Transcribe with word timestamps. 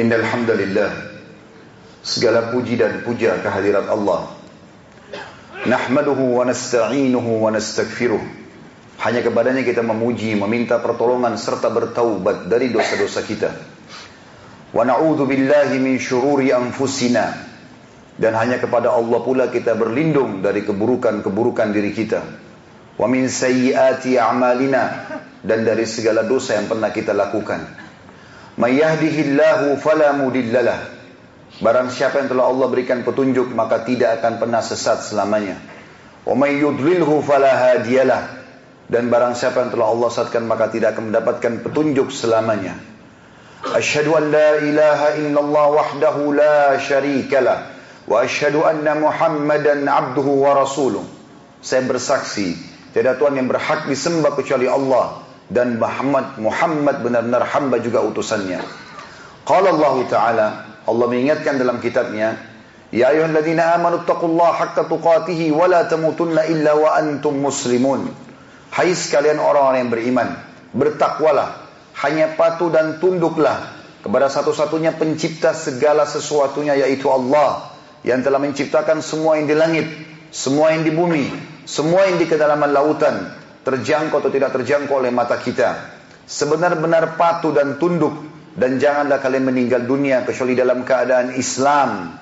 Innal 0.00 0.24
hamdalillah 0.24 0.90
segala 2.00 2.48
puji 2.48 2.80
dan 2.80 3.04
puja 3.04 3.36
kehadirat 3.44 3.84
Allah. 3.84 4.32
Nahmaduhu 5.68 6.40
wa 6.40 6.48
nasta'inuhu 6.48 7.44
wa 7.44 7.52
nastaghfiruh. 7.52 8.24
Hanya 9.04 9.20
kepadanya 9.20 9.60
kita 9.60 9.84
memuji, 9.84 10.32
meminta 10.36 10.80
pertolongan 10.80 11.36
serta 11.36 11.68
bertaubat 11.68 12.48
dari 12.48 12.72
dosa-dosa 12.72 13.20
kita. 13.28 13.52
Wa 14.72 14.88
na'udzu 14.88 15.28
billahi 15.28 15.76
min 15.76 16.00
syururi 16.00 16.48
anfusina. 16.48 17.36
Dan 18.16 18.36
hanya 18.40 18.56
kepada 18.56 18.92
Allah 18.92 19.20
pula 19.20 19.52
kita 19.52 19.76
berlindung 19.76 20.40
dari 20.40 20.64
keburukan-keburukan 20.64 21.68
diri 21.76 21.92
kita. 21.92 22.20
Wa 22.96 23.04
min 23.04 23.28
sayyiati 23.28 24.16
a'malina 24.16 25.08
dan 25.44 25.64
dari 25.64 25.84
segala 25.84 26.24
dosa 26.24 26.56
yang 26.56 26.72
pernah 26.72 26.88
kita 26.88 27.12
lakukan. 27.12 27.89
May 28.60 28.76
yahdihillahu 28.76 29.80
fala 29.80 30.12
mudillalah. 30.12 30.84
Barang 31.64 31.88
siapa 31.88 32.20
yang 32.20 32.28
telah 32.28 32.52
Allah 32.52 32.68
berikan 32.68 33.00
petunjuk 33.00 33.48
maka 33.56 33.88
tidak 33.88 34.20
akan 34.20 34.36
pernah 34.36 34.60
sesat 34.60 35.00
selamanya. 35.00 35.56
Wa 36.28 36.36
may 36.36 36.60
yudlilhu 36.60 37.24
fala 37.24 37.48
hadiyalah. 37.48 38.36
Dan 38.84 39.08
barang 39.08 39.32
siapa 39.32 39.64
yang 39.64 39.72
telah 39.72 39.88
Allah 39.88 40.08
sesatkan 40.12 40.44
maka 40.44 40.68
tidak 40.68 40.92
akan 40.92 41.08
mendapatkan 41.08 41.52
petunjuk 41.64 42.12
selamanya. 42.12 42.76
Asyhadu 43.64 44.12
an 44.20 44.28
la 44.28 44.50
ilaha 44.60 45.08
illallah 45.16 45.66
wahdahu 45.80 46.36
la 46.36 46.76
syarikalah 46.76 47.64
wa 48.04 48.20
asyhadu 48.20 48.60
anna 48.60 48.92
Muhammadan 48.92 49.88
abduhu 49.88 50.44
wa 50.44 50.52
rasuluh. 50.52 51.08
Saya 51.64 51.80
bersaksi 51.88 52.60
tiada 52.92 53.16
Tuhan 53.16 53.40
yang 53.40 53.48
berhak 53.48 53.88
disembah 53.88 54.36
kecuali 54.36 54.68
Allah 54.68 55.29
dan 55.50 55.82
Muhammad 55.82 56.38
Muhammad 56.38 57.02
benar-benar 57.02 57.42
hamba 57.50 57.82
juga 57.82 58.06
utusannya. 58.06 58.62
Qala 59.42 59.74
Allah 59.74 59.96
Ta'ala, 60.06 60.46
Allah 60.86 61.06
mengingatkan 61.10 61.58
dalam 61.58 61.82
kitabnya, 61.82 62.38
Ya 62.90 63.14
ayyuhalladzina 63.14 63.78
amanu 63.78 64.02
taqullaha 64.02 64.66
haqqa 64.66 64.90
tuqatih 64.90 65.54
wa 65.54 65.70
la 65.70 65.86
tamutunna 65.86 66.46
illa 66.50 66.74
wa 66.74 66.94
antum 66.98 67.38
muslimun. 67.38 68.10
Hai 68.70 68.94
sekalian 68.94 69.42
orang-orang 69.42 69.86
yang 69.86 69.90
beriman, 69.90 70.28
bertakwalah, 70.74 71.66
hanya 72.02 72.34
patuh 72.38 72.70
dan 72.70 73.02
tunduklah 73.02 73.74
kepada 74.02 74.30
satu-satunya 74.30 74.94
pencipta 74.94 75.54
segala 75.54 76.06
sesuatunya 76.06 76.78
yaitu 76.78 77.10
Allah 77.10 77.74
yang 78.06 78.22
telah 78.22 78.38
menciptakan 78.38 79.02
semua 79.02 79.38
yang 79.38 79.50
di 79.50 79.54
langit, 79.58 79.86
semua 80.30 80.74
yang 80.74 80.86
di 80.86 80.94
bumi, 80.94 81.30
semua 81.66 82.06
yang 82.10 82.18
di 82.18 82.26
kedalaman 82.26 82.70
lautan 82.70 83.39
terjangkau 83.62 84.20
atau 84.20 84.32
tidak 84.32 84.54
terjangkau 84.56 85.00
oleh 85.00 85.12
mata 85.12 85.40
kita. 85.40 85.98
Sebenar-benar 86.24 87.18
patuh 87.18 87.50
dan 87.50 87.76
tunduk 87.76 88.14
dan 88.54 88.78
janganlah 88.78 89.18
kalian 89.18 89.46
meninggal 89.46 89.82
dunia 89.82 90.22
kecuali 90.22 90.54
dalam 90.54 90.86
keadaan 90.86 91.34
Islam. 91.34 92.16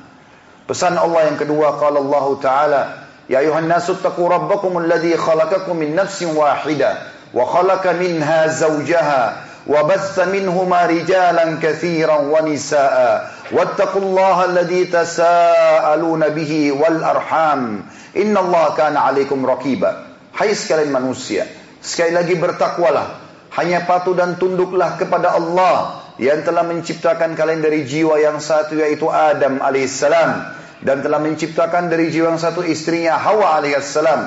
Pesan 0.68 0.96
Allah 1.00 1.32
yang 1.32 1.38
kedua 1.40 1.76
qala 1.80 2.00
Allah 2.00 2.26
Ta'ala 2.40 2.82
Ya 3.28 3.44
ayuhan 3.44 3.68
nasu 3.68 3.92
taqu 4.00 4.24
rabbakum 4.24 4.80
alladhi 4.80 5.12
khalaqakum 5.12 5.76
min 5.76 5.92
nafsin 5.92 6.32
wahidah 6.32 7.12
wa 7.36 7.44
khalaqa 7.44 7.92
minha 8.00 8.48
zawjaha 8.48 9.44
batha 9.68 10.24
minhuma 10.32 10.88
rijalan 10.88 11.60
katsiran 11.60 12.32
wa 12.32 12.40
nisaa 12.40 13.28
wattaqullaha 13.52 14.48
alladhi 14.48 14.88
tasaaluna 14.88 16.32
bihi 16.32 16.72
wal 16.72 17.04
arham 17.04 17.84
innallaha 18.16 18.72
kana 18.80 19.12
'alaikum 19.12 19.44
raqiba 19.44 20.07
Hai 20.38 20.54
sekalian 20.54 20.94
manusia, 20.94 21.50
sekali 21.82 22.14
lagi 22.14 22.38
bertakwalah. 22.38 23.26
Hanya 23.58 23.82
patuh 23.82 24.14
dan 24.14 24.38
tunduklah 24.38 24.94
kepada 24.94 25.34
Allah 25.34 26.06
yang 26.14 26.46
telah 26.46 26.62
menciptakan 26.62 27.34
kalian 27.34 27.58
dari 27.58 27.82
jiwa 27.82 28.22
yang 28.22 28.38
satu 28.38 28.78
yaitu 28.78 29.10
Adam 29.10 29.58
alaihissalam 29.58 30.46
dan 30.86 31.02
telah 31.02 31.18
menciptakan 31.18 31.90
dari 31.90 32.14
jiwa 32.14 32.30
yang 32.30 32.38
satu 32.38 32.62
istrinya 32.62 33.18
Hawa 33.18 33.58
alaihissalam 33.58 34.20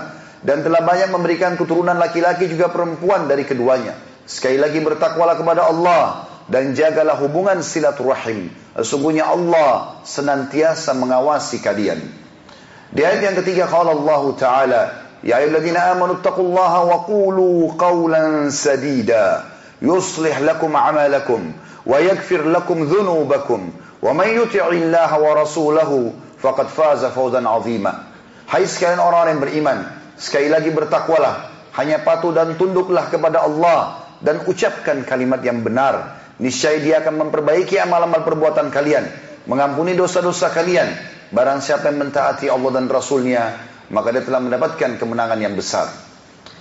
dan 0.44 0.68
telah 0.68 0.84
banyak 0.84 1.16
memberikan 1.16 1.56
keturunan 1.56 1.96
laki-laki 1.96 2.52
juga 2.52 2.68
perempuan 2.68 3.32
dari 3.32 3.48
keduanya. 3.48 3.96
Sekali 4.28 4.60
lagi 4.60 4.84
bertakwalah 4.84 5.40
kepada 5.40 5.64
Allah 5.72 6.28
dan 6.52 6.76
jagalah 6.76 7.16
hubungan 7.24 7.64
silaturahim. 7.64 8.52
Sesungguhnya 8.76 9.32
Allah 9.32 10.04
senantiasa 10.04 10.92
mengawasi 10.92 11.64
kalian. 11.64 12.04
Di 12.92 13.00
ayat 13.00 13.32
yang 13.32 13.36
ketiga 13.40 13.72
kalau 13.72 13.96
Allah 13.96 14.24
Taala 14.36 14.84
يا 15.25 15.39
أيها 15.39 15.59
الذين 15.59 15.77
آمنوا 15.77 16.15
اتقوا 16.21 16.45
الله 16.45 16.73
وقولوا 16.84 17.73
قولا 17.79 18.51
سديدا 18.51 19.43
يصلح 19.83 20.41
لكم 20.41 20.71
عملكم 20.77 21.41
ويغفر 21.87 22.43
لكم 22.43 22.79
ذنوبكم 22.84 23.61
ومن 24.03 24.29
يطع 24.29 24.67
الله 24.69 25.11
ورسوله 25.21 26.12
فقد 26.43 26.67
فاز 26.67 27.05
فوزا 27.05 27.43
عظيما 27.49 27.95
Hai 28.47 28.62
sekalian 28.62 29.03
orang 29.03 29.34
yang 29.34 29.41
beriman 29.43 29.79
Sekali 30.15 30.47
lagi 30.47 30.71
bertakwalah 30.71 31.51
Hanya 31.75 31.99
patuh 32.07 32.31
dan 32.31 32.55
tunduklah 32.55 33.11
kepada 33.11 33.43
Allah 33.43 34.07
Dan 34.23 34.47
ucapkan 34.47 35.03
kalimat 35.03 35.43
yang 35.43 35.67
benar 35.67 36.23
Niscaya 36.39 36.79
dia 36.79 37.03
akan 37.03 37.27
memperbaiki 37.27 37.75
amal-amal 37.83 38.23
perbuatan 38.23 38.71
kalian 38.71 39.03
Mengampuni 39.51 39.99
dosa-dosa 39.99 40.55
kalian 40.55 40.95
Barang 41.34 41.59
siapa 41.59 41.91
yang 41.91 42.07
mentaati 42.07 42.47
Allah 42.47 42.71
dan 42.71 42.87
Rasulnya 42.87 43.59
maka 43.91 44.16
dia 44.16 44.24
telah 44.24 44.40
mendapatkan 44.40 44.96
kemenangan 44.97 45.38
yang 45.38 45.53
besar. 45.53 45.91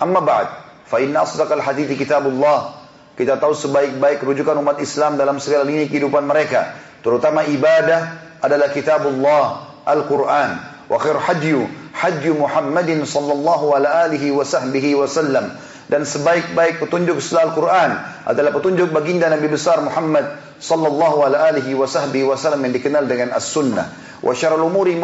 Amma 0.03 0.19
ba'd, 0.19 0.49
fa 0.91 0.99
inna 0.99 1.23
asdaqal 1.23 1.63
hadithi 1.63 1.95
kitabullah. 1.95 2.83
Kita 3.15 3.39
tahu 3.39 3.55
sebaik-baik 3.55 4.25
rujukan 4.27 4.59
umat 4.59 4.83
Islam 4.83 5.15
dalam 5.15 5.39
segala 5.39 5.69
lini 5.69 5.87
kehidupan 5.87 6.27
mereka, 6.27 6.75
terutama 7.05 7.47
ibadah 7.47 8.19
adalah 8.43 8.73
kitabullah, 8.73 9.45
Al-Quran. 9.87 10.51
Wa 10.91 10.99
khair 10.99 11.21
hadyu, 11.23 11.71
hadyu 11.95 12.35
Muhammadin 12.35 13.07
sallallahu 13.07 13.77
alaihi 13.79 14.35
wa 14.35 14.43
sahbihi 14.43 14.99
wa 14.99 15.07
sallam. 15.07 15.55
Dan 15.91 16.07
sebaik-baik 16.07 16.83
petunjuk 16.83 17.19
setelah 17.19 17.51
Al-Quran 17.51 17.91
adalah 18.27 18.51
petunjuk 18.55 18.95
baginda 18.95 19.27
Nabi 19.27 19.51
besar 19.51 19.83
Muhammad 19.83 20.39
sallallahu 20.63 21.27
alaihi 21.27 21.75
wa 21.75 21.87
sahbihi 21.87 22.25
wa 22.25 22.39
sallam 22.39 22.63
yang 22.63 22.75
dikenal 22.75 23.05
dengan 23.11 23.35
As-Sunnah. 23.35 23.91
Wa 24.23 24.33
syarul 24.33 24.71
umuri 24.71 24.97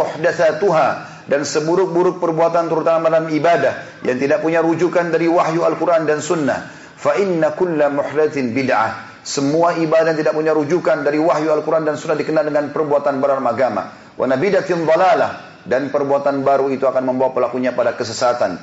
dan 1.26 1.42
seburuk-buruk 1.42 2.22
perbuatan 2.22 2.70
terutama 2.70 3.10
dalam 3.10 3.26
ibadah 3.30 4.02
yang 4.06 4.16
tidak 4.16 4.46
punya 4.46 4.62
rujukan 4.62 5.10
dari 5.10 5.26
wahyu 5.26 5.66
Al-Quran 5.66 6.06
dan 6.06 6.22
Sunnah. 6.22 6.70
Fa 6.96 7.18
inna 7.18 7.52
kulla 7.52 7.90
muhdatsin 7.90 8.54
bid'ah. 8.54 9.18
Semua 9.26 9.74
ibadah 9.74 10.14
yang 10.14 10.18
tidak 10.22 10.38
punya 10.38 10.54
rujukan 10.54 11.02
dari 11.02 11.18
wahyu 11.18 11.50
Al-Quran 11.50 11.82
dan 11.82 11.98
Sunnah 11.98 12.14
dikenal 12.14 12.46
dengan 12.46 12.70
perbuatan 12.70 13.18
baru 13.18 13.42
agama. 13.42 13.90
Wa 14.14 14.26
nabidatin 14.30 14.86
dhalalah 14.86 15.62
dan 15.66 15.90
perbuatan 15.90 16.46
baru 16.46 16.70
itu 16.70 16.86
akan 16.86 17.02
membawa 17.02 17.34
pelakunya 17.34 17.74
pada 17.74 17.98
kesesatan. 17.98 18.62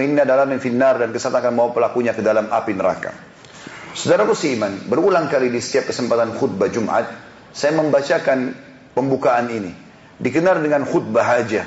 Inna 0.00 0.24
dalam 0.24 0.48
finnar 0.56 0.96
dan 0.96 1.12
kesesatan 1.12 1.44
akan 1.44 1.52
membawa 1.52 1.70
pelakunya 1.76 2.16
ke 2.16 2.24
dalam 2.24 2.48
api 2.48 2.72
neraka. 2.72 3.12
Saudaraku 3.92 4.32
seiman, 4.32 4.88
berulang 4.88 5.28
kali 5.28 5.52
di 5.52 5.60
setiap 5.60 5.92
kesempatan 5.92 6.32
khutbah 6.40 6.72
Jumat, 6.72 7.04
saya 7.52 7.76
membacakan 7.76 8.56
pembukaan 8.96 9.52
ini 9.52 9.89
dikenal 10.20 10.60
dengan 10.60 10.84
khutbah 10.84 11.24
hajah. 11.24 11.64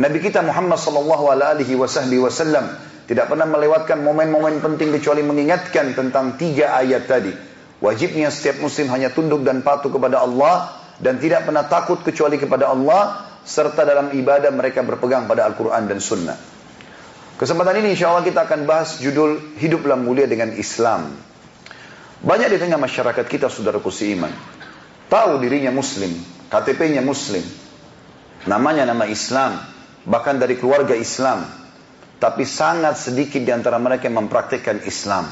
Nabi 0.00 0.18
kita 0.24 0.40
Muhammad 0.40 0.80
sallallahu 0.80 1.28
alaihi 1.28 1.76
wasallam 1.76 2.72
tidak 3.04 3.28
pernah 3.28 3.44
melewatkan 3.44 4.00
momen-momen 4.00 4.62
penting 4.64 4.94
kecuali 4.96 5.20
mengingatkan 5.20 5.92
tentang 5.92 6.40
tiga 6.40 6.78
ayat 6.78 7.04
tadi. 7.10 7.32
Wajibnya 7.80 8.32
setiap 8.32 8.60
muslim 8.60 8.88
hanya 8.92 9.12
tunduk 9.12 9.44
dan 9.44 9.60
patuh 9.60 9.90
kepada 9.92 10.20
Allah 10.22 10.78
dan 11.00 11.16
tidak 11.16 11.48
pernah 11.48 11.64
takut 11.64 12.00
kecuali 12.04 12.36
kepada 12.36 12.70
Allah 12.70 13.28
serta 13.42 13.88
dalam 13.88 14.12
ibadah 14.12 14.52
mereka 14.52 14.84
berpegang 14.84 15.24
pada 15.24 15.48
Al-Quran 15.48 15.88
dan 15.88 15.98
Sunnah. 15.98 16.38
Kesempatan 17.40 17.80
ini 17.80 17.96
insya 17.96 18.12
Allah 18.12 18.20
kita 18.20 18.44
akan 18.44 18.68
bahas 18.68 19.00
judul 19.00 19.56
Hiduplah 19.56 19.96
Mulia 19.96 20.28
dengan 20.28 20.52
Islam. 20.52 21.08
Banyak 22.20 22.52
di 22.52 22.58
tengah 22.60 22.76
masyarakat 22.76 23.24
kita 23.24 23.48
saudaraku 23.48 23.88
seiman. 23.88 24.28
Tahu 25.08 25.40
dirinya 25.40 25.72
muslim, 25.72 26.12
KTP-nya 26.52 27.00
muslim, 27.00 27.40
Namanya 28.48 28.88
nama 28.88 29.04
Islam, 29.04 29.60
bahkan 30.08 30.40
dari 30.40 30.56
keluarga 30.56 30.96
Islam. 30.96 31.44
Tapi 32.20 32.44
sangat 32.44 33.00
sedikit 33.00 33.40
di 33.40 33.48
antara 33.48 33.80
mereka 33.80 34.08
yang 34.08 34.24
mempraktikkan 34.24 34.84
Islam. 34.84 35.28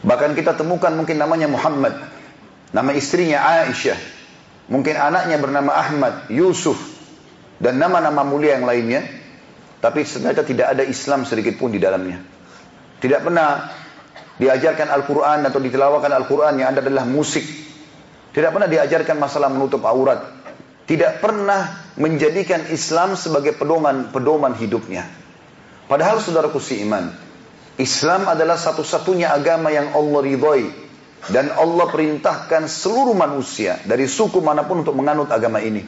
Bahkan 0.00 0.38
kita 0.38 0.54
temukan 0.54 0.94
mungkin 0.94 1.18
namanya 1.18 1.50
Muhammad. 1.50 1.98
Nama 2.70 2.90
istrinya 2.94 3.42
Aisyah. 3.42 3.98
Mungkin 4.70 4.94
anaknya 4.94 5.36
bernama 5.42 5.74
Ahmad, 5.74 6.30
Yusuf. 6.30 6.78
Dan 7.58 7.82
nama-nama 7.82 8.22
mulia 8.22 8.54
yang 8.54 8.70
lainnya. 8.70 9.02
Tapi 9.82 10.06
ternyata 10.06 10.46
tidak 10.46 10.78
ada 10.78 10.86
Islam 10.86 11.26
sedikit 11.26 11.58
pun 11.58 11.74
di 11.74 11.82
dalamnya. 11.82 12.22
Tidak 13.02 13.20
pernah 13.26 13.66
diajarkan 14.38 14.88
Al-Quran 14.88 15.44
atau 15.44 15.60
ditelawakan 15.60 16.12
Al-Quran 16.16 16.54
yang 16.62 16.68
ada 16.72 16.80
adalah 16.80 17.04
musik. 17.04 17.44
Tidak 18.30 18.50
pernah 18.54 18.70
diajarkan 18.70 19.16
masalah 19.18 19.50
menutup 19.50 19.82
aurat. 19.82 20.39
Tidak 20.90 21.22
pernah 21.22 21.94
menjadikan 21.94 22.66
Islam 22.66 23.14
sebagai 23.14 23.54
pedoman 23.54 24.10
pedoman 24.10 24.58
hidupnya. 24.58 25.06
Padahal 25.86 26.18
saudaraku 26.18 26.58
si 26.58 26.82
iman, 26.82 27.14
Islam 27.78 28.26
adalah 28.26 28.58
satu-satunya 28.58 29.30
agama 29.30 29.70
yang 29.70 29.94
Allah 29.94 30.20
ridhoi. 30.26 30.66
Dan 31.30 31.52
Allah 31.52 31.86
perintahkan 31.92 32.64
seluruh 32.64 33.12
manusia 33.12 33.76
dari 33.84 34.08
suku 34.08 34.40
mana 34.40 34.64
pun 34.64 34.82
untuk 34.82 34.96
menganut 34.96 35.28
agama 35.30 35.62
ini. 35.62 35.84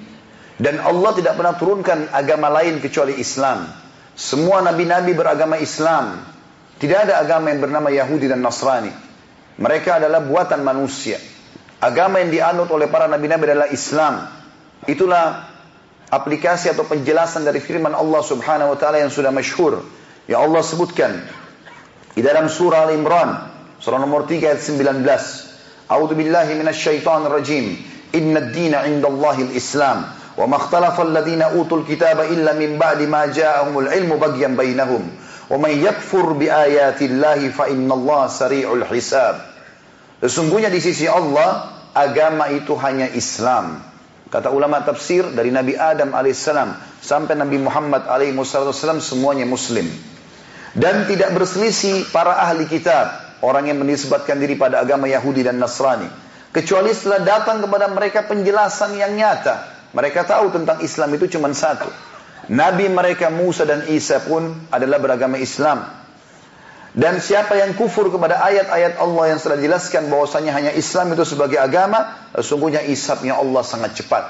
Dan 0.60 0.78
Allah 0.78 1.16
tidak 1.16 1.34
pernah 1.34 1.56
turunkan 1.56 2.12
agama 2.12 2.52
lain 2.52 2.78
kecuali 2.78 3.16
Islam. 3.16 3.64
Semua 4.12 4.60
nabi-nabi 4.60 5.16
beragama 5.16 5.56
Islam. 5.56 6.20
Tidak 6.76 7.10
ada 7.10 7.18
agama 7.18 7.48
yang 7.48 7.64
bernama 7.64 7.88
Yahudi 7.88 8.28
dan 8.28 8.44
Nasrani. 8.44 8.92
Mereka 9.56 9.98
adalah 10.04 10.20
buatan 10.20 10.60
manusia. 10.60 11.16
Agama 11.80 12.20
yang 12.20 12.30
dianut 12.30 12.68
oleh 12.70 12.86
para 12.92 13.08
nabi-nabi 13.08 13.50
adalah 13.50 13.72
Islam. 13.72 14.41
Itulah 14.90 15.46
aplikasi 16.10 16.74
atau 16.74 16.82
penjelasan 16.82 17.46
dari 17.46 17.62
firman 17.62 17.94
Allah 17.94 18.20
Subhanahu 18.20 18.74
wa 18.74 18.78
taala 18.78 18.98
yang 18.98 19.14
sudah 19.14 19.30
masyhur. 19.30 19.80
Ya 20.26 20.42
Allah 20.42 20.62
sebutkan 20.62 21.22
di 22.12 22.20
dalam 22.20 22.50
surah 22.50 22.90
Al-Imran 22.90 23.30
surah 23.80 23.98
nomor 23.98 24.26
3 24.26 24.42
ayat 24.42 24.60
19. 24.60 25.06
A'udzu 25.86 26.14
billahi 26.14 26.58
minasyaitonir 26.58 27.32
rajim. 27.32 27.78
Inna 28.12 28.42
ad-dina 28.42 28.84
'indallahi 28.86 29.50
al-Islam. 29.50 30.04
Wa 30.36 30.44
ma 30.48 30.56
ikhtalafa 30.58 31.04
alladhina 31.04 31.54
utul 31.56 31.84
kitaba 31.84 32.26
illa 32.28 32.56
min 32.56 32.80
ba'di 32.80 33.06
ma 33.06 33.28
ja'ahumul 33.28 33.88
ilmu 33.88 34.16
baghyan 34.18 34.56
bainahum. 34.56 35.04
Wa 35.48 35.56
man 35.60 35.72
yakfur 35.76 36.34
bi 36.34 36.48
ayatillahi 36.48 37.52
fa 37.52 37.68
innallaha 37.68 38.32
sari'ul 38.32 38.84
hisab. 38.88 39.42
Sesungguhnya 40.22 40.70
di 40.70 40.80
sisi 40.80 41.04
Allah 41.06 41.70
agama 41.92 42.48
itu 42.50 42.72
hanya 42.78 43.10
Islam. 43.12 43.91
Kata 44.32 44.48
ulama 44.48 44.80
tafsir 44.80 45.28
dari 45.36 45.52
Nabi 45.52 45.76
Adam 45.76 46.16
alaihissalam 46.16 46.72
sampai 47.04 47.36
Nabi 47.36 47.60
Muhammad 47.60 48.08
alaihissalam 48.08 49.04
semuanya 49.04 49.44
muslim. 49.44 49.84
Dan 50.72 51.04
tidak 51.04 51.36
berselisih 51.36 52.08
para 52.08 52.40
ahli 52.40 52.64
kitab, 52.64 53.12
orang 53.44 53.68
yang 53.68 53.76
menisbatkan 53.84 54.40
diri 54.40 54.56
pada 54.56 54.80
agama 54.80 55.04
Yahudi 55.04 55.44
dan 55.44 55.60
Nasrani. 55.60 56.08
Kecuali 56.48 56.96
setelah 56.96 57.20
datang 57.20 57.60
kepada 57.60 57.92
mereka 57.92 58.24
penjelasan 58.24 58.96
yang 58.96 59.12
nyata. 59.12 59.68
Mereka 59.92 60.24
tahu 60.24 60.48
tentang 60.48 60.80
Islam 60.80 61.12
itu 61.12 61.28
cuma 61.36 61.52
satu. 61.52 61.92
Nabi 62.48 62.88
mereka 62.88 63.28
Musa 63.28 63.68
dan 63.68 63.84
Isa 63.92 64.16
pun 64.24 64.48
adalah 64.72 64.96
beragama 64.96 65.36
Islam. 65.36 66.01
Dan 66.92 67.24
siapa 67.24 67.56
yang 67.56 67.72
kufur 67.72 68.12
kepada 68.12 68.44
ayat-ayat 68.44 69.00
Allah 69.00 69.32
yang 69.32 69.40
sudah 69.40 69.56
jelaskan 69.56 70.12
bahwasanya 70.12 70.52
hanya 70.52 70.72
Islam 70.76 71.16
itu 71.16 71.24
sebagai 71.24 71.56
agama, 71.56 72.28
sesungguhnya 72.36 72.84
isapnya 72.84 73.40
Allah 73.40 73.64
sangat 73.64 73.96
cepat. 73.96 74.24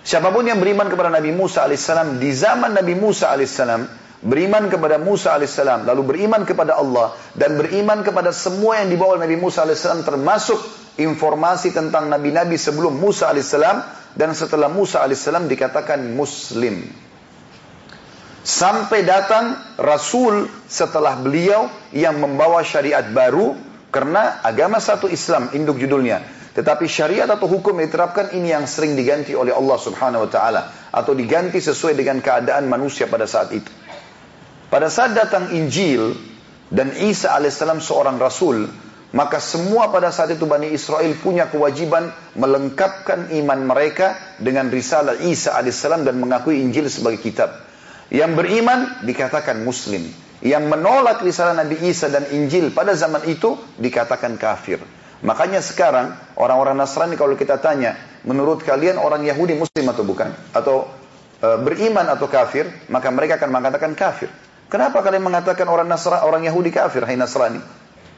Siapa 0.00 0.32
pun 0.32 0.48
yang 0.48 0.56
beriman 0.56 0.88
kepada 0.88 1.12
Nabi 1.12 1.36
Musa 1.36 1.60
alaihissalam 1.68 2.16
di 2.16 2.32
zaman 2.32 2.72
Nabi 2.72 2.96
Musa 2.96 3.28
alaihissalam, 3.28 3.84
beriman 4.24 4.72
kepada 4.72 4.96
Musa 4.96 5.36
alaihissalam, 5.36 5.84
lalu 5.84 6.02
beriman 6.16 6.48
kepada 6.48 6.80
Allah 6.80 7.12
dan 7.36 7.60
beriman 7.60 8.00
kepada 8.00 8.32
semua 8.32 8.80
yang 8.80 8.88
dibawa 8.88 9.20
Nabi 9.20 9.36
Musa 9.36 9.60
alaihissalam 9.60 10.00
termasuk 10.00 10.56
informasi 10.96 11.76
tentang 11.76 12.08
nabi-nabi 12.08 12.56
sebelum 12.56 12.96
Musa 12.96 13.28
alaihissalam 13.28 13.84
dan 14.16 14.32
setelah 14.32 14.72
Musa 14.72 15.04
alaihissalam 15.04 15.44
dikatakan 15.44 16.00
muslim. 16.16 16.88
Sampai 18.40 19.04
datang 19.04 19.52
Rasul 19.76 20.48
setelah 20.64 21.20
beliau 21.20 21.68
yang 21.92 22.16
membawa 22.16 22.64
syariat 22.64 23.04
baru 23.04 23.52
karena 23.92 24.40
agama 24.40 24.80
satu 24.80 25.12
Islam, 25.12 25.52
induk 25.52 25.76
judulnya. 25.76 26.24
Tetapi 26.50 26.88
syariat 26.88 27.28
atau 27.28 27.46
hukum 27.46 27.78
yang 27.78 27.92
diterapkan 27.92 28.32
ini 28.34 28.50
yang 28.50 28.64
sering 28.66 28.98
diganti 28.98 29.36
oleh 29.36 29.54
Allah 29.54 29.78
subhanahu 29.78 30.26
wa 30.26 30.30
ta'ala. 30.30 30.62
Atau 30.90 31.14
diganti 31.14 31.62
sesuai 31.62 31.94
dengan 31.94 32.18
keadaan 32.18 32.66
manusia 32.66 33.06
pada 33.06 33.28
saat 33.28 33.54
itu. 33.54 33.70
Pada 34.72 34.90
saat 34.90 35.14
datang 35.14 35.52
Injil 35.54 36.16
dan 36.72 36.96
Isa 36.96 37.34
alaihissalam 37.36 37.78
seorang 37.78 38.18
Rasul, 38.18 38.66
maka 39.10 39.42
semua 39.42 39.90
pada 39.90 40.10
saat 40.10 40.34
itu 40.34 40.46
Bani 40.46 40.70
Israel 40.70 41.12
punya 41.18 41.50
kewajiban 41.50 42.10
melengkapkan 42.38 43.30
iman 43.36 43.60
mereka 43.66 44.18
dengan 44.38 44.70
risalah 44.70 45.18
Isa 45.22 45.54
alaihissalam 45.54 46.06
dan 46.06 46.18
mengakui 46.18 46.62
Injil 46.62 46.86
sebagai 46.90 47.18
kitab. 47.22 47.69
Yang 48.10 48.30
beriman 48.42 49.06
dikatakan 49.06 49.62
muslim. 49.62 50.10
Yang 50.42 50.64
menolak 50.66 51.22
risalah 51.22 51.54
Nabi 51.54 51.78
Isa 51.86 52.10
dan 52.10 52.26
Injil 52.34 52.74
pada 52.74 52.96
zaman 52.98 53.28
itu 53.30 53.54
dikatakan 53.78 54.34
kafir. 54.40 54.82
Makanya 55.20 55.60
sekarang 55.60 56.16
orang-orang 56.34 56.80
Nasrani 56.80 57.14
kalau 57.14 57.36
kita 57.36 57.60
tanya, 57.60 57.94
menurut 58.24 58.64
kalian 58.64 58.96
orang 58.96 59.20
Yahudi 59.20 59.52
muslim 59.52 59.84
atau 59.92 60.00
bukan? 60.00 60.32
Atau 60.56 60.88
e, 61.44 61.48
beriman 61.60 62.08
atau 62.08 62.24
kafir? 62.24 62.72
Maka 62.88 63.12
mereka 63.12 63.36
akan 63.36 63.50
mengatakan 63.52 63.92
kafir. 63.92 64.32
Kenapa 64.72 65.04
kalian 65.04 65.20
mengatakan 65.20 65.68
orang 65.68 65.84
Nasra, 65.84 66.24
orang 66.24 66.46
Yahudi 66.48 66.72
kafir, 66.72 67.04
hai 67.04 67.20
Nasrani? 67.20 67.60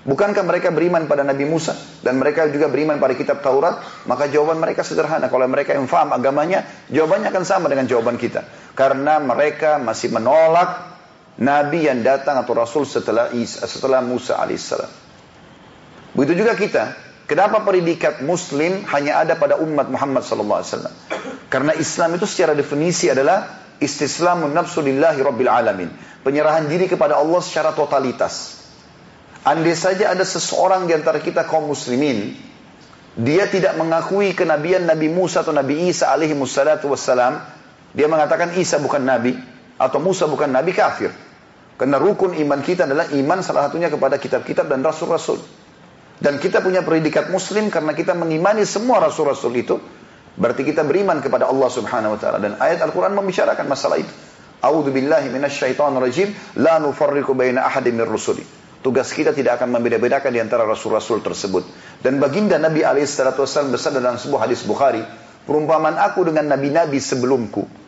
Bukankah 0.03 0.43
mereka 0.43 0.75
beriman 0.75 1.07
pada 1.07 1.23
Nabi 1.23 1.47
Musa 1.47 1.79
dan 2.03 2.19
mereka 2.19 2.51
juga 2.51 2.67
beriman 2.67 2.99
pada 2.99 3.15
kitab 3.15 3.39
Taurat? 3.39 3.83
Maka 4.11 4.27
jawaban 4.27 4.59
mereka 4.59 4.83
sederhana. 4.83 5.31
Kalau 5.31 5.47
mereka 5.47 5.79
yang 5.79 5.87
faham 5.87 6.11
agamanya, 6.11 6.67
jawabannya 6.91 7.31
akan 7.31 7.45
sama 7.47 7.71
dengan 7.71 7.87
jawaban 7.87 8.19
kita. 8.19 8.43
Karena 8.73 9.21
mereka 9.21 9.77
masih 9.77 10.09
menolak 10.13 10.93
Nabi 11.41 11.89
yang 11.89 12.01
datang 12.01 12.41
atau 12.41 12.53
Rasul 12.57 12.85
setelah 12.89 13.33
Isa, 13.33 13.65
setelah 13.65 14.01
Musa 14.01 14.37
alaihissalam. 14.37 14.89
Begitu 16.13 16.45
juga 16.45 16.53
kita. 16.57 16.85
Kenapa 17.25 17.65
predikat 17.65 18.21
Muslim 18.21 18.85
hanya 18.93 19.25
ada 19.25 19.39
pada 19.41 19.57
umat 19.57 19.89
Muhammad 19.89 20.21
sallallahu 20.21 20.61
alaihi 20.61 20.73
wasallam? 20.77 20.95
Karena 21.49 21.73
Islam 21.77 22.21
itu 22.21 22.27
secara 22.29 22.53
definisi 22.53 23.09
adalah 23.09 23.63
istislamun 23.81 24.53
nafsu 24.53 24.85
lillahi 24.85 25.21
rabbil 25.25 25.49
alamin. 25.49 25.89
Penyerahan 26.21 26.69
diri 26.69 26.89
kepada 26.89 27.17
Allah 27.17 27.41
secara 27.41 27.73
totalitas. 27.73 28.61
Andai 29.43 29.75
saja 29.75 30.13
ada 30.13 30.23
seseorang 30.23 30.87
di 30.87 30.95
antara 30.95 31.19
kita 31.19 31.43
kaum 31.49 31.67
muslimin, 31.67 32.37
dia 33.19 33.51
tidak 33.51 33.75
mengakui 33.75 34.33
kenabian 34.39 34.87
Nabi 34.87 35.11
Musa 35.11 35.43
atau 35.43 35.51
Nabi 35.51 35.91
Isa 35.91 36.15
alaihi 36.15 36.37
wassalam, 36.37 37.43
dia 37.93 38.09
mengatakan 38.09 38.57
Isa 38.57 38.81
bukan 38.81 39.05
Nabi 39.05 39.37
atau 39.77 40.01
Musa 40.01 40.25
bukan 40.25 40.49
Nabi 40.49 40.73
kafir. 40.73 41.13
Karena 41.77 41.99
rukun 42.01 42.37
iman 42.37 42.61
kita 42.63 42.89
adalah 42.89 43.11
iman 43.13 43.39
salah 43.45 43.69
satunya 43.69 43.91
kepada 43.93 44.17
kitab-kitab 44.17 44.71
dan 44.71 44.81
rasul-rasul. 44.81 45.41
Dan 46.23 46.39
kita 46.39 46.63
punya 46.63 46.87
predikat 46.87 47.29
muslim 47.35 47.69
karena 47.69 47.91
kita 47.93 48.15
mengimani 48.15 48.63
semua 48.63 49.03
rasul-rasul 49.03 49.53
itu. 49.59 49.77
Berarti 50.33 50.63
kita 50.65 50.87
beriman 50.87 51.21
kepada 51.21 51.51
Allah 51.51 51.69
subhanahu 51.69 52.17
wa 52.17 52.19
ta'ala. 52.21 52.39
Dan 52.39 52.53
ayat 52.57 52.81
Al-Quran 52.81 53.13
membicarakan 53.13 53.67
masalah 53.67 53.99
itu. 53.99 54.13
A'udhu 54.63 54.95
billahi 54.95 55.29
minasyaitan 55.29 55.93
rajim. 55.99 56.31
La 56.63 56.79
nufarriku 56.79 57.35
baina 57.35 57.67
ahadim 57.67 57.99
min 57.99 58.07
rusuli. 58.07 58.47
Tugas 58.81 59.11
kita 59.11 59.35
tidak 59.35 59.59
akan 59.59 59.75
membeda-bedakan 59.75 60.31
di 60.31 60.39
antara 60.39 60.63
rasul-rasul 60.63 61.21
tersebut. 61.21 61.67
Dan 61.99 62.23
baginda 62.23 62.57
Nabi 62.63 62.87
SAW 62.87 63.75
bersabda 63.75 63.99
dalam 63.99 64.17
sebuah 64.17 64.47
hadis 64.47 64.63
Bukhari. 64.63 65.03
Perumpamaan 65.43 65.99
aku 65.99 66.31
dengan 66.31 66.55
nabi-nabi 66.55 67.03
sebelumku 67.03 67.82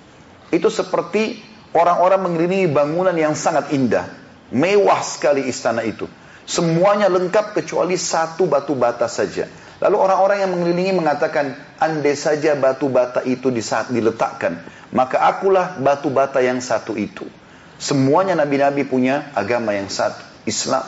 itu 0.51 0.69
seperti 0.69 1.41
orang-orang 1.73 2.31
mengelilingi 2.31 2.69
bangunan 2.71 3.15
yang 3.15 3.33
sangat 3.33 3.73
indah. 3.73 4.07
Mewah 4.55 5.01
sekali 5.01 5.49
istana 5.49 5.83
itu. 5.83 6.07
Semuanya 6.45 7.09
lengkap 7.09 7.57
kecuali 7.57 7.97
satu 7.97 8.45
batu 8.45 8.77
bata 8.77 9.09
saja. 9.09 9.49
Lalu 9.81 9.97
orang-orang 9.97 10.39
yang 10.45 10.51
mengelilingi 10.55 10.93
mengatakan, 10.95 11.57
andai 11.81 12.15
saja 12.15 12.55
batu 12.55 12.87
bata 12.93 13.25
itu 13.27 13.51
di 13.51 13.65
saat 13.65 13.91
diletakkan, 13.91 14.63
maka 14.95 15.19
akulah 15.25 15.77
batu 15.81 16.13
bata 16.13 16.39
yang 16.39 16.63
satu 16.63 16.95
itu. 16.95 17.27
Semuanya 17.81 18.39
nabi-nabi 18.39 18.87
punya 18.87 19.35
agama 19.35 19.75
yang 19.75 19.91
satu, 19.91 20.23
Islam. 20.47 20.87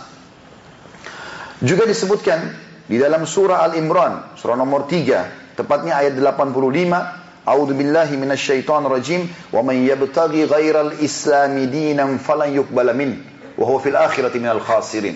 Juga 1.58 1.82
disebutkan 1.88 2.52
di 2.86 3.00
dalam 3.00 3.26
surah 3.26 3.66
Al-Imran, 3.66 4.38
surah 4.38 4.54
nomor 4.54 4.86
3, 4.86 5.58
tepatnya 5.58 5.98
ayat 5.98 6.14
85, 6.14 7.25
Billahi 7.46 8.18
minasyaitonir 8.18 8.90
rajim 8.90 9.30
wa 9.54 9.62
man 9.62 9.78
yabtaghi 9.78 10.50
ghairal 10.50 10.98
islami 10.98 11.70
dinan 11.70 12.18
falan 12.18 12.50
yuqbala 12.50 12.90
min 12.90 13.22
wa 13.54 13.64
huwa 13.64 13.78
fil 13.78 13.94
akhirati 13.94 14.42
minal 14.42 14.58
khasirin. 14.58 15.14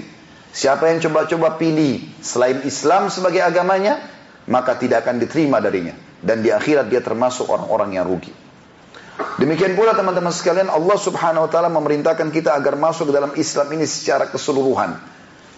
Siapa 0.51 0.91
yang 0.91 1.03
coba-coba 1.03 1.59
pilih 1.59 2.03
selain 2.23 2.63
Islam 2.63 3.11
sebagai 3.11 3.43
agamanya, 3.43 3.99
maka 4.47 4.79
tidak 4.79 5.07
akan 5.07 5.19
diterima 5.23 5.59
darinya 5.59 5.95
dan 6.23 6.43
di 6.43 6.55
akhirat 6.55 6.87
dia 6.87 7.03
termasuk 7.03 7.51
orang-orang 7.51 7.99
yang 7.99 8.07
rugi. 8.07 8.31
Demikian 9.37 9.77
pula 9.77 9.93
teman-teman 9.93 10.33
sekalian 10.33 10.73
Allah 10.73 10.97
Subhanahu 10.97 11.49
wa 11.49 11.51
taala 11.51 11.69
memerintahkan 11.69 12.33
kita 12.33 12.57
agar 12.57 12.77
masuk 12.77 13.11
ke 13.11 13.13
dalam 13.13 13.33
Islam 13.37 13.69
ini 13.75 13.85
secara 13.85 14.29
keseluruhan. 14.29 14.97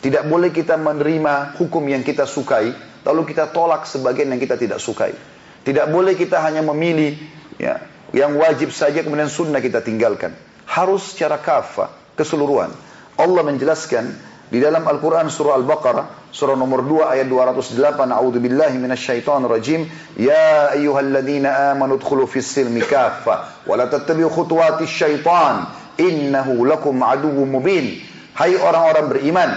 Tidak 0.03 0.27
boleh 0.27 0.51
kita 0.51 0.75
menerima 0.75 1.55
hukum 1.63 1.85
yang 1.87 2.03
kita 2.03 2.27
sukai 2.27 2.75
lalu 3.07 3.23
kita 3.35 3.51
tolak 3.51 3.87
sebagian 3.87 4.35
yang 4.35 4.41
kita 4.43 4.59
tidak 4.59 4.83
sukai. 4.83 5.15
Tidak 5.63 5.87
boleh 5.91 6.19
kita 6.19 6.43
hanya 6.43 6.63
memilih 6.67 7.15
ya, 7.59 7.79
yang 8.11 8.35
wajib 8.35 8.75
saja 8.75 9.01
kemudian 9.07 9.31
sunnah 9.31 9.63
kita 9.63 9.79
tinggalkan. 9.79 10.35
Harus 10.67 11.15
secara 11.15 11.39
kafah, 11.39 11.91
keseluruhan. 12.19 12.75
Allah 13.15 13.43
menjelaskan 13.47 14.11
di 14.53 14.59
dalam 14.59 14.85
Al-Quran 14.85 15.31
surah 15.31 15.57
Al-Baqarah, 15.63 16.33
surah 16.35 16.59
nomor 16.59 16.85
2 16.85 17.15
ayat 17.15 17.27
208, 17.31 17.79
A'udhu 18.11 18.43
billahi 18.43 18.77
minasyaitan 18.77 19.47
rajim, 19.47 19.87
Ya 20.19 20.75
ayyuhalladzina 20.75 21.73
amanu 21.73 21.97
dkhulu 21.97 22.27
fis 22.27 22.51
silmi 22.51 22.83
kafah, 22.83 23.65
wa 23.65 23.75
la 23.79 23.87
tattabi'u 23.87 24.29
khutuwati 24.29 24.85
syaitan, 24.85 25.71
innahu 25.97 26.67
lakum 26.67 27.01
aduwwum 27.01 27.49
mubin. 27.49 28.03
Hai 28.33 28.57
orang-orang 28.57 29.13
beriman, 29.13 29.51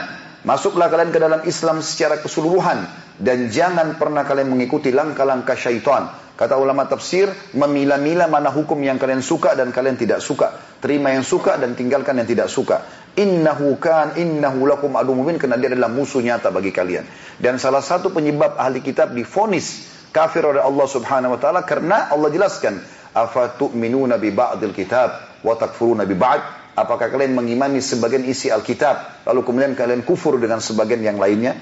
Masuklah 0.45 0.93
kalian 0.93 1.09
ke 1.09 1.17
dalam 1.17 1.41
Islam 1.49 1.81
secara 1.81 2.21
keseluruhan 2.21 2.85
dan 3.15 3.47
jangan 3.47 3.95
pernah 3.95 4.27
kalian 4.27 4.51
mengikuti 4.51 4.91
langkah-langkah 4.91 5.55
syaitan. 5.55 6.11
Kata 6.35 6.59
ulama 6.59 6.83
tafsir, 6.83 7.31
memilah-milah 7.55 8.27
mana 8.27 8.51
hukum 8.51 8.75
yang 8.83 8.99
kalian 8.99 9.23
suka 9.23 9.55
dan 9.55 9.71
kalian 9.71 9.95
tidak 9.95 10.19
suka. 10.19 10.51
Terima 10.83 11.15
yang 11.15 11.23
suka 11.23 11.55
dan 11.55 11.79
tinggalkan 11.79 12.19
yang 12.19 12.27
tidak 12.27 12.51
suka. 12.51 12.83
Innahu 13.15 13.79
kan 13.79 14.19
innahu 14.19 14.67
lakum 14.67 14.99
adu 14.99 15.15
mubin 15.15 15.39
karena 15.39 15.55
dia 15.55 15.71
adalah 15.71 15.87
musuh 15.87 16.19
nyata 16.19 16.51
bagi 16.51 16.75
kalian. 16.75 17.07
Dan 17.39 17.55
salah 17.55 17.79
satu 17.79 18.11
penyebab 18.11 18.59
ahli 18.59 18.83
kitab 18.83 19.15
difonis 19.15 19.87
kafir 20.11 20.43
oleh 20.43 20.59
Allah 20.59 20.87
Subhanahu 20.91 21.35
wa 21.35 21.39
taala 21.39 21.63
karena 21.63 22.11
Allah 22.11 22.27
jelaskan, 22.27 22.83
"Afatu'minuna 23.15 24.19
bi 24.19 24.35
ba'dil 24.35 24.75
kitab 24.75 25.39
wa 25.39 25.55
takfuruna 25.55 26.03
bi 26.03 26.19
ba'd?" 26.19 26.67
Apakah 26.75 27.07
kalian 27.07 27.31
mengimani 27.31 27.79
sebagian 27.79 28.27
isi 28.27 28.51
Alkitab, 28.51 29.23
lalu 29.23 29.47
kemudian 29.47 29.71
kalian 29.79 30.03
kufur 30.03 30.35
dengan 30.35 30.59
sebagian 30.59 30.99
yang 30.99 31.15
lainnya? 31.15 31.55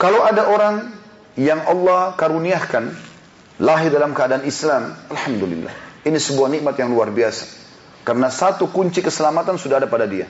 Kalau 0.00 0.24
ada 0.24 0.48
orang 0.48 0.96
yang 1.36 1.60
Allah 1.68 2.16
karuniakan 2.16 2.88
lahir 3.60 3.92
dalam 3.92 4.16
keadaan 4.16 4.48
Islam, 4.48 4.96
Alhamdulillah. 5.12 5.76
Ini 6.08 6.16
sebuah 6.16 6.48
nikmat 6.48 6.80
yang 6.80 6.88
luar 6.88 7.12
biasa. 7.12 7.44
Karena 8.00 8.32
satu 8.32 8.72
kunci 8.72 9.04
keselamatan 9.04 9.60
sudah 9.60 9.76
ada 9.76 9.84
pada 9.92 10.08
dia. 10.08 10.24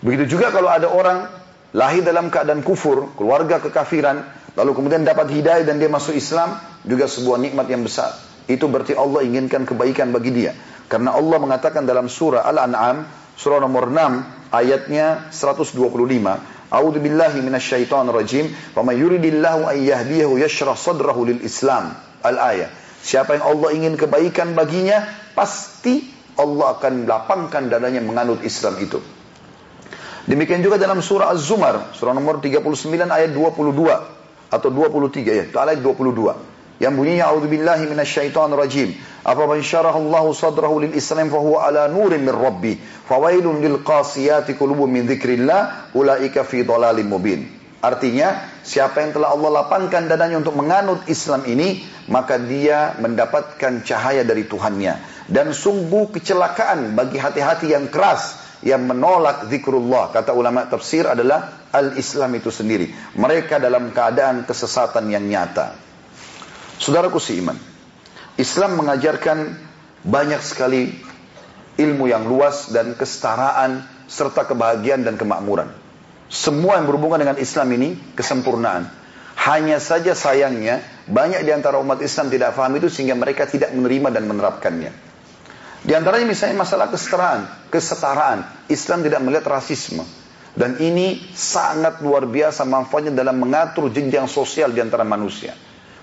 Begitu 0.00 0.32
juga 0.32 0.48
kalau 0.48 0.72
ada 0.72 0.88
orang 0.88 1.28
lahir 1.76 2.00
dalam 2.00 2.32
keadaan 2.32 2.64
kufur, 2.64 3.12
keluarga 3.20 3.60
kekafiran, 3.60 4.24
lalu 4.56 4.72
kemudian 4.72 5.04
dapat 5.04 5.28
hidayah 5.28 5.68
dan 5.68 5.76
dia 5.76 5.92
masuk 5.92 6.16
Islam, 6.16 6.56
juga 6.88 7.04
sebuah 7.04 7.36
nikmat 7.36 7.68
yang 7.68 7.84
besar. 7.84 8.16
Itu 8.48 8.72
berarti 8.72 8.96
Allah 8.96 9.28
inginkan 9.28 9.68
kebaikan 9.68 10.08
bagi 10.08 10.32
dia. 10.32 10.56
Karena 10.88 11.12
Allah 11.12 11.36
mengatakan 11.36 11.84
dalam 11.84 12.08
surah 12.08 12.48
Al-An'am, 12.48 13.04
surah 13.36 13.60
nomor 13.60 13.92
6, 13.92 14.56
ayatnya 14.56 15.28
125. 15.28 15.76
A'udzu 16.70 17.02
billahi 17.02 17.42
minasyaitonir 17.42 18.14
rajim. 18.14 18.46
Wa 18.72 18.86
may 18.86 18.96
yuridillahu 19.02 19.66
an 19.66 19.76
yahdiyahu 19.76 20.38
yashrah 20.38 20.78
sadrahu 20.78 21.26
lil 21.26 21.42
Islam. 21.42 21.94
Al-ayat. 22.22 22.70
Siapa 23.00 23.36
yang 23.36 23.44
Allah 23.44 23.68
ingin 23.74 23.94
kebaikan 23.96 24.54
baginya, 24.54 25.02
pasti 25.34 26.04
Allah 26.38 26.76
akan 26.78 27.08
lapangkan 27.08 27.68
dadanya 27.72 28.04
menganut 28.04 28.44
Islam 28.44 28.76
itu. 28.78 29.00
Demikian 30.28 30.60
juga 30.60 30.76
dalam 30.76 31.00
surah 31.00 31.32
Az-Zumar, 31.32 31.96
surah 31.96 32.12
nomor 32.12 32.44
39 32.44 32.60
ayat 33.08 33.32
22 33.32 34.52
atau 34.52 34.68
23 34.68 35.26
ya, 35.26 35.44
ayat 35.48 35.80
22 35.80 36.49
yang 36.80 36.96
bunyinya 36.96 37.28
a'udzubillahi 37.28 37.92
minasyaitonir 37.92 38.56
rajim. 38.56 38.96
Apa 39.20 39.44
man 39.44 39.60
syarahallahu 39.60 40.32
sadrahu 40.32 40.80
lil 40.80 40.96
Islam 40.96 41.28
fa 41.28 41.36
huwa 41.36 41.68
ala 41.68 41.92
nurin 41.92 42.24
min 42.24 42.32
rabbi. 42.32 42.72
Fawailun 42.80 43.60
lil 43.60 43.84
qasiyati 43.84 44.56
qulubum 44.56 44.88
min 44.88 45.04
dzikrillah 45.04 45.92
ulaika 45.92 46.40
fi 46.42 46.64
dhalalim 46.64 47.12
mubin. 47.12 47.44
Artinya, 47.80 48.60
siapa 48.60 49.00
yang 49.04 49.16
telah 49.16 49.32
Allah 49.32 49.64
lapangkan 49.64 50.08
dadanya 50.08 50.40
untuk 50.40 50.52
menganut 50.52 51.04
Islam 51.08 51.48
ini, 51.48 51.80
maka 52.12 52.36
dia 52.36 52.96
mendapatkan 53.00 53.84
cahaya 53.84 54.24
dari 54.24 54.44
Tuhannya. 54.44 55.24
Dan 55.28 55.56
sungguh 55.56 56.12
kecelakaan 56.12 56.92
bagi 56.92 57.16
hati-hati 57.16 57.72
yang 57.72 57.88
keras 57.88 58.36
yang 58.60 58.84
menolak 58.84 59.48
zikrullah. 59.48 60.12
Kata 60.12 60.36
ulama 60.36 60.68
tafsir 60.68 61.08
adalah 61.08 61.68
al-Islam 61.72 62.36
itu 62.36 62.52
sendiri. 62.52 62.92
Mereka 63.16 63.56
dalam 63.56 63.92
keadaan 63.96 64.44
kesesatan 64.44 65.08
yang 65.08 65.24
nyata. 65.24 65.89
Saudaraku 66.80 67.20
seiman, 67.20 67.60
Islam 68.40 68.80
mengajarkan 68.80 69.52
banyak 70.00 70.40
sekali 70.40 70.96
ilmu 71.76 72.08
yang 72.08 72.24
luas 72.24 72.72
dan 72.72 72.96
kesetaraan 72.96 73.84
serta 74.08 74.48
kebahagiaan 74.48 75.04
dan 75.04 75.20
kemakmuran. 75.20 75.68
Semua 76.32 76.80
yang 76.80 76.88
berhubungan 76.88 77.20
dengan 77.20 77.36
Islam 77.36 77.68
ini 77.76 78.00
kesempurnaan. 78.16 78.88
Hanya 79.40 79.76
saja 79.76 80.16
sayangnya 80.16 80.80
banyak 81.04 81.44
di 81.44 81.52
antara 81.52 81.76
umat 81.84 82.00
Islam 82.00 82.32
tidak 82.32 82.56
paham 82.56 82.76
itu 82.80 82.88
sehingga 82.88 83.12
mereka 83.12 83.44
tidak 83.44 83.76
menerima 83.76 84.08
dan 84.16 84.24
menerapkannya. 84.24 84.92
Di 85.80 85.92
antaranya 85.96 86.28
misalnya 86.28 86.60
masalah 86.60 86.92
kesetaraan, 86.92 87.68
kesetaraan. 87.72 88.38
Islam 88.68 89.04
tidak 89.04 89.20
melihat 89.24 89.44
rasisme. 89.48 90.04
Dan 90.52 90.76
ini 90.80 91.30
sangat 91.32 92.04
luar 92.04 92.24
biasa 92.28 92.64
manfaatnya 92.68 93.16
dalam 93.16 93.36
mengatur 93.36 93.88
jenjang 93.88 94.28
sosial 94.28 94.72
di 94.72 94.80
antara 94.82 95.04
manusia. 95.08 95.56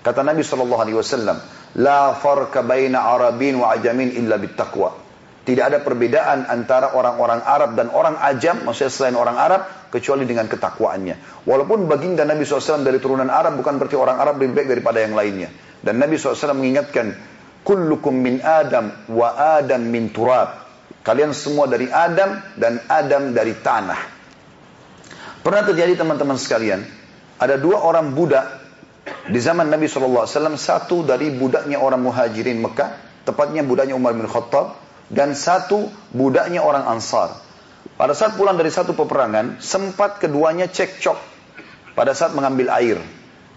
Kata 0.07 0.23
Nabi 0.23 0.39
Shallallahu 0.39 0.79
Alaihi 0.79 0.95
Wasallam, 0.95 1.35
la 1.83 2.15
farka 2.15 2.63
baina 2.63 3.11
Arabin 3.11 3.59
wa 3.59 3.75
ajamin 3.75 4.15
illa 4.15 4.39
bittaqwa. 4.39 5.03
Tidak 5.43 5.63
ada 5.67 5.83
perbedaan 5.83 6.47
antara 6.47 6.95
orang-orang 6.95 7.43
Arab 7.43 7.75
dan 7.75 7.91
orang 7.91 8.15
ajam, 8.15 8.63
maksudnya 8.63 8.87
selain 8.87 9.19
orang 9.19 9.35
Arab, 9.35 9.67
kecuali 9.91 10.23
dengan 10.23 10.47
ketakwaannya. 10.47 11.43
Walaupun 11.43 11.91
baginda 11.91 12.23
Nabi 12.23 12.47
SAW 12.47 12.87
dari 12.87 13.03
turunan 13.03 13.27
Arab 13.27 13.59
bukan 13.59 13.75
berarti 13.75 13.99
orang 13.99 14.15
Arab 14.15 14.39
lebih 14.39 14.55
baik 14.55 14.79
daripada 14.79 15.03
yang 15.03 15.11
lainnya. 15.11 15.51
Dan 15.83 15.99
Nabi 15.99 16.15
SAW 16.15 16.55
mengingatkan, 16.55 17.11
Kullukum 17.67 18.15
min 18.15 18.39
Adam 18.47 19.11
wa 19.11 19.59
Adam 19.59 19.83
min 19.91 20.07
turab. 20.15 20.67
Kalian 21.03 21.35
semua 21.35 21.67
dari 21.67 21.91
Adam 21.91 22.39
dan 22.55 22.79
Adam 22.87 23.35
dari 23.35 23.59
tanah. 23.59 23.99
Pernah 25.43 25.63
terjadi 25.67 25.99
teman-teman 25.99 26.39
sekalian, 26.39 26.83
ada 27.39 27.59
dua 27.59 27.83
orang 27.83 28.15
budak 28.15 28.66
di 29.27 29.39
zaman 29.43 29.67
Nabi 29.67 29.91
SAW, 29.91 30.27
satu 30.55 31.03
dari 31.03 31.31
budaknya 31.31 31.79
orang 31.79 31.99
muhajirin 31.99 32.63
Mekah, 32.63 33.23
tepatnya 33.27 33.63
budaknya 33.63 33.95
Umar 33.99 34.15
bin 34.15 34.27
Khattab, 34.27 34.79
dan 35.11 35.35
satu 35.35 35.91
budaknya 36.15 36.63
orang 36.63 36.87
Ansar. 36.87 37.35
Pada 37.95 38.13
saat 38.13 38.37
pulang 38.37 38.55
dari 38.55 38.71
satu 38.71 38.93
peperangan, 38.93 39.59
sempat 39.59 40.21
keduanya 40.21 40.69
cekcok 40.69 41.17
pada 41.97 42.13
saat 42.13 42.37
mengambil 42.37 42.69
air. 42.77 42.99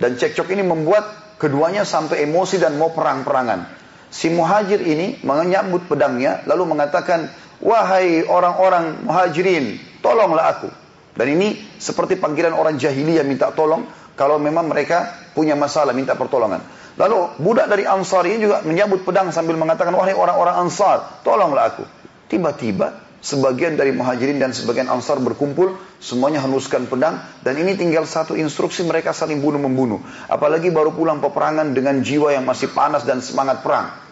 Dan 0.00 0.16
cekcok 0.16 0.48
ini 0.54 0.64
membuat 0.64 1.36
keduanya 1.36 1.84
sampai 1.84 2.24
emosi 2.24 2.56
dan 2.56 2.80
mau 2.80 2.90
perang-perangan. 2.90 3.68
Si 4.10 4.32
muhajir 4.32 4.80
ini 4.80 5.20
menyambut 5.22 5.86
pedangnya, 5.86 6.42
lalu 6.48 6.72
mengatakan, 6.72 7.30
Wahai 7.60 8.24
orang-orang 8.24 9.04
muhajirin, 9.04 9.76
tolonglah 10.00 10.56
aku. 10.56 10.72
Dan 11.12 11.36
ini 11.36 11.60
seperti 11.76 12.16
panggilan 12.16 12.56
orang 12.56 12.80
jahiliyah 12.80 13.28
minta 13.28 13.52
tolong, 13.52 13.84
kalau 14.16 14.40
memang 14.40 14.72
mereka 14.72 15.19
punya 15.32 15.54
masalah 15.54 15.94
minta 15.94 16.14
pertolongan. 16.18 16.62
Lalu 16.98 17.40
budak 17.40 17.70
dari 17.70 17.88
Ansar 17.88 18.26
ini 18.28 18.44
juga 18.44 18.60
menyambut 18.66 19.06
pedang 19.06 19.32
sambil 19.32 19.56
mengatakan, 19.56 19.94
wahai 19.94 20.12
orang-orang 20.12 20.68
Ansar, 20.68 21.22
tolonglah 21.24 21.72
aku. 21.72 21.84
Tiba-tiba 22.28 22.98
sebagian 23.24 23.76
dari 23.76 23.94
muhajirin 23.96 24.36
dan 24.36 24.52
sebagian 24.52 24.90
Ansar 24.90 25.16
berkumpul, 25.22 25.80
semuanya 26.02 26.44
henuskan 26.44 26.90
pedang, 26.90 27.20
dan 27.40 27.56
ini 27.56 27.76
tinggal 27.76 28.04
satu 28.04 28.36
instruksi 28.36 28.84
mereka 28.84 29.16
saling 29.16 29.40
bunuh-membunuh. 29.40 30.02
Apalagi 30.28 30.68
baru 30.68 30.92
pulang 30.92 31.24
peperangan 31.24 31.72
dengan 31.72 32.04
jiwa 32.04 32.34
yang 32.34 32.44
masih 32.44 32.72
panas 32.74 33.06
dan 33.08 33.24
semangat 33.24 33.64
perang. 33.64 34.10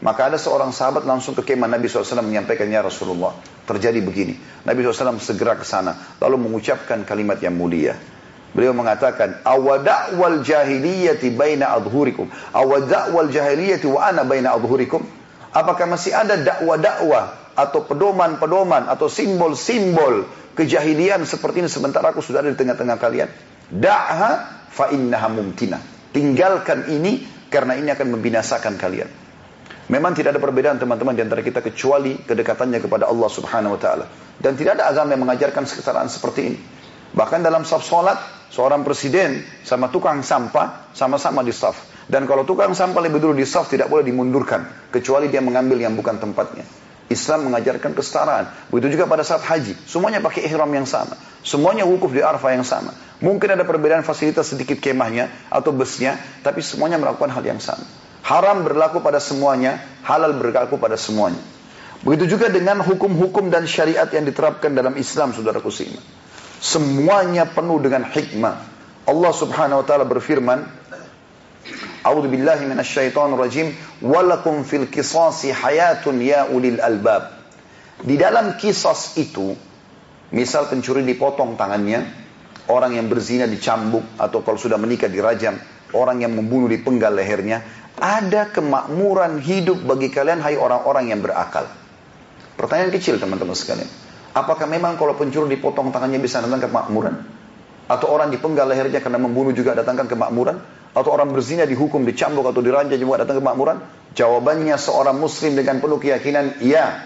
Maka 0.00 0.32
ada 0.32 0.38
seorang 0.40 0.72
sahabat 0.72 1.04
langsung 1.04 1.36
ke 1.36 1.44
kemah 1.44 1.68
Nabi 1.68 1.84
SAW 1.84 2.24
menyampaikannya 2.24 2.88
Rasulullah. 2.88 3.36
Terjadi 3.68 4.00
begini. 4.00 4.32
Nabi 4.64 4.80
SAW 4.80 5.20
segera 5.20 5.60
ke 5.60 5.64
sana. 5.68 6.16
Lalu 6.16 6.40
mengucapkan 6.48 7.04
kalimat 7.04 7.36
yang 7.44 7.52
mulia. 7.52 8.00
Beliau 8.50 8.74
mengatakan, 8.74 9.46
awada'wal 9.46 10.42
jahiliyati 10.42 11.30
baina 11.30 11.70
adhurikum. 11.70 12.26
Awada'wal 12.50 13.30
jahiliyati 13.30 13.86
wa 13.86 14.10
ana 14.10 14.26
baina 14.26 14.54
adhurikum. 14.58 15.06
Apakah 15.54 15.86
masih 15.86 16.14
ada 16.14 16.38
dakwah-dakwah 16.38 17.54
atau 17.54 17.86
pedoman-pedoman 17.86 18.86
atau 18.90 19.06
simbol-simbol 19.10 20.26
kejahilian 20.54 21.22
seperti 21.26 21.66
ini 21.66 21.70
sementara 21.70 22.10
aku 22.10 22.22
sudah 22.22 22.42
ada 22.42 22.50
di 22.50 22.58
tengah-tengah 22.58 22.96
kalian? 22.98 23.30
Da'ha 23.70 24.30
fa 24.70 24.90
innaha 24.90 25.30
mumtina. 25.30 25.78
Tinggalkan 26.10 26.90
ini 26.90 27.22
karena 27.50 27.78
ini 27.78 27.90
akan 27.94 28.06
membinasakan 28.18 28.74
kalian. 28.78 29.10
Memang 29.90 30.14
tidak 30.14 30.38
ada 30.38 30.42
perbedaan 30.42 30.78
teman-teman 30.78 31.18
di 31.18 31.22
antara 31.26 31.42
kita 31.42 31.62
kecuali 31.62 32.14
kedekatannya 32.22 32.78
kepada 32.78 33.10
Allah 33.10 33.26
Subhanahu 33.26 33.74
wa 33.74 33.80
taala. 33.82 34.06
Dan 34.38 34.54
tidak 34.54 34.78
ada 34.78 34.90
agama 34.90 35.18
yang 35.18 35.26
mengajarkan 35.26 35.66
kesetaraan 35.66 36.06
seperti 36.06 36.40
ini. 36.46 36.58
Bahkan 37.10 37.42
dalam 37.42 37.66
saf 37.66 37.82
solat, 37.82 38.18
seorang 38.54 38.86
presiden 38.86 39.42
sama 39.66 39.90
tukang 39.90 40.22
sampah 40.22 40.94
sama-sama 40.94 41.42
di 41.42 41.50
saf. 41.50 42.06
Dan 42.10 42.26
kalau 42.26 42.42
tukang 42.42 42.74
sampah 42.74 43.02
lebih 43.02 43.22
dulu 43.22 43.34
di 43.38 43.46
saf 43.46 43.70
tidak 43.70 43.86
boleh 43.86 44.02
dimundurkan. 44.02 44.90
Kecuali 44.90 45.30
dia 45.30 45.38
mengambil 45.38 45.78
yang 45.78 45.94
bukan 45.94 46.18
tempatnya. 46.18 46.66
Islam 47.10 47.50
mengajarkan 47.50 47.90
kesetaraan. 47.90 48.70
Begitu 48.70 48.94
juga 48.98 49.10
pada 49.10 49.26
saat 49.26 49.42
haji. 49.42 49.74
Semuanya 49.82 50.22
pakai 50.22 50.46
ihram 50.46 50.70
yang 50.70 50.86
sama. 50.86 51.18
Semuanya 51.42 51.82
wukuf 51.82 52.14
di 52.14 52.22
arfa 52.22 52.54
yang 52.54 52.62
sama. 52.62 52.94
Mungkin 53.18 53.58
ada 53.58 53.66
perbedaan 53.66 54.06
fasilitas 54.06 54.54
sedikit 54.54 54.78
kemahnya 54.78 55.26
atau 55.50 55.74
busnya. 55.74 56.14
Tapi 56.46 56.62
semuanya 56.62 57.02
melakukan 57.02 57.34
hal 57.34 57.42
yang 57.42 57.58
sama. 57.58 57.82
Haram 58.22 58.62
berlaku 58.62 59.02
pada 59.02 59.18
semuanya. 59.18 59.82
Halal 60.06 60.38
berlaku 60.38 60.78
pada 60.78 60.94
semuanya. 60.94 61.42
Begitu 62.06 62.38
juga 62.38 62.46
dengan 62.48 62.78
hukum-hukum 62.80 63.50
dan 63.50 63.66
syariat 63.66 64.06
yang 64.08 64.24
diterapkan 64.24 64.72
dalam 64.72 64.94
Islam, 64.96 65.34
saudara 65.34 65.58
seiman. 65.60 66.00
Semuanya 66.60 67.48
penuh 67.48 67.80
dengan 67.80 68.04
hikmah. 68.04 68.56
Allah 69.08 69.32
Subhanahu 69.32 69.80
wa 69.82 69.86
taala 69.88 70.04
berfirman, 70.04 70.60
A'udzu 72.04 72.28
billahi 72.28 72.68
minasyaitonir 72.68 73.36
rajim, 73.36 73.72
"Walakum 74.00 74.64
fil 74.64 74.88
qisasi 74.88 75.52
hayatun 75.52 76.20
ya 76.20 76.48
ulil 76.48 76.80
albab." 76.80 77.32
Di 78.00 78.16
dalam 78.16 78.56
kisas 78.56 79.20
itu 79.20 79.52
Misal 80.30 80.70
pencuri 80.70 81.02
dipotong 81.02 81.58
tangannya, 81.58 82.06
orang 82.70 82.94
yang 82.94 83.10
berzina 83.10 83.50
dicambuk, 83.50 84.14
atau 84.14 84.46
kalau 84.46 84.58
sudah 84.62 84.78
menikah 84.78 85.10
dirajam, 85.10 85.58
orang 85.90 86.22
yang 86.22 86.30
membunuh 86.38 86.70
dipenggal 86.70 87.10
lehernya, 87.10 87.66
ada 87.98 88.46
kemakmuran 88.46 89.42
hidup 89.42 89.82
bagi 89.82 90.06
kalian 90.14 90.38
hai 90.38 90.54
orang-orang 90.54 91.10
yang 91.10 91.18
berakal. 91.18 91.66
Pertanyaan 92.54 92.94
kecil 92.94 93.18
teman-teman 93.18 93.58
sekalian. 93.58 93.90
Apakah 94.40 94.64
memang 94.64 94.96
kalau 94.96 95.12
pencuri 95.20 95.52
dipotong 95.52 95.92
tangannya 95.92 96.16
bisa 96.16 96.40
datang 96.40 96.64
kemakmuran? 96.64 97.14
Atau 97.90 98.08
orang 98.08 98.32
dipenggal 98.32 98.64
lehernya 98.72 99.04
karena 99.04 99.20
membunuh 99.20 99.52
juga 99.52 99.76
datangkan 99.76 100.08
kemakmuran? 100.08 100.56
Atau 100.96 101.12
orang 101.12 101.28
berzina 101.28 101.68
dihukum, 101.68 102.02
dicambuk 102.08 102.48
atau 102.48 102.64
diranja 102.64 102.96
juga 102.96 103.22
datang 103.22 103.44
kemakmuran? 103.44 103.76
Jawabannya 104.16 104.80
seorang 104.80 105.20
muslim 105.20 105.54
dengan 105.54 105.78
penuh 105.78 106.00
keyakinan, 106.00 106.64
iya. 106.64 107.04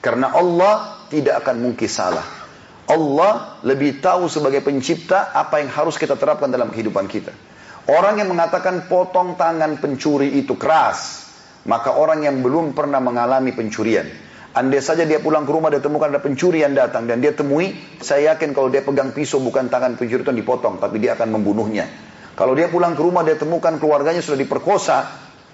Karena 0.00 0.32
Allah 0.32 1.04
tidak 1.12 1.44
akan 1.44 1.56
mungkin 1.60 1.90
salah. 1.90 2.24
Allah 2.90 3.62
lebih 3.62 4.02
tahu 4.02 4.26
sebagai 4.26 4.64
pencipta 4.66 5.30
apa 5.30 5.62
yang 5.62 5.70
harus 5.70 5.94
kita 5.94 6.18
terapkan 6.18 6.50
dalam 6.50 6.74
kehidupan 6.74 7.06
kita. 7.06 7.30
Orang 7.86 8.18
yang 8.18 8.32
mengatakan 8.32 8.90
potong 8.90 9.38
tangan 9.38 9.78
pencuri 9.78 10.34
itu 10.38 10.58
keras, 10.58 11.30
maka 11.70 11.94
orang 11.94 12.26
yang 12.26 12.42
belum 12.42 12.74
pernah 12.74 12.98
mengalami 12.98 13.54
pencurian. 13.54 14.29
Andai 14.50 14.82
saja 14.82 15.06
dia 15.06 15.22
pulang 15.22 15.46
ke 15.46 15.52
rumah 15.54 15.70
dia 15.70 15.78
temukan 15.78 16.10
ada 16.10 16.18
pencuri 16.18 16.66
yang 16.66 16.74
datang 16.74 17.06
dan 17.06 17.22
dia 17.22 17.30
temui, 17.30 17.70
saya 18.02 18.34
yakin 18.34 18.50
kalau 18.50 18.66
dia 18.66 18.82
pegang 18.82 19.14
pisau 19.14 19.38
bukan 19.38 19.70
tangan 19.70 19.94
pencuri 19.94 20.26
itu 20.26 20.34
dipotong, 20.34 20.82
tapi 20.82 20.98
dia 20.98 21.14
akan 21.14 21.38
membunuhnya. 21.38 21.86
Kalau 22.34 22.58
dia 22.58 22.66
pulang 22.66 22.98
ke 22.98 23.02
rumah 23.04 23.22
dia 23.22 23.38
temukan 23.38 23.78
keluarganya 23.78 24.18
sudah 24.18 24.42
diperkosa 24.42 24.98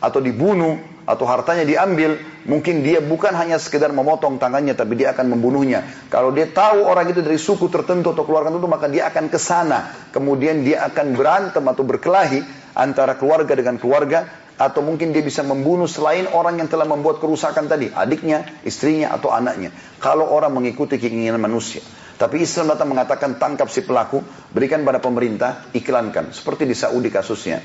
atau 0.00 0.20
dibunuh 0.24 0.80
atau 1.04 1.28
hartanya 1.28 1.68
diambil, 1.68 2.16
mungkin 2.48 2.80
dia 2.80 3.04
bukan 3.04 3.36
hanya 3.36 3.60
sekedar 3.60 3.92
memotong 3.92 4.40
tangannya 4.40 4.72
tapi 4.72 4.96
dia 4.96 5.12
akan 5.12 5.28
membunuhnya. 5.28 6.08
Kalau 6.08 6.32
dia 6.32 6.48
tahu 6.48 6.88
orang 6.88 7.12
itu 7.12 7.20
dari 7.20 7.36
suku 7.36 7.68
tertentu 7.68 8.16
atau 8.16 8.24
keluarga 8.24 8.48
tertentu 8.48 8.70
maka 8.70 8.88
dia 8.88 9.12
akan 9.12 9.28
ke 9.28 9.36
sana. 9.36 9.92
Kemudian 10.08 10.64
dia 10.64 10.88
akan 10.88 11.12
berantem 11.12 11.64
atau 11.68 11.84
berkelahi 11.84 12.40
antara 12.72 13.20
keluarga 13.20 13.52
dengan 13.52 13.76
keluarga 13.76 14.45
atau 14.56 14.80
mungkin 14.80 15.12
dia 15.12 15.20
bisa 15.20 15.44
membunuh 15.44 15.84
selain 15.84 16.24
orang 16.32 16.56
yang 16.56 16.68
telah 16.68 16.88
membuat 16.88 17.20
kerusakan 17.20 17.68
tadi, 17.68 17.92
adiknya, 17.92 18.64
istrinya 18.64 19.12
atau 19.12 19.28
anaknya. 19.28 19.72
Kalau 20.00 20.32
orang 20.32 20.56
mengikuti 20.56 20.96
keinginan 20.96 21.40
manusia. 21.40 21.84
Tapi 22.16 22.40
Islam 22.40 22.72
datang 22.72 22.88
mengatakan 22.88 23.36
tangkap 23.36 23.68
si 23.68 23.84
pelaku, 23.84 24.24
berikan 24.48 24.80
pada 24.88 24.96
pemerintah, 25.04 25.68
iklankan. 25.76 26.32
Seperti 26.32 26.64
di 26.64 26.72
Saudi 26.72 27.12
kasusnya. 27.12 27.60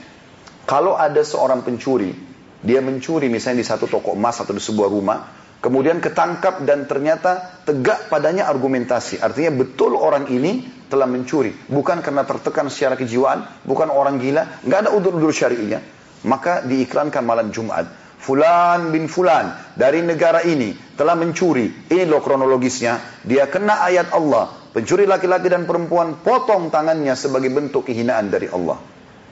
Kalau 0.67 0.99
ada 0.99 1.23
seorang 1.23 1.63
pencuri, 1.63 2.11
dia 2.59 2.83
mencuri 2.83 3.31
misalnya 3.31 3.63
di 3.63 3.67
satu 3.71 3.87
toko 3.87 4.11
emas 4.11 4.43
atau 4.43 4.51
di 4.51 4.59
sebuah 4.59 4.91
rumah, 4.91 5.17
kemudian 5.63 6.03
ketangkap 6.03 6.67
dan 6.67 6.83
ternyata 6.83 7.63
tegak 7.63 8.11
padanya 8.11 8.51
argumentasi. 8.51 9.23
Artinya 9.23 9.55
betul 9.55 9.95
orang 9.95 10.27
ini 10.27 10.83
telah 10.91 11.07
mencuri. 11.07 11.55
Bukan 11.71 12.03
karena 12.03 12.27
tertekan 12.27 12.67
secara 12.67 12.99
kejiwaan, 12.99 13.63
bukan 13.63 13.87
orang 13.87 14.19
gila, 14.19 14.67
nggak 14.67 14.79
ada 14.83 14.91
udur-udur 14.91 15.31
syari'inya. 15.31 16.00
Maka 16.27 16.61
diiklankan 16.65 17.23
malam 17.25 17.49
Jumat. 17.49 17.89
Fulan 18.21 18.93
bin 18.93 19.09
Fulan 19.09 19.73
dari 19.73 20.05
negara 20.05 20.45
ini 20.45 20.77
telah 20.93 21.17
mencuri. 21.17 21.89
Ini 21.89 22.05
loh 22.05 22.21
kronologisnya. 22.21 23.25
Dia 23.25 23.49
kena 23.49 23.81
ayat 23.81 24.13
Allah. 24.13 24.61
Pencuri 24.71 25.09
laki-laki 25.09 25.49
dan 25.49 25.65
perempuan 25.65 26.21
potong 26.21 26.69
tangannya 26.69 27.17
sebagai 27.17 27.49
bentuk 27.49 27.89
kehinaan 27.89 28.29
dari 28.29 28.47
Allah. 28.47 28.77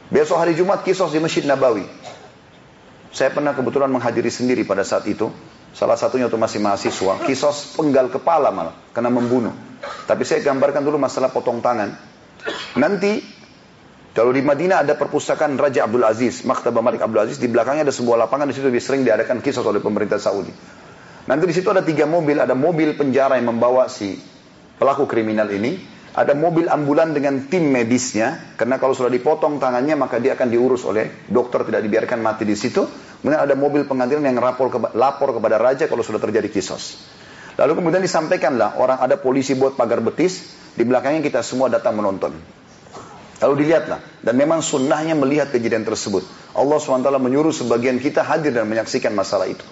Besok 0.10 0.42
hari 0.42 0.58
Jumat 0.58 0.82
kisos 0.82 1.14
di 1.14 1.22
Masjid 1.22 1.46
Nabawi. 1.46 1.86
Saya 3.14 3.30
pernah 3.30 3.54
kebetulan 3.54 3.94
menghadiri 3.94 4.34
sendiri 4.34 4.66
pada 4.66 4.82
saat 4.82 5.06
itu. 5.06 5.30
Salah 5.72 5.96
satunya 5.96 6.26
itu 6.26 6.36
masih 6.36 6.58
mahasiswa. 6.58 7.22
Kisos 7.30 7.78
penggal 7.78 8.10
kepala 8.10 8.50
malah. 8.50 8.74
Kena 8.90 9.14
membunuh. 9.14 9.54
Tapi 10.10 10.26
saya 10.26 10.42
gambarkan 10.42 10.82
dulu 10.82 10.98
masalah 10.98 11.30
potong 11.30 11.62
tangan. 11.62 11.94
Nanti 12.76 13.22
kalau 14.10 14.34
di 14.34 14.42
Madinah 14.42 14.82
ada 14.82 14.98
perpustakaan 14.98 15.54
Raja 15.54 15.86
Abdul 15.86 16.02
Aziz, 16.02 16.42
Maktabah 16.42 16.82
Malik 16.82 17.06
Abdul 17.06 17.30
Aziz, 17.30 17.38
di 17.38 17.46
belakangnya 17.46 17.86
ada 17.86 17.94
sebuah 17.94 18.26
lapangan, 18.26 18.50
di 18.50 18.58
situ 18.58 18.66
sering 18.82 19.06
diadakan 19.06 19.38
kisah 19.38 19.62
oleh 19.62 19.78
pemerintah 19.78 20.18
Saudi. 20.18 20.50
Nanti 21.30 21.46
di 21.46 21.54
situ 21.54 21.70
ada 21.70 21.86
tiga 21.86 22.10
mobil, 22.10 22.42
ada 22.42 22.58
mobil 22.58 22.98
penjara 22.98 23.38
yang 23.38 23.54
membawa 23.54 23.86
si 23.86 24.18
pelaku 24.82 25.06
kriminal 25.06 25.46
ini, 25.54 25.78
ada 26.18 26.34
mobil 26.34 26.66
ambulan 26.66 27.14
dengan 27.14 27.46
tim 27.54 27.70
medisnya, 27.70 28.58
karena 28.58 28.82
kalau 28.82 28.98
sudah 28.98 29.14
dipotong 29.14 29.62
tangannya 29.62 29.94
maka 29.94 30.18
dia 30.18 30.34
akan 30.34 30.50
diurus 30.50 30.90
oleh 30.90 31.30
dokter, 31.30 31.70
tidak 31.70 31.86
dibiarkan 31.86 32.18
mati 32.18 32.50
di 32.50 32.58
situ. 32.58 32.82
Kemudian 33.22 33.46
ada 33.46 33.54
mobil 33.54 33.86
pengantinan 33.86 34.26
yang 34.26 34.42
lapor, 34.42 34.74
ke, 34.74 34.80
lapor 34.98 35.38
kepada 35.38 35.62
raja 35.62 35.86
kalau 35.86 36.02
sudah 36.02 36.18
terjadi 36.18 36.50
kisos. 36.50 36.98
Lalu 37.62 37.78
kemudian 37.78 38.02
disampaikanlah 38.02 38.82
orang 38.82 38.98
ada 39.06 39.22
polisi 39.22 39.54
buat 39.54 39.78
pagar 39.78 40.02
betis, 40.02 40.50
di 40.74 40.82
belakangnya 40.82 41.22
kita 41.22 41.46
semua 41.46 41.70
datang 41.70 41.94
menonton. 41.94 42.59
Lalu 43.40 43.66
dilihatlah. 43.66 44.00
Dan 44.20 44.36
memang 44.36 44.60
sunnahnya 44.60 45.16
melihat 45.16 45.56
kejadian 45.56 45.88
tersebut. 45.88 46.28
Allah 46.52 46.76
SWT 46.76 47.08
menyuruh 47.08 47.56
sebagian 47.56 47.96
kita 48.04 48.20
hadir 48.24 48.52
dan 48.52 48.68
menyaksikan 48.68 49.16
masalah 49.16 49.48
itu. 49.48 49.64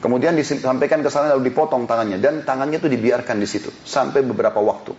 Kemudian 0.00 0.32
disampaikan 0.32 1.04
ke 1.04 1.12
sana 1.12 1.36
lalu 1.36 1.52
dipotong 1.52 1.84
tangannya. 1.84 2.16
Dan 2.16 2.48
tangannya 2.48 2.80
itu 2.80 2.88
dibiarkan 2.88 3.36
di 3.36 3.44
situ. 3.44 3.68
Sampai 3.84 4.24
beberapa 4.24 4.56
waktu. 4.64 4.96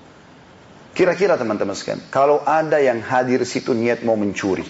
Kira-kira 0.93 1.33
teman-teman 1.33 1.73
sekalian. 1.73 2.05
Kalau 2.13 2.45
ada 2.45 2.77
yang 2.77 3.01
hadir 3.01 3.41
situ 3.41 3.73
niat 3.73 4.05
mau 4.05 4.13
mencuri. 4.13 4.69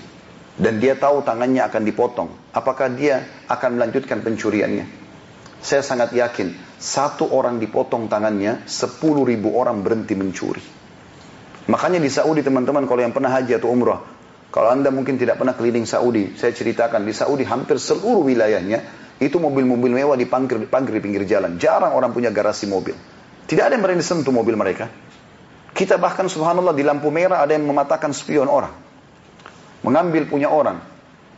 Dan 0.56 0.80
dia 0.80 0.96
tahu 0.96 1.20
tangannya 1.28 1.68
akan 1.68 1.84
dipotong. 1.84 2.30
Apakah 2.56 2.88
dia 2.96 3.28
akan 3.52 3.76
melanjutkan 3.76 4.24
pencuriannya? 4.24 4.88
Saya 5.60 5.84
sangat 5.84 6.16
yakin. 6.16 6.56
Satu 6.80 7.28
orang 7.36 7.60
dipotong 7.60 8.08
tangannya. 8.08 8.64
Sepuluh 8.64 9.28
ribu 9.28 9.52
orang 9.60 9.84
berhenti 9.84 10.16
mencuri. 10.16 10.81
Makanya 11.70 12.02
di 12.02 12.10
Saudi 12.10 12.42
teman-teman 12.42 12.90
kalau 12.90 13.02
yang 13.06 13.14
pernah 13.14 13.30
haji 13.30 13.62
atau 13.62 13.70
umrah, 13.70 14.02
kalau 14.50 14.74
anda 14.74 14.90
mungkin 14.90 15.16
tidak 15.16 15.38
pernah 15.38 15.54
keliling 15.54 15.86
Saudi, 15.86 16.34
saya 16.34 16.52
ceritakan 16.52 17.06
di 17.06 17.14
Saudi 17.14 17.46
hampir 17.46 17.78
seluruh 17.78 18.26
wilayahnya 18.26 18.84
itu 19.22 19.38
mobil-mobil 19.38 19.94
mewah 19.94 20.18
dipanggil, 20.18 20.66
dipanggil 20.66 20.98
di 20.98 21.02
pinggir 21.02 21.24
jalan. 21.30 21.62
Jarang 21.62 21.94
orang 21.94 22.10
punya 22.10 22.34
garasi 22.34 22.66
mobil. 22.66 22.98
Tidak 23.46 23.62
ada 23.62 23.78
yang 23.78 23.86
berani 23.86 24.02
sentuh 24.02 24.34
mobil 24.34 24.58
mereka. 24.58 24.90
Kita 25.72 26.02
bahkan 26.02 26.26
subhanallah 26.26 26.74
di 26.74 26.82
lampu 26.82 27.14
merah 27.14 27.46
ada 27.46 27.54
yang 27.54 27.64
mematakan 27.64 28.12
spion 28.12 28.50
orang. 28.50 28.74
Mengambil 29.86 30.26
punya 30.26 30.50
orang. 30.50 30.82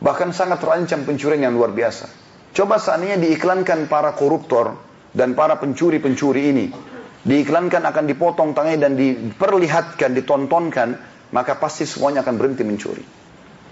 Bahkan 0.00 0.32
sangat 0.32 0.64
terancam 0.64 1.04
pencurian 1.06 1.44
yang 1.44 1.54
luar 1.54 1.70
biasa. 1.70 2.08
Coba 2.56 2.80
seandainya 2.80 3.20
diiklankan 3.20 3.86
para 3.86 4.16
koruptor 4.16 4.74
dan 5.14 5.38
para 5.38 5.60
pencuri-pencuri 5.60 6.42
ini 6.50 6.66
diiklankan 7.24 7.82
akan 7.88 8.04
dipotong 8.04 8.52
tangannya 8.52 8.80
dan 8.80 8.92
diperlihatkan, 8.94 10.12
ditontonkan, 10.12 10.88
maka 11.32 11.56
pasti 11.56 11.88
semuanya 11.88 12.22
akan 12.22 12.34
berhenti 12.36 12.62
mencuri. 12.62 13.04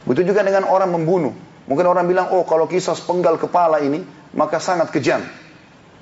Begitu 0.09 0.35
juga 0.35 0.43
dengan 0.43 0.67
orang 0.67 0.91
membunuh. 0.91 1.31
Mungkin 1.69 1.87
orang 1.87 2.11
bilang, 2.11 2.35
oh 2.35 2.43
kalau 2.43 2.67
kisah 2.67 2.99
penggal 3.07 3.39
kepala 3.39 3.79
ini, 3.79 4.03
maka 4.35 4.59
sangat 4.59 4.91
kejam. 4.91 5.23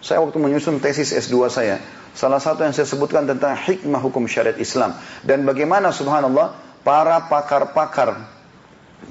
Saya 0.01 0.25
waktu 0.25 0.41
menyusun 0.41 0.81
tesis 0.81 1.13
S2 1.13 1.53
saya, 1.53 1.77
salah 2.17 2.41
satu 2.41 2.65
yang 2.65 2.73
saya 2.73 2.89
sebutkan 2.89 3.29
tentang 3.29 3.53
hikmah 3.53 4.01
hukum 4.01 4.25
syariat 4.25 4.57
Islam. 4.57 4.97
Dan 5.21 5.45
bagaimana 5.45 5.93
subhanallah, 5.93 6.57
para 6.81 7.29
pakar-pakar 7.29 8.17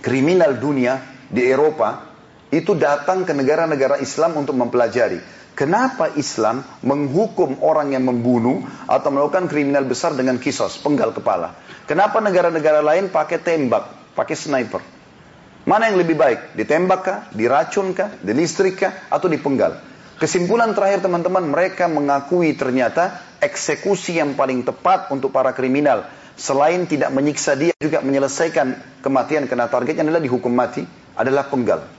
kriminal 0.02 0.58
dunia 0.58 0.98
di 1.30 1.46
Eropa, 1.46 2.10
itu 2.50 2.74
datang 2.74 3.30
ke 3.30 3.34
negara-negara 3.38 4.02
Islam 4.02 4.42
untuk 4.42 4.58
mempelajari. 4.58 5.22
Kenapa 5.60 6.16
Islam 6.16 6.64
menghukum 6.88 7.60
orang 7.60 7.92
yang 7.92 8.08
membunuh 8.08 8.64
atau 8.88 9.12
melakukan 9.12 9.52
kriminal 9.52 9.84
besar 9.84 10.16
dengan 10.16 10.40
kisos, 10.40 10.80
penggal 10.80 11.12
kepala? 11.12 11.52
Kenapa 11.84 12.24
negara-negara 12.24 12.80
lain 12.80 13.12
pakai 13.12 13.44
tembak, 13.44 14.16
pakai 14.16 14.40
sniper? 14.40 14.80
Mana 15.68 15.92
yang 15.92 16.00
lebih 16.00 16.16
baik? 16.16 16.56
Ditembak 16.56 17.00
kah? 17.04 17.20
Diracun 17.36 17.92
kah? 17.92 18.08
Dilistrik 18.24 18.80
kah? 18.80 19.12
Atau 19.12 19.28
dipenggal? 19.28 19.84
Kesimpulan 20.16 20.72
terakhir 20.72 21.04
teman-teman, 21.04 21.52
mereka 21.52 21.92
mengakui 21.92 22.56
ternyata 22.56 23.20
eksekusi 23.44 24.16
yang 24.16 24.40
paling 24.40 24.64
tepat 24.64 25.12
untuk 25.12 25.36
para 25.36 25.52
kriminal. 25.52 26.08
Selain 26.40 26.88
tidak 26.88 27.12
menyiksa 27.12 27.60
dia, 27.60 27.76
juga 27.76 28.00
menyelesaikan 28.00 29.04
kematian 29.04 29.44
kena 29.52 29.68
targetnya 29.68 30.08
adalah 30.08 30.24
dihukum 30.24 30.56
mati, 30.56 30.88
adalah 31.20 31.52
penggal. 31.52 31.99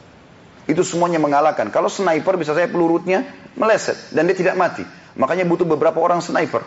Itu 0.71 0.87
semuanya 0.87 1.19
mengalahkan. 1.19 1.75
Kalau 1.75 1.91
sniper 1.91 2.39
bisa 2.39 2.55
saya 2.55 2.71
pelurutnya 2.71 3.27
meleset 3.59 3.99
dan 4.15 4.31
dia 4.31 4.39
tidak 4.39 4.55
mati. 4.55 4.87
Makanya 5.19 5.43
butuh 5.43 5.67
beberapa 5.67 5.99
orang 5.99 6.23
sniper. 6.23 6.63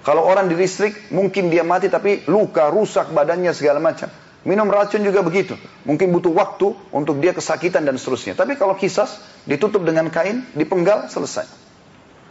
Kalau 0.00 0.24
orang 0.24 0.48
di 0.48 0.56
listrik 0.56 1.12
mungkin 1.12 1.52
dia 1.52 1.60
mati 1.60 1.92
tapi 1.92 2.24
luka, 2.24 2.72
rusak 2.72 3.12
badannya 3.12 3.52
segala 3.52 3.76
macam. 3.76 4.08
Minum 4.46 4.70
racun 4.70 5.02
juga 5.02 5.20
begitu. 5.20 5.58
Mungkin 5.84 6.14
butuh 6.16 6.30
waktu 6.32 6.72
untuk 6.94 7.18
dia 7.20 7.36
kesakitan 7.36 7.82
dan 7.84 7.98
seterusnya. 8.00 8.38
Tapi 8.38 8.56
kalau 8.56 8.78
kisas 8.78 9.18
ditutup 9.44 9.82
dengan 9.82 10.06
kain, 10.08 10.46
dipenggal, 10.54 11.10
selesai. 11.10 11.44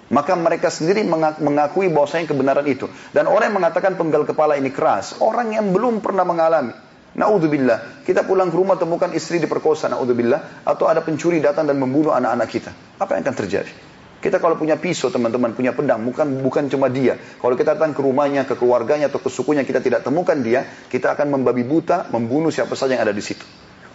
Maka 0.08 0.38
mereka 0.40 0.72
sendiri 0.72 1.04
mengakui 1.42 1.92
bahwasanya 1.92 2.32
kebenaran 2.32 2.66
itu. 2.72 2.88
Dan 3.12 3.28
orang 3.28 3.52
yang 3.52 3.58
mengatakan 3.60 4.00
penggal 4.00 4.24
kepala 4.24 4.56
ini 4.56 4.72
keras, 4.72 5.20
orang 5.20 5.54
yang 5.54 5.76
belum 5.76 6.00
pernah 6.00 6.24
mengalami. 6.24 6.85
Naudzubillah, 7.16 8.04
kita 8.04 8.28
pulang 8.28 8.52
ke 8.52 8.60
rumah 8.60 8.76
temukan 8.76 9.08
istri 9.16 9.40
diperkosa, 9.40 9.88
naudzubillah, 9.88 10.68
atau 10.68 10.92
ada 10.92 11.00
pencuri 11.00 11.40
datang 11.40 11.64
dan 11.64 11.80
membunuh 11.80 12.12
anak-anak 12.12 12.48
kita. 12.52 12.72
Apa 13.00 13.16
yang 13.16 13.24
akan 13.24 13.36
terjadi? 13.40 13.72
Kita 14.20 14.42
kalau 14.44 14.60
punya 14.60 14.76
pisau 14.76 15.08
teman-teman, 15.08 15.56
punya 15.56 15.72
pedang, 15.72 16.04
bukan 16.04 16.44
bukan 16.44 16.68
cuma 16.68 16.92
dia. 16.92 17.16
Kalau 17.16 17.56
kita 17.56 17.80
datang 17.80 17.96
ke 17.96 18.02
rumahnya, 18.04 18.44
ke 18.44 18.60
keluarganya 18.60 19.08
atau 19.08 19.24
ke 19.24 19.32
sukunya, 19.32 19.64
kita 19.64 19.80
tidak 19.80 20.04
temukan 20.04 20.36
dia, 20.44 20.68
kita 20.92 21.16
akan 21.16 21.40
membabi 21.40 21.64
buta, 21.64 22.12
membunuh 22.12 22.52
siapa 22.52 22.76
saja 22.76 23.00
yang 23.00 23.06
ada 23.08 23.16
di 23.16 23.24
situ. 23.24 23.46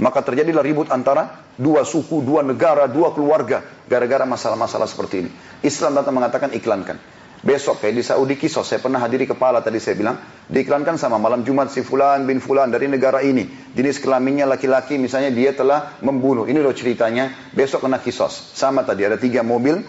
Maka 0.01 0.25
terjadilah 0.25 0.65
ribut 0.65 0.89
antara 0.89 1.45
dua 1.61 1.85
suku, 1.85 2.25
dua 2.25 2.41
negara, 2.41 2.89
dua 2.89 3.13
keluarga, 3.13 3.61
gara-gara 3.85 4.25
masalah-masalah 4.25 4.89
seperti 4.89 5.29
ini. 5.29 5.31
Islam 5.61 5.93
datang 5.93 6.17
mengatakan 6.17 6.57
iklankan. 6.57 7.20
Besok 7.41 7.81
kayak 7.81 7.95
di 7.97 8.05
Saudi 8.05 8.37
kisos, 8.37 8.69
saya 8.69 8.85
pernah 8.85 9.01
hadiri 9.01 9.25
kepala 9.25 9.65
tadi 9.65 9.81
saya 9.81 9.97
bilang, 9.97 10.21
diiklankan 10.53 11.01
sama 11.01 11.17
malam 11.17 11.41
Jumat 11.41 11.73
si 11.73 11.81
fulan 11.81 12.29
bin 12.29 12.37
fulan 12.37 12.69
dari 12.69 12.85
negara 12.85 13.25
ini. 13.25 13.49
Jenis 13.73 13.97
kelaminnya 13.97 14.45
laki-laki 14.45 15.01
misalnya 15.01 15.33
dia 15.33 15.57
telah 15.57 15.97
membunuh. 16.05 16.45
Ini 16.45 16.61
loh 16.61 16.77
ceritanya, 16.77 17.33
besok 17.57 17.89
kena 17.89 17.97
kisos. 17.97 18.53
Sama 18.53 18.85
tadi 18.85 19.09
ada 19.09 19.17
tiga 19.17 19.41
mobil, 19.41 19.81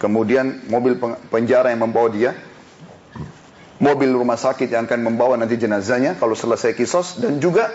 kemudian 0.00 0.64
mobil 0.72 0.96
penjara 1.28 1.68
yang 1.68 1.84
membawa 1.84 2.08
dia, 2.08 2.32
mobil 3.76 4.08
rumah 4.16 4.40
sakit 4.40 4.72
yang 4.72 4.88
akan 4.88 5.04
membawa 5.04 5.36
nanti 5.36 5.60
jenazahnya 5.60 6.16
kalau 6.16 6.32
selesai 6.32 6.72
kisos, 6.72 7.20
dan 7.20 7.44
juga 7.44 7.68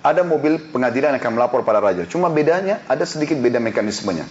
ada 0.00 0.24
mobil 0.24 0.72
pengadilan 0.72 1.12
yang 1.12 1.20
akan 1.20 1.36
melapor 1.36 1.60
pada 1.60 1.84
raja. 1.84 2.08
Cuma 2.08 2.32
bedanya 2.32 2.80
ada 2.88 3.04
sedikit 3.04 3.36
beda 3.36 3.60
mekanismenya. 3.60 4.24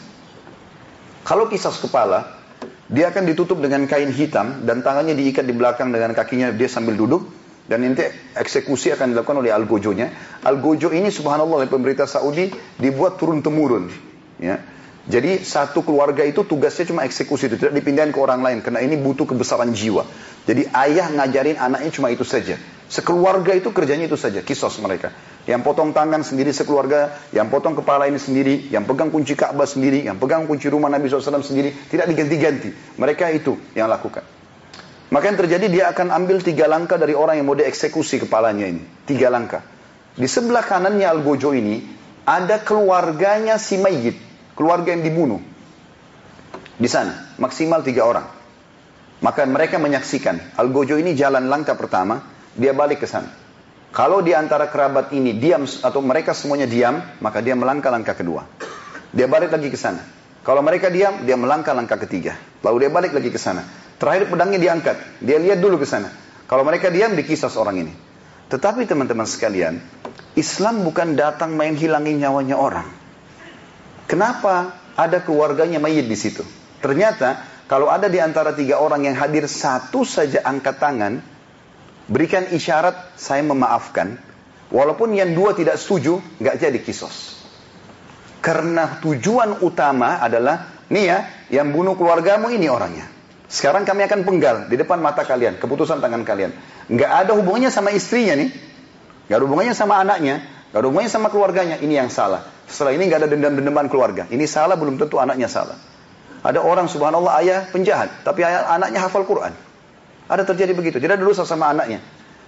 Kalau 1.30 1.46
kisos 1.46 1.78
kepala, 1.78 2.39
dia 2.90 3.14
akan 3.14 3.24
ditutup 3.30 3.62
dengan 3.62 3.86
kain 3.86 4.10
hitam 4.10 4.66
dan 4.66 4.82
tangannya 4.82 5.14
diikat 5.14 5.46
di 5.46 5.54
belakang 5.54 5.94
dengan 5.94 6.18
kakinya 6.18 6.50
dia 6.50 6.66
sambil 6.66 6.98
duduk 6.98 7.30
dan 7.70 7.86
nanti 7.86 8.02
eksekusi 8.34 8.90
akan 8.98 9.14
dilakukan 9.14 9.46
oleh 9.46 9.54
algojonya. 9.54 10.10
Algojo 10.42 10.90
ini 10.90 11.14
subhanallah 11.14 11.64
oleh 11.64 11.70
pemerintah 11.70 12.10
Saudi 12.10 12.50
dibuat 12.82 13.22
turun 13.22 13.46
temurun. 13.46 13.94
Ya. 14.42 14.58
Jadi 15.10 15.42
satu 15.42 15.86
keluarga 15.86 16.26
itu 16.26 16.42
tugasnya 16.46 16.90
cuma 16.90 17.06
eksekusi 17.06 17.50
itu 17.50 17.62
tidak 17.62 17.78
dipindahin 17.78 18.14
ke 18.14 18.20
orang 18.22 18.42
lain 18.42 18.62
karena 18.66 18.82
ini 18.82 18.98
butuh 18.98 19.30
kebesaran 19.30 19.70
jiwa. 19.70 20.06
Jadi 20.50 20.66
ayah 20.70 21.14
ngajarin 21.14 21.62
anaknya 21.62 21.94
cuma 21.94 22.10
itu 22.10 22.26
saja. 22.26 22.58
Sekeluarga 22.90 23.54
itu 23.54 23.70
kerjanya 23.70 24.10
itu 24.10 24.18
saja, 24.18 24.42
kisos 24.42 24.82
mereka. 24.82 25.14
Yang 25.50 25.66
potong 25.66 25.98
tangan 25.98 26.22
sendiri 26.22 26.54
sekeluarga, 26.54 27.10
yang 27.34 27.50
potong 27.50 27.74
kepala 27.74 28.06
ini 28.06 28.22
sendiri, 28.22 28.70
yang 28.70 28.86
pegang 28.86 29.10
kunci 29.10 29.34
Ka'bah 29.34 29.66
sendiri, 29.66 30.06
yang 30.06 30.22
pegang 30.22 30.46
kunci 30.46 30.70
rumah 30.70 30.94
Nabi 30.94 31.10
SAW 31.10 31.42
sendiri, 31.42 31.74
tidak 31.90 32.06
diganti-ganti. 32.06 32.70
Mereka 33.02 33.34
itu 33.34 33.58
yang 33.74 33.90
lakukan. 33.90 34.22
Maka 35.10 35.26
yang 35.26 35.42
terjadi 35.42 35.66
dia 35.66 35.86
akan 35.90 36.14
ambil 36.14 36.46
tiga 36.46 36.70
langkah 36.70 37.02
dari 37.02 37.18
orang 37.18 37.42
yang 37.42 37.50
mau 37.50 37.58
dieksekusi 37.58 38.22
kepalanya 38.22 38.70
ini. 38.70 38.86
Tiga 39.10 39.34
langkah. 39.34 39.66
Di 40.14 40.30
sebelah 40.30 40.62
kanannya 40.62 41.10
Al-Gojo 41.10 41.58
ini, 41.58 41.82
ada 42.30 42.62
keluarganya 42.62 43.58
si 43.58 43.82
mayit. 43.82 44.22
Keluarga 44.54 44.94
yang 44.94 45.02
dibunuh. 45.02 45.42
Di 46.78 46.86
sana, 46.86 47.34
maksimal 47.42 47.82
tiga 47.82 48.06
orang. 48.06 48.30
Maka 49.26 49.50
mereka 49.50 49.82
menyaksikan. 49.82 50.54
Al-Gojo 50.62 50.94
ini 51.02 51.18
jalan 51.18 51.50
langkah 51.50 51.74
pertama, 51.74 52.22
dia 52.54 52.78
balik 52.78 53.02
ke 53.02 53.10
sana. 53.10 53.49
Kalau 53.90 54.22
di 54.22 54.38
antara 54.38 54.70
kerabat 54.70 55.10
ini 55.18 55.34
diam 55.42 55.66
atau 55.66 56.00
mereka 56.06 56.38
semuanya 56.38 56.70
diam, 56.70 57.02
maka 57.20 57.42
dia 57.42 57.58
melangkah 57.58 57.90
langkah 57.90 58.14
kedua. 58.14 58.46
Dia 59.10 59.26
balik 59.26 59.50
lagi 59.50 59.74
ke 59.74 59.78
sana. 59.78 60.06
Kalau 60.46 60.62
mereka 60.62 60.94
diam, 60.94 61.26
dia 61.26 61.34
melangkah 61.34 61.74
langkah 61.74 61.98
ketiga. 61.98 62.38
Lalu 62.62 62.86
dia 62.86 62.92
balik 62.94 63.12
lagi 63.18 63.34
ke 63.34 63.40
sana. 63.42 63.66
Terakhir 63.98 64.30
pedangnya 64.30 64.62
diangkat. 64.62 65.20
Dia 65.26 65.42
lihat 65.42 65.60
dulu 65.60 65.82
ke 65.82 65.88
sana. 65.90 66.14
Kalau 66.46 66.62
mereka 66.62 66.94
diam, 66.94 67.18
dikisah 67.18 67.50
orang 67.58 67.86
ini. 67.86 67.94
Tetapi 68.50 68.86
teman-teman 68.90 69.30
sekalian, 69.30 69.78
Islam 70.34 70.82
bukan 70.82 71.14
datang 71.14 71.54
main 71.54 71.78
hilangin 71.78 72.18
nyawanya 72.18 72.58
orang. 72.58 72.88
Kenapa 74.10 74.74
ada 74.98 75.22
keluarganya 75.22 75.78
mayit 75.78 76.10
di 76.10 76.18
situ? 76.18 76.42
Ternyata 76.82 77.46
kalau 77.70 77.94
ada 77.94 78.10
di 78.10 78.18
antara 78.18 78.58
tiga 78.58 78.82
orang 78.82 79.06
yang 79.06 79.14
hadir 79.14 79.46
satu 79.46 80.02
saja 80.02 80.42
angkat 80.42 80.82
tangan, 80.82 81.22
berikan 82.10 82.50
isyarat 82.50 83.16
saya 83.16 83.46
memaafkan. 83.46 84.18
Walaupun 84.70 85.18
yang 85.18 85.34
dua 85.34 85.58
tidak 85.58 85.82
setuju, 85.82 86.22
nggak 86.38 86.56
jadi 86.62 86.78
kisos. 86.82 87.42
Karena 88.38 89.02
tujuan 89.02 89.66
utama 89.66 90.22
adalah, 90.22 90.86
nih 90.94 91.06
ya, 91.10 91.20
yang 91.50 91.74
bunuh 91.74 91.98
keluargamu 91.98 92.54
ini 92.54 92.70
orangnya. 92.70 93.10
Sekarang 93.50 93.82
kami 93.82 94.06
akan 94.06 94.22
penggal 94.22 94.56
di 94.70 94.78
depan 94.78 95.02
mata 95.02 95.26
kalian, 95.26 95.58
keputusan 95.58 95.98
tangan 95.98 96.22
kalian. 96.22 96.54
Nggak 96.86 97.12
ada 97.26 97.32
hubungannya 97.34 97.74
sama 97.74 97.90
istrinya 97.90 98.38
nih. 98.38 98.50
Nggak 99.26 99.38
ada 99.42 99.46
hubungannya 99.50 99.74
sama 99.74 99.98
anaknya. 100.06 100.46
Nggak 100.70 100.80
ada 100.82 100.86
hubungannya 100.86 101.14
sama 101.18 101.28
keluarganya. 101.34 101.76
Ini 101.82 102.06
yang 102.06 102.10
salah. 102.14 102.46
Setelah 102.70 102.94
ini 102.94 103.10
nggak 103.10 103.26
ada 103.26 103.30
dendam-dendaman 103.34 103.90
keluarga. 103.90 104.30
Ini 104.30 104.46
salah, 104.46 104.78
belum 104.78 105.02
tentu 105.02 105.18
anaknya 105.18 105.50
salah. 105.50 105.78
Ada 106.46 106.62
orang 106.62 106.86
subhanallah 106.86 107.42
ayah 107.42 107.60
penjahat, 107.74 108.22
tapi 108.22 108.46
ayah, 108.46 108.70
anaknya 108.70 109.02
hafal 109.02 109.26
Quran. 109.26 109.52
Ada 110.30 110.46
terjadi 110.46 110.78
begitu. 110.78 111.02
Tidak 111.02 111.18
dosa 111.18 111.44
sama 111.44 111.74
anaknya. 111.74 112.00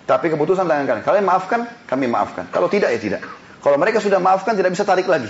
Tapi 0.06 0.30
keputusan 0.30 0.70
tangan 0.70 0.86
kalian. 0.86 1.04
Kalian 1.06 1.26
maafkan, 1.26 1.60
kami 1.90 2.06
maafkan. 2.06 2.46
Kalau 2.54 2.70
tidak 2.70 2.94
ya 2.94 3.00
tidak. 3.02 3.22
Kalau 3.62 3.78
mereka 3.82 3.98
sudah 3.98 4.22
maafkan 4.22 4.54
tidak 4.54 4.74
bisa 4.74 4.86
tarik 4.86 5.10
lagi. 5.10 5.30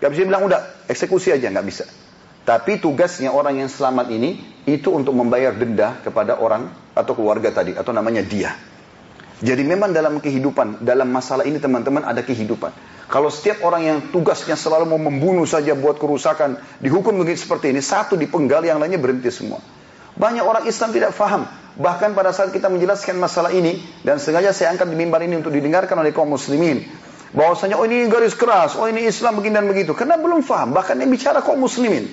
Gak 0.00 0.10
bisa 0.12 0.24
bilang 0.24 0.48
udah 0.48 0.88
eksekusi 0.88 1.28
aja, 1.28 1.52
nggak 1.52 1.66
bisa. 1.68 1.84
Tapi 2.40 2.80
tugasnya 2.80 3.36
orang 3.36 3.60
yang 3.60 3.68
selamat 3.68 4.08
ini 4.08 4.40
itu 4.64 4.88
untuk 4.88 5.12
membayar 5.12 5.52
denda 5.52 6.00
kepada 6.00 6.40
orang 6.40 6.72
atau 6.96 7.12
keluarga 7.12 7.52
tadi 7.52 7.76
atau 7.76 7.92
namanya 7.92 8.24
dia. 8.24 8.56
Jadi 9.40 9.60
memang 9.64 9.92
dalam 9.92 10.20
kehidupan, 10.20 10.84
dalam 10.84 11.08
masalah 11.12 11.44
ini 11.44 11.60
teman-teman 11.60 12.04
ada 12.04 12.24
kehidupan. 12.24 12.72
Kalau 13.08 13.28
setiap 13.28 13.64
orang 13.64 13.82
yang 13.84 13.98
tugasnya 14.08 14.56
selalu 14.56 14.88
mau 14.88 15.00
membunuh 15.00 15.44
saja 15.48 15.76
buat 15.76 16.00
kerusakan, 16.00 16.60
dihukum 16.80 17.20
begitu 17.20 17.44
seperti 17.44 17.72
ini, 17.72 17.80
satu 17.84 18.16
dipenggal, 18.16 18.64
yang 18.64 18.80
lainnya 18.80 19.00
berhenti 19.00 19.28
semua. 19.32 19.60
Banyak 20.16 20.44
orang 20.44 20.64
Islam 20.68 20.92
tidak 20.92 21.12
faham. 21.16 21.48
Bahkan 21.78 22.18
pada 22.18 22.34
saat 22.34 22.50
kita 22.50 22.66
menjelaskan 22.66 23.14
masalah 23.20 23.54
ini, 23.54 23.78
dan 24.02 24.18
sengaja 24.18 24.50
saya 24.50 24.74
angkat 24.74 24.90
di 24.90 24.96
mimbar 24.98 25.22
ini 25.22 25.38
untuk 25.38 25.54
didengarkan 25.54 25.94
oleh 26.00 26.10
kaum 26.10 26.26
muslimin. 26.26 26.82
Bahwasanya, 27.30 27.78
oh 27.78 27.86
ini 27.86 28.10
garis 28.10 28.34
keras, 28.34 28.74
oh 28.74 28.90
ini 28.90 29.06
Islam 29.06 29.38
begini 29.38 29.54
dan 29.54 29.66
begitu. 29.70 29.94
Karena 29.94 30.18
belum 30.18 30.42
faham, 30.42 30.74
bahkan 30.74 30.98
yang 30.98 31.10
bicara 31.10 31.38
kaum 31.44 31.62
muslimin. 31.62 32.10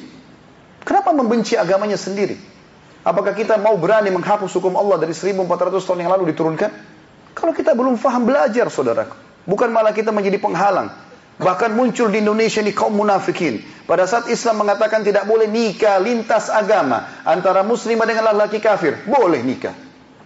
Kenapa 0.86 1.10
membenci 1.10 1.58
agamanya 1.58 1.98
sendiri? 1.98 2.38
Apakah 3.02 3.34
kita 3.34 3.56
mau 3.58 3.80
berani 3.80 4.12
menghapus 4.12 4.52
hukum 4.60 4.76
Allah 4.76 5.00
dari 5.00 5.16
1400 5.16 5.48
tahun 5.80 6.00
yang 6.06 6.12
lalu 6.12 6.36
diturunkan? 6.36 6.72
Kalau 7.34 7.54
kita 7.56 7.72
belum 7.72 7.96
faham, 7.96 8.28
belajar 8.28 8.68
saudaraku. 8.68 9.16
Bukan 9.48 9.72
malah 9.72 9.96
kita 9.96 10.12
menjadi 10.12 10.44
penghalang. 10.44 10.92
Bahkan 11.38 11.78
muncul 11.78 12.10
di 12.10 12.18
Indonesia 12.26 12.66
ini 12.66 12.74
kaum 12.74 12.98
munafikin. 12.98 13.62
Pada 13.86 14.10
saat 14.10 14.26
Islam 14.28 14.66
mengatakan 14.66 15.06
tidak 15.06 15.30
boleh 15.30 15.46
nikah 15.46 16.02
lintas 16.02 16.50
agama 16.50 17.06
antara 17.24 17.62
muslimah 17.62 18.10
dengan 18.10 18.34
laki-laki 18.34 18.58
kafir, 18.58 19.06
boleh 19.06 19.46
nikah. 19.46 19.72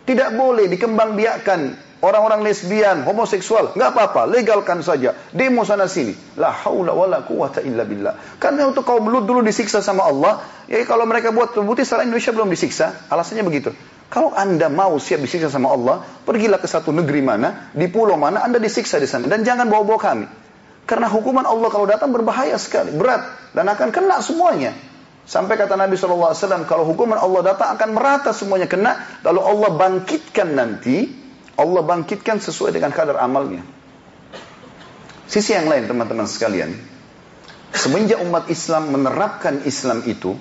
Tidak 0.07 0.33
boleh 0.33 0.71
dikembang 0.71 1.13
biakan 1.13 1.75
orang-orang 2.01 2.41
lesbian, 2.41 3.05
homoseksual, 3.05 3.77
nggak 3.77 3.89
apa-apa, 3.93 4.25
legalkan 4.25 4.81
saja. 4.81 5.13
Demo 5.29 5.61
sana 5.67 5.85
sini. 5.85 6.15
La 6.39 6.49
haula 6.49 6.95
wala 6.95 7.21
quwata 7.21 7.61
illa 7.61 7.85
billah. 7.85 8.39
Karena 8.41 8.65
untuk 8.65 8.87
kaum 8.87 9.05
Lut 9.05 9.29
dulu 9.29 9.45
disiksa 9.45 9.79
sama 9.83 10.09
Allah, 10.09 10.41
ya 10.65 10.81
kalau 10.87 11.05
mereka 11.05 11.29
buat 11.29 11.53
terbukti 11.53 11.85
secara 11.85 12.07
Indonesia 12.07 12.33
belum 12.33 12.49
disiksa, 12.49 13.05
alasannya 13.07 13.45
begitu. 13.45 13.69
Kalau 14.11 14.35
Anda 14.35 14.67
mau 14.67 14.99
siap 14.99 15.23
disiksa 15.23 15.47
sama 15.47 15.71
Allah, 15.71 16.03
pergilah 16.27 16.59
ke 16.59 16.67
satu 16.67 16.91
negeri 16.91 17.23
mana, 17.23 17.71
di 17.71 17.87
pulau 17.87 18.19
mana, 18.19 18.43
Anda 18.43 18.59
disiksa 18.59 18.99
di 18.99 19.07
sana. 19.07 19.29
Dan 19.29 19.47
jangan 19.47 19.71
bawa-bawa 19.71 19.99
kami. 20.01 20.25
Karena 20.91 21.07
hukuman 21.07 21.47
Allah 21.47 21.71
kalau 21.71 21.87
datang 21.87 22.11
berbahaya 22.11 22.59
sekali, 22.59 22.91
berat. 22.91 23.23
Dan 23.55 23.63
akan 23.71 23.95
kena 23.95 24.19
semuanya. 24.19 24.75
Sampai 25.23 25.55
kata 25.55 25.79
Nabi 25.79 25.95
SAW, 25.95 26.35
kalau 26.67 26.83
hukuman 26.83 27.15
Allah 27.15 27.55
datang 27.55 27.79
akan 27.79 27.89
merata 27.95 28.35
semuanya 28.35 28.67
kena. 28.67 28.99
Lalu 29.23 29.39
Allah 29.39 29.69
bangkitkan 29.71 30.51
nanti, 30.51 31.07
Allah 31.55 31.79
bangkitkan 31.87 32.43
sesuai 32.43 32.75
dengan 32.75 32.91
kadar 32.91 33.23
amalnya. 33.23 33.63
Sisi 35.31 35.55
yang 35.55 35.71
lain 35.71 35.87
teman-teman 35.87 36.27
sekalian, 36.27 36.75
semenjak 37.71 38.19
umat 38.27 38.51
Islam 38.51 38.91
menerapkan 38.91 39.63
Islam 39.63 40.03
itu, 40.03 40.35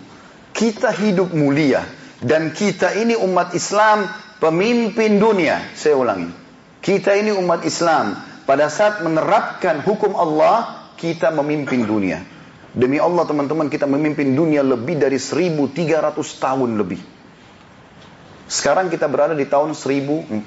kita 0.50 0.90
hidup 0.90 1.30
mulia. 1.30 1.86
Dan 2.18 2.50
kita 2.50 2.98
ini 2.98 3.14
umat 3.14 3.54
Islam 3.54 4.10
pemimpin 4.42 5.22
dunia. 5.22 5.62
Saya 5.78 5.94
ulangi. 5.94 6.26
Kita 6.82 7.14
ini 7.14 7.30
umat 7.38 7.62
Islam 7.62 8.29
pada 8.50 8.66
saat 8.66 8.98
menerapkan 9.06 9.78
hukum 9.86 10.18
Allah, 10.18 10.90
kita 10.98 11.30
memimpin 11.30 11.86
dunia. 11.86 12.18
Demi 12.74 12.98
Allah 12.98 13.22
teman-teman 13.22 13.70
kita 13.70 13.86
memimpin 13.86 14.34
dunia 14.34 14.66
lebih 14.66 14.98
dari 14.98 15.22
1300 15.22 16.18
tahun 16.18 16.74
lebih. 16.74 16.98
Sekarang 18.50 18.90
kita 18.90 19.06
berada 19.06 19.38
di 19.38 19.46
tahun 19.46 19.78
1440 19.78 20.42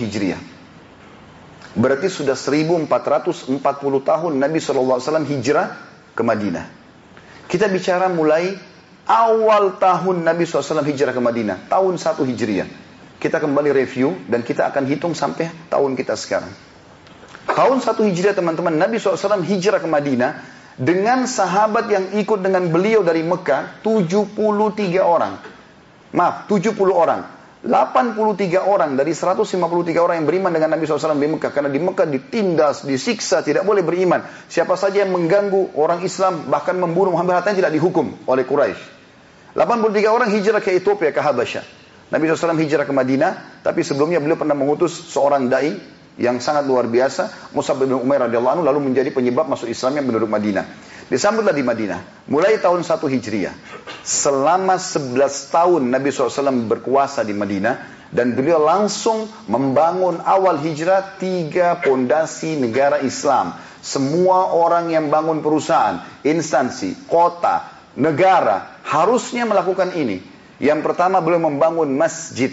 Hijriah. 0.00 0.40
Berarti 1.76 2.08
sudah 2.08 2.32
1440 2.32 3.60
tahun 4.00 4.32
Nabi 4.40 4.58
SAW 4.64 5.28
hijrah 5.28 5.76
ke 6.16 6.22
Madinah. 6.24 6.64
Kita 7.44 7.68
bicara 7.68 8.08
mulai 8.08 8.56
awal 9.04 9.76
tahun 9.76 10.24
Nabi 10.24 10.48
SAW 10.48 10.80
hijrah 10.80 11.12
ke 11.12 11.20
Madinah. 11.20 11.68
Tahun 11.68 11.92
1 12.00 12.24
Hijriah. 12.24 12.68
Kita 13.20 13.36
kembali 13.36 13.68
review 13.68 14.16
dan 14.32 14.40
kita 14.40 14.72
akan 14.72 14.88
hitung 14.88 15.12
sampai 15.12 15.52
tahun 15.68 15.92
kita 15.92 16.16
sekarang. 16.16 16.69
Tahun 17.48 17.78
1 17.80 18.08
Hijriah 18.12 18.36
teman-teman, 18.36 18.76
Nabi 18.76 19.00
SAW 19.00 19.40
hijrah 19.44 19.80
ke 19.80 19.88
Madinah 19.88 20.60
Dengan 20.80 21.28
sahabat 21.28 21.92
yang 21.92 22.04
ikut 22.16 22.40
dengan 22.40 22.72
beliau 22.72 23.04
dari 23.04 23.20
Mekah, 23.20 23.84
73 23.84 25.04
orang. 25.04 25.36
Maaf, 26.16 26.48
70 26.48 26.72
orang. 26.88 27.20
83 27.60 28.64
orang 28.64 28.96
dari 28.96 29.12
153 29.12 29.60
orang 30.00 30.24
yang 30.24 30.26
beriman 30.32 30.48
dengan 30.48 30.72
Nabi 30.72 30.88
SAW 30.88 31.20
di 31.20 31.28
Mekah. 31.28 31.52
Karena 31.52 31.68
di 31.68 31.76
Mekah 31.76 32.08
ditindas, 32.08 32.88
disiksa, 32.88 33.44
tidak 33.44 33.68
boleh 33.68 33.84
beriman. 33.84 34.24
Siapa 34.48 34.72
saja 34.80 35.04
yang 35.04 35.12
mengganggu 35.12 35.76
orang 35.76 36.00
Islam, 36.00 36.48
bahkan 36.48 36.80
membunuh 36.80 37.12
Muhammad 37.12 37.44
Hatta 37.44 37.52
tidak 37.52 37.76
dihukum 37.76 38.16
oleh 38.24 38.48
Quraisy. 38.48 38.80
83 39.52 40.08
orang 40.08 40.32
hijrah 40.32 40.64
ke 40.64 40.80
Ethiopia, 40.80 41.12
ke 41.12 41.20
Habasyah. 41.20 41.64
Nabi 42.08 42.24
SAW 42.32 42.56
hijrah 42.56 42.88
ke 42.88 42.94
Madinah, 42.96 43.60
tapi 43.60 43.84
sebelumnya 43.84 44.16
beliau 44.16 44.40
pernah 44.40 44.56
mengutus 44.56 44.96
seorang 45.12 45.52
da'i 45.52 45.99
yang 46.20 46.36
sangat 46.36 46.68
luar 46.68 46.84
biasa, 46.84 47.50
Musa 47.56 47.72
bin 47.72 47.96
Umair 47.96 48.28
radhiyallahu 48.28 48.60
anhu 48.60 48.64
lalu 48.68 48.92
menjadi 48.92 49.08
penyebab 49.08 49.48
masuk 49.48 49.72
Islamnya 49.72 50.04
penduduk 50.04 50.28
Madinah. 50.28 50.68
Disambutlah 51.08 51.56
di 51.56 51.64
Madinah. 51.64 52.28
Mulai 52.28 52.60
tahun 52.60 52.84
1 52.84 53.00
Hijriah. 53.08 53.56
Selama 54.04 54.76
11 54.76 55.16
tahun 55.48 55.82
Nabi 55.88 56.12
SAW 56.12 56.68
berkuasa 56.68 57.24
di 57.24 57.32
Madinah. 57.32 57.98
Dan 58.10 58.34
beliau 58.34 58.58
langsung 58.58 59.30
membangun 59.46 60.18
awal 60.26 60.58
hijrah 60.58 61.14
tiga 61.22 61.78
pondasi 61.78 62.58
negara 62.58 62.98
Islam. 63.06 63.54
Semua 63.80 64.50
orang 64.50 64.90
yang 64.90 65.14
bangun 65.14 65.38
perusahaan, 65.38 66.02
instansi, 66.26 67.06
kota, 67.06 67.70
negara 67.94 68.82
harusnya 68.82 69.46
melakukan 69.46 69.94
ini. 69.94 70.26
Yang 70.58 70.90
pertama 70.90 71.22
beliau 71.22 71.48
membangun 71.48 71.86
masjid. 71.94 72.50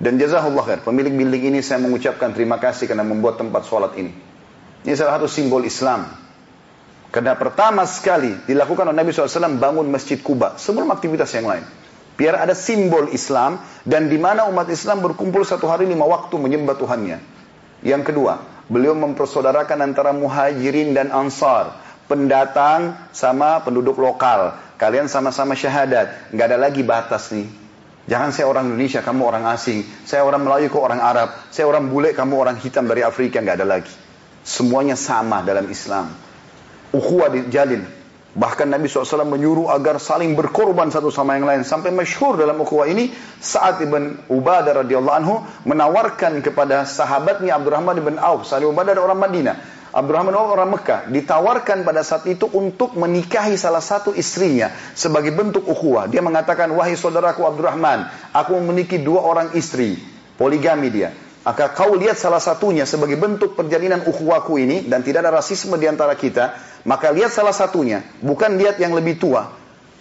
Dan 0.00 0.16
jazahullah 0.16 0.64
khair, 0.64 0.80
pemilik 0.80 1.12
building 1.12 1.52
ini 1.52 1.60
saya 1.60 1.76
mengucapkan 1.76 2.32
terima 2.32 2.56
kasih 2.56 2.88
karena 2.88 3.04
membuat 3.04 3.36
tempat 3.36 3.68
sholat 3.68 3.92
ini. 4.00 4.16
Ini 4.80 4.96
salah 4.96 5.20
satu 5.20 5.28
simbol 5.28 5.60
Islam. 5.68 6.08
Karena 7.12 7.36
pertama 7.36 7.84
sekali 7.84 8.32
dilakukan 8.48 8.88
oleh 8.88 8.96
Nabi 8.96 9.12
SAW 9.12 9.60
bangun 9.60 9.84
Masjid 9.92 10.16
Kuba 10.16 10.56
sebelum 10.56 10.88
aktivitas 10.88 11.28
yang 11.36 11.52
lain. 11.52 11.68
Biar 12.16 12.40
ada 12.40 12.56
simbol 12.56 13.12
Islam 13.12 13.60
dan 13.84 14.08
di 14.08 14.16
mana 14.16 14.48
umat 14.48 14.72
Islam 14.72 15.04
berkumpul 15.04 15.44
satu 15.44 15.68
hari 15.68 15.84
lima 15.84 16.08
waktu 16.08 16.32
menyembah 16.32 16.80
Tuhannya. 16.80 17.20
Yang 17.84 18.12
kedua, 18.12 18.40
beliau 18.72 18.96
mempersaudarakan 18.96 19.84
antara 19.84 20.16
muhajirin 20.16 20.96
dan 20.96 21.12
ansar. 21.12 21.76
Pendatang 22.08 22.96
sama 23.12 23.60
penduduk 23.60 24.00
lokal. 24.00 24.56
Kalian 24.80 25.12
sama-sama 25.12 25.52
syahadat. 25.52 26.32
Nggak 26.32 26.46
ada 26.48 26.58
lagi 26.58 26.80
batas 26.80 27.28
nih. 27.36 27.59
Jangan 28.08 28.30
saya 28.32 28.46
orang 28.48 28.72
Indonesia, 28.72 29.04
kamu 29.04 29.22
orang 29.26 29.44
asing. 29.52 29.84
Saya 30.08 30.24
orang 30.24 30.46
Melayu, 30.46 30.72
kok 30.72 30.80
orang 30.80 31.00
Arab. 31.04 31.28
Saya 31.52 31.68
orang 31.68 31.92
bule, 31.92 32.16
kamu 32.16 32.34
orang 32.36 32.56
hitam 32.56 32.88
dari 32.88 33.04
Afrika. 33.04 33.44
Nggak 33.44 33.60
ada 33.60 33.66
lagi. 33.68 33.92
Semuanya 34.40 34.96
sama 34.96 35.44
dalam 35.44 35.68
Islam 35.68 36.30
ukhuwah 36.94 37.30
dijalin. 37.30 37.86
Bahkan 38.30 38.70
Nabi 38.70 38.86
SAW 38.86 39.26
menyuruh 39.26 39.74
agar 39.74 39.98
saling 39.98 40.38
berkorban 40.38 40.86
satu 40.94 41.10
sama 41.10 41.34
yang 41.34 41.50
lain. 41.50 41.66
Sampai 41.66 41.90
masyhur 41.90 42.38
dalam 42.38 42.62
ukhuwah 42.62 42.86
ini, 42.86 43.10
saat 43.42 43.82
Ibn 43.82 44.30
Ubadah 44.30 44.86
radhiyallahu 44.86 45.16
anhu 45.18 45.42
menawarkan 45.66 46.38
kepada 46.38 46.86
sahabatnya 46.86 47.58
Abdurrahman 47.58 47.98
ibn 47.98 48.14
Auf. 48.22 48.46
Saat 48.46 48.62
Ubadah 48.62 48.94
ada 48.94 49.02
orang 49.02 49.18
Madinah. 49.18 49.56
Abdurrahman 49.90 50.34
Auf 50.38 50.54
orang 50.54 50.70
Mekah. 50.70 51.10
Ditawarkan 51.10 51.82
pada 51.82 52.06
saat 52.06 52.26
itu 52.30 52.46
untuk 52.46 52.94
menikahi 52.94 53.58
salah 53.58 53.82
satu 53.82 54.14
istrinya 54.14 54.70
sebagai 54.94 55.34
bentuk 55.34 55.66
ukhuwah. 55.66 56.06
Dia 56.06 56.22
mengatakan, 56.22 56.70
wahai 56.70 56.94
saudaraku 56.94 57.42
Abdurrahman, 57.42 58.06
aku 58.30 58.54
memiliki 58.62 59.02
dua 59.02 59.26
orang 59.26 59.54
istri. 59.58 59.98
Poligami 60.38 60.88
dia. 60.94 61.10
Maka 61.40 61.72
kau 61.72 61.96
lihat 61.98 62.20
salah 62.20 62.38
satunya 62.38 62.86
sebagai 62.86 63.16
bentuk 63.18 63.58
perjalinan 63.58 64.06
ukhuwaku 64.06 64.60
ini 64.60 64.76
dan 64.86 65.02
tidak 65.02 65.26
ada 65.26 65.40
rasisme 65.40 65.74
di 65.80 65.88
antara 65.88 66.14
kita, 66.14 66.54
maka 66.86 67.10
lihat 67.10 67.32
salah 67.32 67.56
satunya, 67.56 68.04
bukan 68.22 68.60
lihat 68.60 68.78
yang 68.78 68.94
lebih 68.94 69.18
tua. 69.18 69.58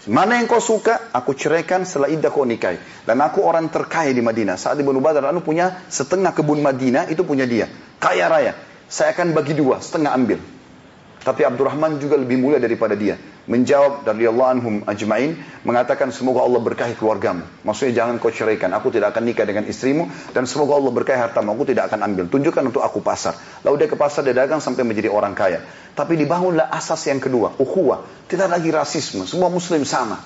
Mana 0.07 0.39
yang 0.39 0.47
kau 0.47 0.63
suka, 0.63 1.11
aku 1.11 1.35
ceraikan 1.35 1.83
setelah 1.83 2.07
iddah 2.07 2.31
kau 2.31 2.47
nikahi. 2.47 3.03
Dan 3.03 3.19
aku 3.19 3.43
orang 3.43 3.67
terkaya 3.67 4.13
di 4.13 4.23
Madinah. 4.23 4.55
Saat 4.55 4.79
Ibnu 4.79 5.03
Badar 5.03 5.27
anu 5.27 5.43
punya 5.43 5.83
setengah 5.91 6.31
kebun 6.31 6.63
Madinah, 6.63 7.11
itu 7.11 7.27
punya 7.27 7.43
dia. 7.43 7.67
Kaya 7.99 8.31
raya. 8.31 8.68
Saya 8.89 9.13
akan 9.13 9.37
bagi 9.37 9.53
dua, 9.53 9.77
setengah 9.77 10.11
ambil. 10.17 10.41
Tapi 11.19 11.45
Abdurrahman 11.45 11.99
juga 12.01 12.17
lebih 12.17 12.41
mulia 12.41 12.57
daripada 12.57 12.97
dia. 12.97 13.19
Menjawab 13.45 14.01
dari 14.01 14.25
Allah 14.25 14.55
anhum 14.55 14.81
ajmain, 14.87 15.37
mengatakan 15.61 16.09
semoga 16.09 16.41
Allah 16.41 16.57
berkahi 16.57 16.97
keluargamu. 16.97 17.45
Maksudnya 17.61 18.01
jangan 18.01 18.17
kau 18.17 18.33
ceraikan, 18.33 18.73
aku 18.73 18.89
tidak 18.89 19.13
akan 19.13 19.29
nikah 19.29 19.45
dengan 19.45 19.67
istrimu 19.69 20.09
dan 20.33 20.49
semoga 20.49 20.79
Allah 20.79 20.89
berkahi 20.89 21.19
hartamu, 21.21 21.53
aku 21.53 21.69
tidak 21.69 21.91
akan 21.91 22.07
ambil. 22.07 22.25
Tunjukkan 22.31 22.73
untuk 22.73 22.81
aku 22.81 23.03
pasar. 23.03 23.37
Lalu 23.61 23.85
dia 23.85 23.89
ke 23.91 23.97
pasar, 23.99 24.25
dia 24.25 24.33
dagang 24.33 24.63
sampai 24.63 24.81
menjadi 24.81 25.11
orang 25.11 25.37
kaya. 25.37 25.61
Tapi 25.93 26.17
dibangunlah 26.17 26.71
asas 26.71 27.03
yang 27.05 27.21
kedua, 27.21 27.57
ukhuwah. 27.61 28.05
Tidak 28.25 28.47
lagi 28.49 28.73
rasisme, 28.73 29.27
semua 29.27 29.51
muslim 29.51 29.85
sama. 29.85 30.23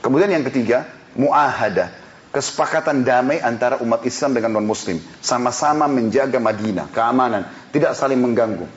Kemudian 0.00 0.30
yang 0.30 0.46
ketiga, 0.46 0.88
muahada. 1.18 1.90
Kesepakatan 2.30 3.02
damai 3.02 3.42
antara 3.42 3.82
umat 3.82 4.06
Islam 4.06 4.38
dengan 4.38 4.62
non-muslim. 4.62 5.02
Sama-sama 5.18 5.90
menjaga 5.90 6.38
Madinah, 6.38 6.86
keamanan. 6.94 7.42
Tidak 7.74 7.90
saling 7.90 8.22
mengganggu. 8.22 8.70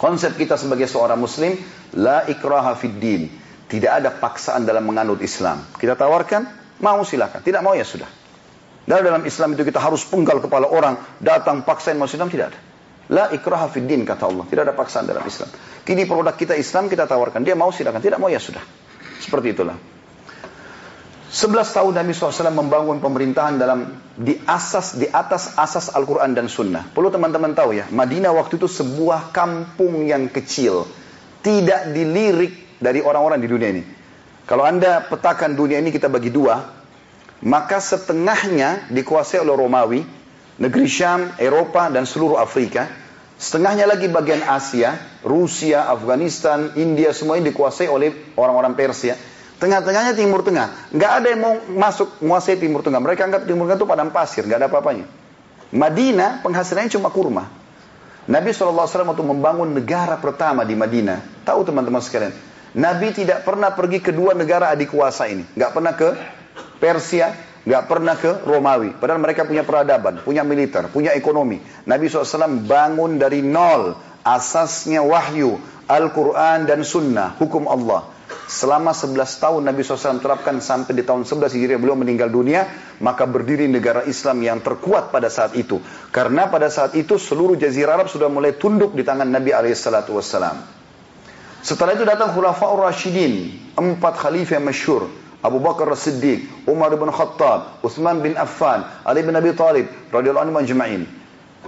Konsep 0.00 0.40
kita 0.40 0.56
sebagai 0.56 0.88
seorang 0.88 1.20
muslim, 1.20 1.60
la 1.92 2.24
ikraha 2.24 2.72
fid. 2.72 3.28
Tidak 3.68 3.92
ada 3.92 4.08
paksaan 4.16 4.64
dalam 4.64 4.88
menganut 4.88 5.20
Islam. 5.20 5.60
Kita 5.76 5.92
tawarkan, 5.92 6.48
mau 6.80 7.04
silakan. 7.04 7.44
Tidak 7.44 7.60
mau 7.60 7.76
ya 7.76 7.84
sudah. 7.84 8.08
Dan 8.84 9.00
dalam 9.00 9.24
Islam 9.28 9.56
itu 9.56 9.64
kita 9.64 9.80
harus 9.80 10.04
penggal 10.04 10.40
kepala 10.40 10.68
orang, 10.68 11.00
datang 11.20 11.64
paksain 11.64 11.96
masuk 11.96 12.20
Islam, 12.20 12.32
tidak 12.32 12.46
ada. 12.52 12.60
La 13.12 13.24
ikraha 13.32 13.68
fid 13.68 13.84
din, 13.84 14.08
kata 14.08 14.24
Allah. 14.24 14.48
Tidak 14.48 14.62
ada 14.64 14.72
paksaan 14.72 15.04
dalam 15.04 15.24
Islam. 15.28 15.52
Kini 15.84 16.08
produk 16.08 16.32
kita 16.32 16.56
Islam, 16.56 16.88
kita 16.88 17.04
tawarkan. 17.04 17.44
Dia 17.44 17.52
mau 17.52 17.68
silakan, 17.68 18.00
tidak 18.00 18.16
mau 18.16 18.32
ya 18.32 18.40
sudah. 18.40 18.64
Seperti 19.20 19.52
itulah. 19.52 19.76
11 21.34 21.66
tahun 21.74 21.98
Nabi 21.98 22.14
SAW 22.14 22.54
membangun 22.54 23.02
pemerintahan 23.02 23.58
dalam 23.58 23.90
di 24.14 24.38
asas 24.46 24.94
di 24.94 25.10
atas 25.10 25.58
asas 25.58 25.90
Al-Quran 25.90 26.30
dan 26.30 26.46
Sunnah. 26.46 26.86
Perlu 26.94 27.10
teman-teman 27.10 27.58
tahu 27.58 27.74
ya, 27.74 27.90
Madinah 27.90 28.30
waktu 28.30 28.54
itu 28.54 28.70
sebuah 28.70 29.34
kampung 29.34 30.06
yang 30.06 30.30
kecil, 30.30 30.86
tidak 31.42 31.90
dilirik 31.90 32.78
dari 32.78 33.02
orang-orang 33.02 33.42
di 33.42 33.50
dunia 33.50 33.68
ini. 33.74 33.82
Kalau 34.46 34.62
anda 34.62 35.02
petakan 35.02 35.58
dunia 35.58 35.82
ini 35.82 35.90
kita 35.90 36.06
bagi 36.06 36.30
dua, 36.30 36.70
maka 37.42 37.82
setengahnya 37.82 38.86
dikuasai 38.94 39.42
oleh 39.42 39.58
Romawi, 39.58 40.00
negeri 40.62 40.86
Syam, 40.86 41.34
Eropa 41.42 41.90
dan 41.90 42.06
seluruh 42.06 42.38
Afrika. 42.38 42.86
Setengahnya 43.34 43.90
lagi 43.90 44.06
bagian 44.06 44.46
Asia, 44.46 45.18
Rusia, 45.26 45.90
Afghanistan, 45.90 46.78
India 46.78 47.10
semua 47.10 47.42
ini 47.42 47.50
dikuasai 47.50 47.90
oleh 47.90 48.14
orang-orang 48.38 48.78
Persia. 48.78 49.33
Tengah-tengahnya 49.62 50.18
Timur 50.18 50.42
Tengah. 50.42 50.90
Nggak 50.90 51.12
ada 51.22 51.26
yang 51.30 51.40
mau 51.40 51.54
masuk 51.78 52.18
menguasai 52.20 52.58
Timur 52.58 52.82
Tengah. 52.82 52.98
Mereka 52.98 53.22
anggap 53.26 53.42
Timur 53.46 53.70
Tengah 53.70 53.78
itu 53.78 53.88
padang 53.88 54.10
pasir, 54.10 54.42
nggak 54.44 54.58
ada 54.58 54.68
apa-apanya. 54.68 55.06
Madinah 55.74 56.42
penghasilannya 56.42 56.90
cuma 56.94 57.10
kurma. 57.10 57.50
Nabi 58.24 58.56
SAW 58.56 58.88
waktu 58.88 59.24
membangun 59.24 59.74
negara 59.76 60.16
pertama 60.16 60.64
di 60.64 60.72
Madinah. 60.72 61.44
Tahu 61.44 61.60
teman-teman 61.66 62.00
sekalian. 62.00 62.32
Nabi 62.74 63.14
tidak 63.14 63.46
pernah 63.46 63.70
pergi 63.70 64.02
ke 64.02 64.10
dua 64.10 64.34
negara 64.34 64.72
adik 64.72 64.90
kuasa 64.90 65.30
ini. 65.30 65.46
Nggak 65.54 65.70
pernah 65.70 65.92
ke 65.94 66.08
Persia, 66.82 67.30
nggak 67.62 67.84
pernah 67.86 68.14
ke 68.18 68.42
Romawi. 68.42 68.96
Padahal 68.96 69.20
mereka 69.20 69.46
punya 69.46 69.62
peradaban, 69.62 70.24
punya 70.24 70.42
militer, 70.42 70.88
punya 70.90 71.14
ekonomi. 71.14 71.60
Nabi 71.86 72.10
SAW 72.10 72.64
bangun 72.64 73.20
dari 73.20 73.44
nol. 73.44 73.94
Asasnya 74.24 75.04
wahyu, 75.04 75.60
Al-Quran 75.84 76.64
dan 76.64 76.80
Sunnah, 76.80 77.36
hukum 77.36 77.68
Allah. 77.68 78.08
Selama 78.44 78.92
11 78.92 79.16
tahun 79.40 79.62
Nabi 79.64 79.80
SAW 79.80 80.20
terapkan 80.20 80.60
sampai 80.60 80.92
di 80.92 81.00
tahun 81.00 81.24
11 81.24 81.56
Hijriah 81.56 81.80
beliau 81.80 81.96
meninggal 81.96 82.28
dunia, 82.28 82.68
maka 83.00 83.24
berdiri 83.24 83.64
negara 83.64 84.04
Islam 84.04 84.44
yang 84.44 84.60
terkuat 84.60 85.08
pada 85.08 85.32
saat 85.32 85.56
itu. 85.56 85.80
Karena 86.12 86.52
pada 86.52 86.68
saat 86.68 86.92
itu 86.92 87.16
seluruh 87.16 87.56
jazirah 87.56 87.96
Arab 87.96 88.12
sudah 88.12 88.28
mulai 88.28 88.52
tunduk 88.60 88.92
di 88.92 89.00
tangan 89.00 89.24
Nabi 89.24 89.48
SAW. 89.72 90.76
Setelah 91.64 91.96
itu 91.96 92.04
datang 92.04 92.36
Khulafaur 92.36 92.84
Rashidin, 92.84 93.56
empat 93.72 94.20
khalifah 94.20 94.60
yang 94.60 94.68
masyhur. 94.68 95.08
Abu 95.44 95.60
Bakar 95.60 95.88
As-Siddiq, 95.92 96.68
Umar 96.68 96.92
bin 96.96 97.12
Khattab, 97.12 97.84
Uthman 97.84 98.24
bin 98.24 98.32
Affan, 98.32 98.84
Ali 99.04 99.20
bin 99.20 99.36
Abi 99.36 99.52
Talib, 99.52 99.88
radhiyallahu 100.08 100.44
anhu 100.48 100.56
majma'in. 100.56 101.04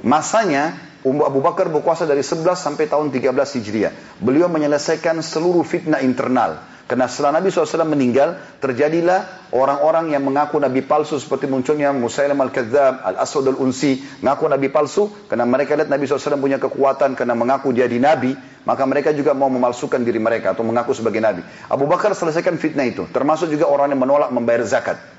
Masanya 0.00 0.76
Abu 1.06 1.38
Bakar 1.38 1.70
berkuasa 1.70 2.02
dari 2.02 2.26
11 2.26 2.58
sampai 2.58 2.90
tahun 2.90 3.14
13 3.14 3.30
Hijriah. 3.30 3.92
Beliau 4.18 4.50
menyelesaikan 4.50 5.22
seluruh 5.22 5.62
fitnah 5.62 6.02
internal. 6.02 6.58
Karena 6.86 7.10
setelah 7.10 7.42
Nabi 7.42 7.50
SAW 7.50 7.82
meninggal, 7.82 8.38
terjadilah 8.62 9.50
orang-orang 9.50 10.14
yang 10.14 10.22
mengaku 10.22 10.62
Nabi 10.62 10.86
palsu 10.86 11.18
seperti 11.18 11.50
munculnya 11.50 11.90
Musailam 11.90 12.38
al-Kadzab, 12.38 13.02
Al-Aswad 13.02 13.50
al-Unsi, 13.50 14.22
mengaku 14.22 14.46
Nabi 14.46 14.70
palsu 14.70 15.10
karena 15.26 15.42
mereka 15.42 15.74
lihat 15.74 15.90
Nabi 15.90 16.06
SAW 16.06 16.38
punya 16.38 16.62
kekuatan 16.62 17.18
karena 17.18 17.34
mengaku 17.34 17.74
dia 17.74 17.90
di 17.90 17.98
Nabi, 17.98 18.38
maka 18.62 18.86
mereka 18.86 19.10
juga 19.10 19.34
mau 19.34 19.50
memalsukan 19.50 19.98
diri 19.98 20.22
mereka 20.22 20.54
atau 20.54 20.62
mengaku 20.62 20.94
sebagai 20.94 21.18
Nabi. 21.18 21.42
Abu 21.66 21.90
Bakar 21.90 22.14
selesaikan 22.14 22.54
fitnah 22.54 22.86
itu, 22.86 23.10
termasuk 23.10 23.50
juga 23.50 23.66
orang 23.66 23.90
yang 23.90 24.06
menolak 24.06 24.30
membayar 24.30 24.62
zakat. 24.62 25.15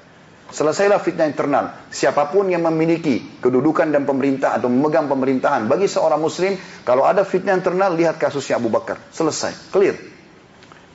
Selesailah 0.47 1.03
fitnah 1.03 1.27
internal. 1.27 1.75
Siapa 1.91 2.31
pun 2.31 2.47
yang 2.47 2.63
memiliki 2.63 3.19
kedudukan 3.43 3.91
dan 3.91 4.07
pemerintah 4.07 4.55
atau 4.55 4.71
memegang 4.71 5.11
pemerintahan 5.11 5.67
bagi 5.67 5.91
seorang 5.91 6.23
muslim, 6.23 6.55
kalau 6.87 7.03
ada 7.03 7.27
fitnah 7.27 7.51
internal, 7.51 7.91
lihat 7.91 8.15
kasusnya 8.15 8.55
Abu 8.55 8.71
Bakar. 8.71 8.95
Selesai, 9.11 9.75
clear. 9.75 9.99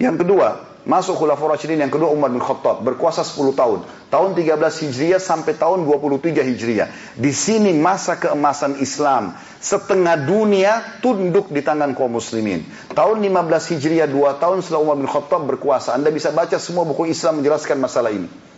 Yang 0.01 0.25
kedua, 0.25 0.73
masuk 0.89 1.21
Khulafaur 1.21 1.53
Rasyidin 1.53 1.85
yang 1.85 1.93
kedua 1.93 2.09
Umar 2.09 2.33
bin 2.33 2.41
Khattab, 2.41 2.81
berkuasa 2.81 3.21
10 3.29 3.53
tahun. 3.53 3.85
Tahun 4.09 4.31
13 4.33 4.57
Hijriah 4.89 5.21
sampai 5.21 5.53
tahun 5.61 5.85
23 5.85 6.49
Hijriah. 6.49 6.89
Di 7.21 7.33
sini 7.37 7.77
masa 7.77 8.17
keemasan 8.17 8.81
Islam. 8.81 9.37
Setengah 9.61 10.17
dunia 10.17 10.81
tunduk 11.05 11.53
di 11.53 11.61
tangan 11.61 11.93
kaum 11.93 12.17
muslimin. 12.17 12.65
Tahun 12.97 13.17
15 13.21 13.69
Hijriah, 13.77 14.09
2 14.09 14.41
tahun 14.41 14.65
setelah 14.65 14.81
Umar 14.81 14.97
bin 14.97 15.13
Khattab 15.13 15.45
berkuasa. 15.45 15.93
Anda 15.93 16.09
bisa 16.09 16.33
baca 16.33 16.57
semua 16.57 16.89
buku 16.89 17.13
Islam 17.13 17.45
menjelaskan 17.45 17.77
masalah 17.77 18.17
ini 18.17 18.52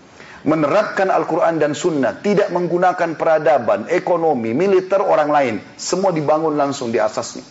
menerapkan 0.45 1.09
Al-Quran 1.09 1.57
dan 1.57 1.73
Sunnah, 1.73 2.21
tidak 2.21 2.53
menggunakan 2.53 3.17
peradaban, 3.17 3.89
ekonomi, 3.89 4.53
militer 4.53 5.01
orang 5.01 5.29
lain, 5.33 5.55
semua 5.81 6.13
dibangun 6.13 6.53
langsung 6.55 6.93
di 6.93 7.01
asasnya. 7.01 7.43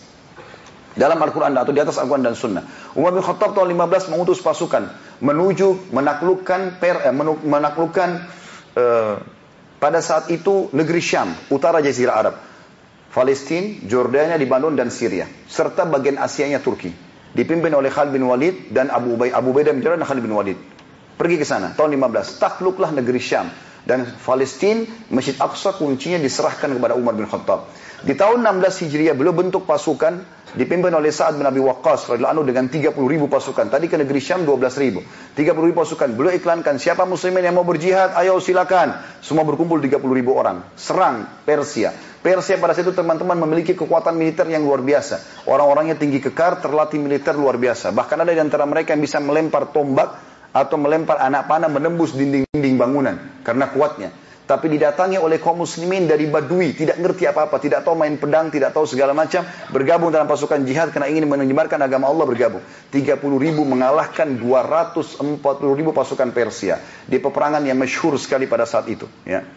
Dalam 0.94 1.18
Al-Quran 1.18 1.58
atau 1.58 1.74
di 1.74 1.82
atas 1.82 1.98
Al-Quran 1.98 2.22
dan 2.22 2.38
Sunnah. 2.38 2.62
Umar 2.94 3.10
bin 3.10 3.26
Khattab 3.26 3.50
tahun 3.50 3.74
15 3.74 4.14
mengutus 4.14 4.38
pasukan 4.38 4.94
menuju 5.18 5.90
menaklukkan 5.90 6.78
per, 6.78 7.10
eh, 7.10 7.14
menaklukkan 7.42 8.08
eh, 8.78 9.14
pada 9.82 9.98
saat 9.98 10.30
itu 10.30 10.70
negeri 10.70 11.02
Syam, 11.02 11.34
utara 11.50 11.82
Jazirah 11.82 12.14
Arab. 12.14 12.34
Palestina, 13.10 13.78
Jordania, 13.86 14.34
Libanon 14.34 14.74
dan 14.74 14.90
Syria 14.90 15.30
serta 15.46 15.86
bagian 15.86 16.18
Asianya 16.18 16.58
Turki 16.58 16.90
dipimpin 17.30 17.70
oleh 17.70 17.90
Khalid 17.90 18.10
bin 18.10 18.26
Walid 18.26 18.74
dan 18.74 18.90
Abu 18.90 19.14
Ubaidah 19.14 19.38
Abu 19.38 19.54
dan 19.54 20.02
Khalid 20.02 20.22
bin 20.22 20.34
Walid. 20.34 20.58
Pergi 21.14 21.36
ke 21.38 21.46
sana, 21.46 21.70
tahun 21.78 21.94
15. 21.94 22.42
Takluklah 22.42 22.90
negeri 22.90 23.22
Syam. 23.22 23.46
Dan 23.84 24.08
Palestina, 24.24 24.88
Masjid 25.12 25.36
Aqsa 25.36 25.76
kuncinya 25.76 26.16
diserahkan 26.16 26.72
kepada 26.72 26.96
Umar 26.96 27.12
bin 27.12 27.28
Khattab. 27.28 27.68
Di 28.04 28.16
tahun 28.16 28.44
16 28.44 28.84
Hijriah, 28.84 29.16
beliau 29.16 29.36
bentuk 29.36 29.68
pasukan 29.68 30.24
dipimpin 30.56 30.92
oleh 30.92 31.12
Sa'ad 31.12 31.36
bin 31.36 31.44
Abi 31.44 31.60
Waqqas 31.60 32.08
radhiyallahu 32.08 32.34
anhu 32.40 32.44
dengan 32.44 32.68
30 32.68 32.96
ribu 32.96 33.26
pasukan. 33.28 33.68
Tadi 33.68 33.86
ke 33.88 33.96
negeri 34.00 34.20
Syam 34.24 34.48
12 34.48 34.76
ribu. 34.80 35.00
30 35.36 35.68
ribu 35.68 35.76
pasukan. 35.76 36.08
Beliau 36.16 36.32
iklankan, 36.32 36.80
siapa 36.80 37.04
muslimin 37.04 37.44
yang 37.44 37.56
mau 37.56 37.64
berjihad, 37.64 38.16
ayo 38.16 38.40
silakan. 38.40 38.98
Semua 39.20 39.44
berkumpul 39.44 39.84
30 39.84 40.00
ribu 40.16 40.32
orang. 40.32 40.64
Serang 40.76 41.44
Persia. 41.44 41.92
Persia 42.24 42.56
pada 42.56 42.72
saat 42.72 42.88
itu 42.88 42.96
teman-teman 42.96 43.36
memiliki 43.36 43.76
kekuatan 43.76 44.16
militer 44.16 44.48
yang 44.48 44.64
luar 44.64 44.80
biasa. 44.80 45.44
Orang-orangnya 45.44 46.00
tinggi 46.00 46.24
kekar, 46.24 46.64
terlatih 46.64 46.96
militer 46.96 47.36
luar 47.36 47.60
biasa. 47.60 47.92
Bahkan 47.92 48.16
ada 48.16 48.32
di 48.32 48.40
antara 48.40 48.64
mereka 48.64 48.96
yang 48.96 49.04
bisa 49.04 49.20
melempar 49.20 49.68
tombak 49.76 50.33
atau 50.54 50.78
melempar 50.78 51.18
anak 51.18 51.50
panah 51.50 51.66
menembus 51.66 52.14
dinding-dinding 52.14 52.78
bangunan 52.78 53.18
karena 53.42 53.66
kuatnya. 53.74 54.14
Tapi 54.44 54.76
didatangi 54.76 55.16
oleh 55.16 55.40
kaum 55.40 55.64
muslimin 55.64 56.04
dari 56.04 56.28
Badui, 56.28 56.76
tidak 56.76 57.00
ngerti 57.00 57.24
apa-apa, 57.24 57.56
tidak 57.64 57.80
tahu 57.80 57.96
main 57.96 58.20
pedang, 58.20 58.52
tidak 58.52 58.76
tahu 58.76 58.84
segala 58.84 59.16
macam, 59.16 59.40
bergabung 59.72 60.12
dalam 60.12 60.28
pasukan 60.28 60.60
jihad 60.68 60.92
karena 60.92 61.08
ingin 61.08 61.24
menyebarkan 61.24 61.80
agama 61.80 62.12
Allah 62.12 62.28
bergabung. 62.28 62.60
30 62.92 63.24
ribu 63.40 63.64
mengalahkan 63.64 64.36
240 64.36 65.40
ribu 65.72 65.96
pasukan 65.96 66.28
Persia 66.36 66.76
di 67.08 67.16
peperangan 67.16 67.64
yang 67.64 67.80
masyhur 67.80 68.20
sekali 68.20 68.44
pada 68.44 68.68
saat 68.68 68.84
itu. 68.92 69.08
Ya. 69.24 69.48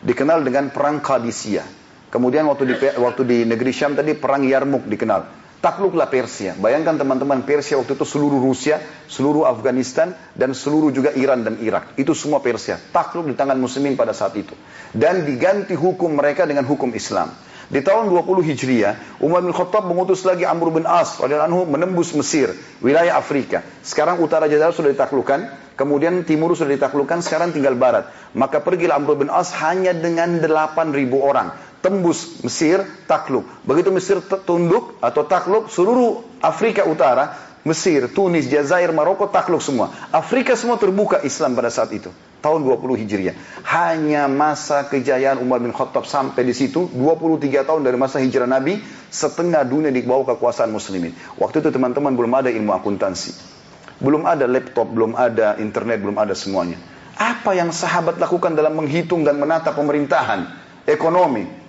Dikenal 0.00 0.40
dengan 0.40 0.72
perang 0.72 1.04
Qadisiyah. 1.04 1.68
Kemudian 2.08 2.48
waktu 2.48 2.64
di, 2.64 2.74
waktu 2.96 3.22
di 3.28 3.38
negeri 3.44 3.76
Syam 3.76 3.92
tadi 3.92 4.16
perang 4.16 4.40
Yarmuk 4.40 4.88
dikenal. 4.88 5.39
Takluklah 5.60 6.08
Persia. 6.08 6.56
Bayangkan 6.56 6.96
teman-teman 6.96 7.44
Persia 7.44 7.76
waktu 7.76 7.92
itu 7.92 8.08
seluruh 8.08 8.40
Rusia, 8.40 8.80
seluruh 9.12 9.44
Afghanistan, 9.44 10.16
dan 10.32 10.56
seluruh 10.56 10.88
juga 10.88 11.12
Iran 11.12 11.44
dan 11.44 11.60
Irak. 11.60 12.00
Itu 12.00 12.16
semua 12.16 12.40
Persia. 12.40 12.80
Takluk 12.80 13.28
di 13.28 13.36
tangan 13.36 13.60
muslimin 13.60 13.92
pada 13.92 14.16
saat 14.16 14.32
itu. 14.40 14.56
Dan 14.96 15.28
diganti 15.28 15.76
hukum 15.76 16.16
mereka 16.16 16.48
dengan 16.48 16.64
hukum 16.64 16.88
Islam. 16.96 17.28
Di 17.68 17.84
tahun 17.84 18.08
20 18.08 18.40
Hijriah, 18.50 19.20
Umar 19.20 19.44
bin 19.44 19.52
Khattab 19.52 19.84
mengutus 19.84 20.24
lagi 20.24 20.48
Amr 20.48 20.74
bin 20.74 20.88
As 20.88 21.20
anhu 21.20 21.68
menembus 21.68 22.16
Mesir, 22.16 22.50
wilayah 22.80 23.20
Afrika. 23.20 23.62
Sekarang 23.84 24.18
utara 24.24 24.50
Jazirah 24.50 24.74
sudah 24.74 24.90
ditaklukkan, 24.90 25.70
kemudian 25.78 26.26
timur 26.26 26.56
sudah 26.58 26.74
ditaklukkan, 26.74 27.22
sekarang 27.22 27.54
tinggal 27.54 27.78
barat. 27.78 28.10
Maka 28.34 28.58
pergilah 28.58 28.98
Amr 28.98 29.14
bin 29.14 29.30
As 29.30 29.54
hanya 29.60 29.94
dengan 29.94 30.42
8.000 30.42 30.88
orang 31.14 31.69
tembus 31.80 32.40
Mesir, 32.44 32.84
takluk. 33.08 33.44
Begitu 33.64 33.88
Mesir 33.92 34.20
tunduk 34.44 34.96
atau 35.00 35.24
takluk, 35.24 35.72
seluruh 35.72 36.24
Afrika 36.40 36.84
Utara, 36.84 37.36
Mesir, 37.60 38.08
Tunis, 38.08 38.48
Jazair, 38.48 38.88
Maroko 38.88 39.28
takluk 39.28 39.60
semua. 39.60 39.92
Afrika 40.08 40.56
semua 40.56 40.80
terbuka 40.80 41.20
Islam 41.20 41.52
pada 41.52 41.68
saat 41.68 41.92
itu. 41.92 42.08
Tahun 42.40 42.56
20 42.64 42.96
Hijriah. 43.04 43.36
Hanya 43.68 44.24
masa 44.24 44.88
kejayaan 44.88 45.44
Umar 45.44 45.60
bin 45.60 45.76
Khattab 45.76 46.08
sampai 46.08 46.40
di 46.40 46.56
situ, 46.56 46.88
23 46.88 47.68
tahun 47.68 47.84
dari 47.84 48.00
masa 48.00 48.16
hijrah 48.16 48.48
Nabi, 48.48 48.80
setengah 49.12 49.60
dunia 49.68 49.92
di 49.92 50.00
bawah 50.00 50.32
kekuasaan 50.32 50.72
muslimin. 50.72 51.12
Waktu 51.36 51.60
itu 51.60 51.68
teman-teman 51.68 52.16
belum 52.16 52.32
ada 52.32 52.48
ilmu 52.48 52.72
akuntansi. 52.72 53.36
Belum 54.00 54.24
ada 54.24 54.48
laptop, 54.48 54.88
belum 54.88 55.12
ada 55.12 55.60
internet, 55.60 56.00
belum 56.00 56.16
ada 56.16 56.32
semuanya. 56.32 56.80
Apa 57.20 57.52
yang 57.52 57.68
sahabat 57.68 58.16
lakukan 58.16 58.56
dalam 58.56 58.72
menghitung 58.72 59.20
dan 59.20 59.36
menata 59.36 59.76
pemerintahan, 59.76 60.48
ekonomi, 60.88 61.59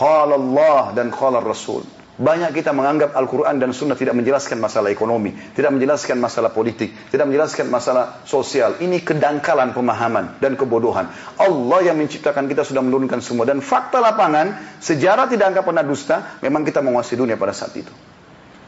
Qala 0.00 0.40
Allah 0.40 0.96
dan 0.96 1.12
qala 1.12 1.44
Rasul. 1.44 1.84
Banyak 2.20 2.56
kita 2.56 2.72
menganggap 2.72 3.16
Al-Quran 3.16 3.60
dan 3.60 3.72
Sunnah 3.76 3.96
tidak 3.96 4.16
menjelaskan 4.16 4.60
masalah 4.60 4.88
ekonomi, 4.92 5.32
tidak 5.56 5.76
menjelaskan 5.76 6.20
masalah 6.20 6.52
politik, 6.52 6.92
tidak 7.12 7.28
menjelaskan 7.28 7.68
masalah 7.68 8.24
sosial. 8.24 8.80
Ini 8.80 9.00
kedangkalan 9.00 9.76
pemahaman 9.76 10.40
dan 10.40 10.56
kebodohan. 10.56 11.08
Allah 11.36 11.80
yang 11.84 11.96
menciptakan 11.96 12.48
kita 12.48 12.64
sudah 12.64 12.80
menurunkan 12.84 13.24
semua. 13.24 13.48
Dan 13.48 13.64
fakta 13.64 14.04
lapangan, 14.04 14.80
sejarah 14.80 15.28
tidak 15.28 15.52
akan 15.52 15.64
pernah 15.72 15.84
dusta, 15.84 16.16
memang 16.44 16.64
kita 16.64 16.84
menguasai 16.84 17.16
dunia 17.16 17.40
pada 17.40 17.52
saat 17.56 17.72
itu. 17.76 17.92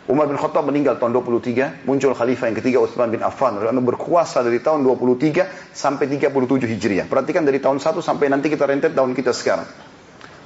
Umar 0.09 0.33
bin 0.33 0.41
Khattab 0.41 0.65
meninggal 0.65 0.97
tahun 0.97 1.17
23, 1.17 1.85
muncul 1.89 2.17
khalifah 2.17 2.49
yang 2.53 2.57
ketiga 2.57 2.81
Utsman 2.81 3.13
bin 3.13 3.21
Affan. 3.21 3.61
Lalu 3.61 3.97
berkuasa 3.97 4.41
dari 4.41 4.65
tahun 4.65 4.81
23 4.81 5.73
sampai 5.77 6.09
37 6.09 6.33
Hijriah. 6.73 7.05
Perhatikan 7.05 7.45
dari 7.45 7.61
tahun 7.61 7.85
1 7.85 8.01
sampai 8.01 8.33
nanti 8.33 8.49
kita 8.49 8.65
rentet 8.65 8.97
tahun 8.97 9.13
kita 9.13 9.37
sekarang. 9.37 9.92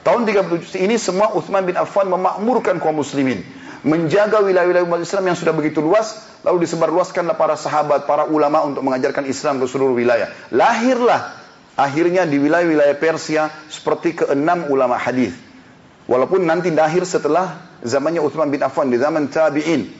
Tahun 0.07 0.23
37 0.23 0.87
ini 0.87 1.03
semua 1.03 1.35
Uthman 1.35 1.67
bin 1.67 1.75
Affan 1.75 2.07
memakmurkan 2.07 2.79
kaum 2.79 3.03
muslimin. 3.03 3.43
Menjaga 3.83 4.39
wilayah-wilayah 4.39 4.87
umat 4.87 5.03
Islam 5.03 5.35
yang 5.35 5.35
sudah 5.35 5.51
begitu 5.51 5.83
luas. 5.83 6.31
Lalu 6.47 6.63
disebarluaskanlah 6.63 7.35
para 7.35 7.59
sahabat, 7.59 8.07
para 8.07 8.31
ulama 8.31 8.63
untuk 8.63 8.87
mengajarkan 8.87 9.27
Islam 9.27 9.59
ke 9.59 9.67
seluruh 9.67 9.99
wilayah. 9.99 10.31
Lahirlah 10.55 11.35
akhirnya 11.75 12.23
di 12.23 12.39
wilayah-wilayah 12.39 12.95
Persia 13.03 13.51
seperti 13.67 14.23
keenam 14.23 14.71
ulama 14.71 14.95
hadis. 14.95 15.35
Walaupun 16.07 16.47
nanti 16.47 16.71
lahir 16.71 17.03
setelah 17.03 17.59
zamannya 17.83 18.23
Uthman 18.23 18.55
bin 18.55 18.63
Affan 18.63 18.95
di 18.95 19.03
zaman 19.03 19.27
tabi'in. 19.27 19.91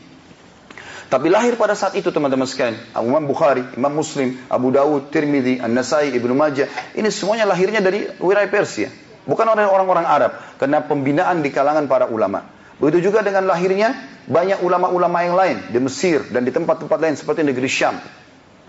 Tapi 1.11 1.27
lahir 1.35 1.59
pada 1.59 1.75
saat 1.75 1.99
itu 1.99 2.15
teman-teman 2.15 2.47
sekalian. 2.47 2.79
Imam 2.95 3.27
Bukhari, 3.27 3.75
Imam 3.75 3.91
Muslim, 3.91 4.39
Abu 4.47 4.71
Dawud, 4.71 5.11
Tirmidzi, 5.11 5.59
An-Nasai, 5.59 6.15
Ibnu 6.15 6.31
Majah. 6.31 6.71
Ini 6.95 7.11
semuanya 7.11 7.51
lahirnya 7.51 7.83
dari 7.83 8.07
wilayah 8.23 8.47
Persia. 8.47 9.06
Bukan 9.27 9.43
orang-orang 9.43 10.07
Arab, 10.07 10.33
karena 10.57 10.87
pembinaan 10.87 11.43
di 11.43 11.51
kalangan 11.51 11.91
para 11.91 12.07
ulama. 12.07 12.47
Begitu 12.79 13.11
juga 13.11 13.27
dengan 13.27 13.49
lahirnya 13.51 13.93
banyak 14.31 14.63
ulama-ulama 14.63 15.19
yang 15.27 15.35
lain 15.35 15.57
di 15.73 15.79
Mesir 15.83 16.31
dan 16.31 16.47
di 16.47 16.55
tempat-tempat 16.55 16.99
lain 17.03 17.17
seperti 17.19 17.43
negeri 17.43 17.67
Syam. 17.67 17.99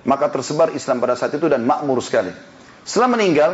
Maka 0.08 0.32
tersebar 0.34 0.72
Islam 0.74 1.04
pada 1.04 1.14
saat 1.20 1.36
itu 1.36 1.46
dan 1.46 1.68
makmur 1.68 2.00
sekali. 2.02 2.32
Setelah 2.88 3.20
meninggal, 3.20 3.52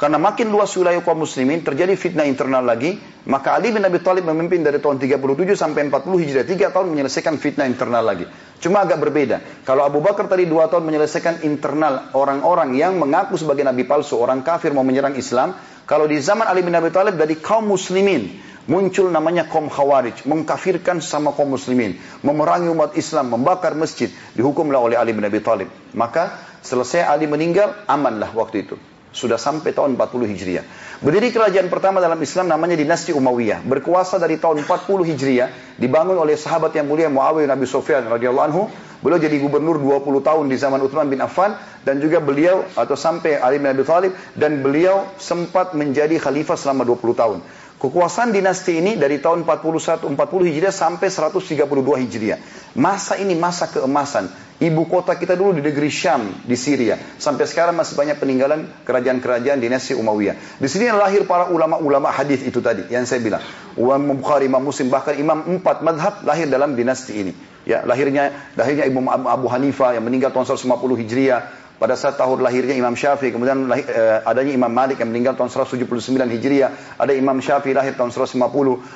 karena 0.00 0.18
makin 0.18 0.50
luas 0.50 0.74
wilayah 0.74 0.98
kaum 1.04 1.22
muslimin, 1.22 1.62
terjadi 1.62 1.94
fitnah 1.94 2.26
internal 2.26 2.64
lagi, 2.66 2.98
maka 3.28 3.54
Ali 3.54 3.70
bin 3.70 3.86
Abi 3.86 4.02
Thalib 4.02 4.26
memimpin 4.26 4.64
dari 4.64 4.82
tahun 4.82 4.98
37 4.98 5.54
sampai 5.54 5.86
40 5.86 6.18
Hijriah, 6.18 6.46
3 6.48 6.74
tahun 6.74 6.86
menyelesaikan 6.90 7.38
fitnah 7.38 7.70
internal 7.70 8.02
lagi. 8.02 8.26
Cuma 8.58 8.82
agak 8.82 8.98
berbeda. 8.98 9.62
Kalau 9.62 9.86
Abu 9.86 10.02
Bakar 10.02 10.26
tadi 10.26 10.48
2 10.48 10.72
tahun 10.72 10.82
menyelesaikan 10.90 11.46
internal 11.46 12.10
orang-orang 12.18 12.74
yang 12.74 12.98
mengaku 12.98 13.38
sebagai 13.38 13.62
nabi 13.62 13.86
palsu, 13.86 14.18
orang 14.18 14.42
kafir 14.42 14.74
mau 14.74 14.82
menyerang 14.82 15.14
Islam, 15.14 15.54
kalau 15.86 16.10
di 16.10 16.18
zaman 16.18 16.50
Ali 16.50 16.66
bin 16.66 16.74
Abi 16.74 16.90
Thalib 16.90 17.14
dari 17.14 17.38
kaum 17.38 17.70
muslimin 17.70 18.50
muncul 18.66 19.10
namanya 19.10 19.50
kaum 19.50 19.66
khawarij, 19.66 20.26
mengkafirkan 20.26 21.02
sama 21.02 21.34
kaum 21.34 21.54
muslimin, 21.54 21.98
memerangi 22.22 22.70
umat 22.70 22.94
Islam, 22.94 23.34
membakar 23.34 23.74
masjid, 23.74 24.10
dihukumlah 24.38 24.78
oleh 24.78 24.98
Ali 24.98 25.14
bin 25.14 25.26
Abi 25.26 25.42
Thalib. 25.42 25.70
Maka 25.94 26.38
selesai 26.62 27.06
Ali 27.06 27.26
meninggal, 27.26 27.74
amanlah 27.90 28.30
waktu 28.34 28.66
itu. 28.66 28.76
Sudah 29.12 29.36
sampai 29.36 29.76
tahun 29.76 30.00
40 30.00 30.24
Hijriah. 30.32 30.64
Berdiri 31.04 31.28
kerajaan 31.28 31.68
pertama 31.68 32.00
dalam 32.00 32.16
Islam 32.16 32.48
namanya 32.48 32.80
dinasti 32.80 33.12
Umayyah. 33.12 33.60
Berkuasa 33.60 34.16
dari 34.16 34.40
tahun 34.40 34.64
40 34.64 35.04
Hijriah. 35.12 35.76
Dibangun 35.76 36.16
oleh 36.16 36.40
sahabat 36.40 36.72
yang 36.72 36.88
mulia 36.88 37.12
Muawiyah 37.12 37.52
Nabi 37.52 37.68
Sufyan 37.68 38.08
radhiyallahu 38.08 38.46
anhu. 38.48 38.62
Beliau 39.04 39.20
jadi 39.20 39.36
gubernur 39.36 39.76
20 39.76 40.24
tahun 40.24 40.44
di 40.48 40.56
zaman 40.56 40.80
Uthman 40.80 41.12
bin 41.12 41.20
Affan. 41.20 41.52
Dan 41.84 42.00
juga 42.00 42.24
beliau 42.24 42.64
atau 42.72 42.96
sampai 42.96 43.36
Ali 43.36 43.60
bin 43.60 43.68
Abi 43.68 43.84
Thalib. 43.84 44.16
Dan 44.32 44.64
beliau 44.64 45.04
sempat 45.20 45.76
menjadi 45.76 46.16
khalifah 46.16 46.56
selama 46.56 46.88
20 46.88 47.12
tahun. 47.12 47.38
Kekuasaan 47.82 48.30
dinasti 48.30 48.78
ini 48.78 48.94
dari 48.94 49.18
tahun 49.18 49.42
41 49.42 50.06
40 50.06 50.14
Hijriah 50.46 50.70
sampai 50.70 51.10
132 51.10 51.66
Hijriah. 52.06 52.38
Masa 52.78 53.18
ini 53.18 53.34
masa 53.34 53.66
keemasan 53.66 54.30
Ibu 54.62 54.86
kota 54.86 55.18
kita 55.18 55.34
dulu 55.34 55.58
di 55.58 55.62
negeri 55.66 55.90
Syam, 55.90 56.46
di 56.46 56.54
Syria. 56.54 56.94
Sampai 57.18 57.50
sekarang 57.50 57.74
masih 57.74 57.98
banyak 57.98 58.22
peninggalan 58.22 58.86
kerajaan-kerajaan 58.86 59.58
dinasti 59.58 59.98
Umayyah. 59.98 60.38
Di 60.62 60.68
sini 60.70 60.86
lahir 60.94 61.26
para 61.26 61.50
ulama-ulama 61.50 62.14
hadis 62.14 62.46
itu 62.46 62.62
tadi 62.62 62.86
yang 62.86 63.02
saya 63.02 63.18
bilang. 63.18 63.42
Imam 63.74 64.22
Bukhari, 64.22 64.46
Imam 64.46 64.62
Muslim, 64.62 64.86
bahkan 64.86 65.18
Imam 65.18 65.58
empat 65.58 65.82
madhab 65.82 66.22
lahir 66.22 66.46
dalam 66.46 66.78
dinasti 66.78 67.12
ini. 67.26 67.32
Ya, 67.66 67.82
lahirnya 67.82 68.54
lahirnya 68.54 68.86
Ibu 68.86 69.02
Abu 69.10 69.46
Hanifah 69.50 69.98
yang 69.98 70.06
meninggal 70.06 70.30
tahun 70.30 70.46
150 70.46 70.98
Hijriah, 70.98 71.42
pada 71.78 71.98
saat 71.98 72.20
tahun 72.20 72.44
lahirnya 72.44 72.76
Imam 72.76 72.94
Syafi'i, 72.94 73.32
kemudian 73.34 73.68
eh, 73.72 74.20
adanya 74.22 74.52
Imam 74.54 74.70
Malik 74.70 75.00
yang 75.00 75.10
meninggal 75.10 75.34
tahun 75.34 75.50
179 75.50 75.88
Hijriah, 76.08 76.96
ada 76.98 77.12
Imam 77.12 77.38
Syafi'i 77.38 77.74
lahir 77.74 77.94
tahun 77.98 78.14
150, 78.14 78.38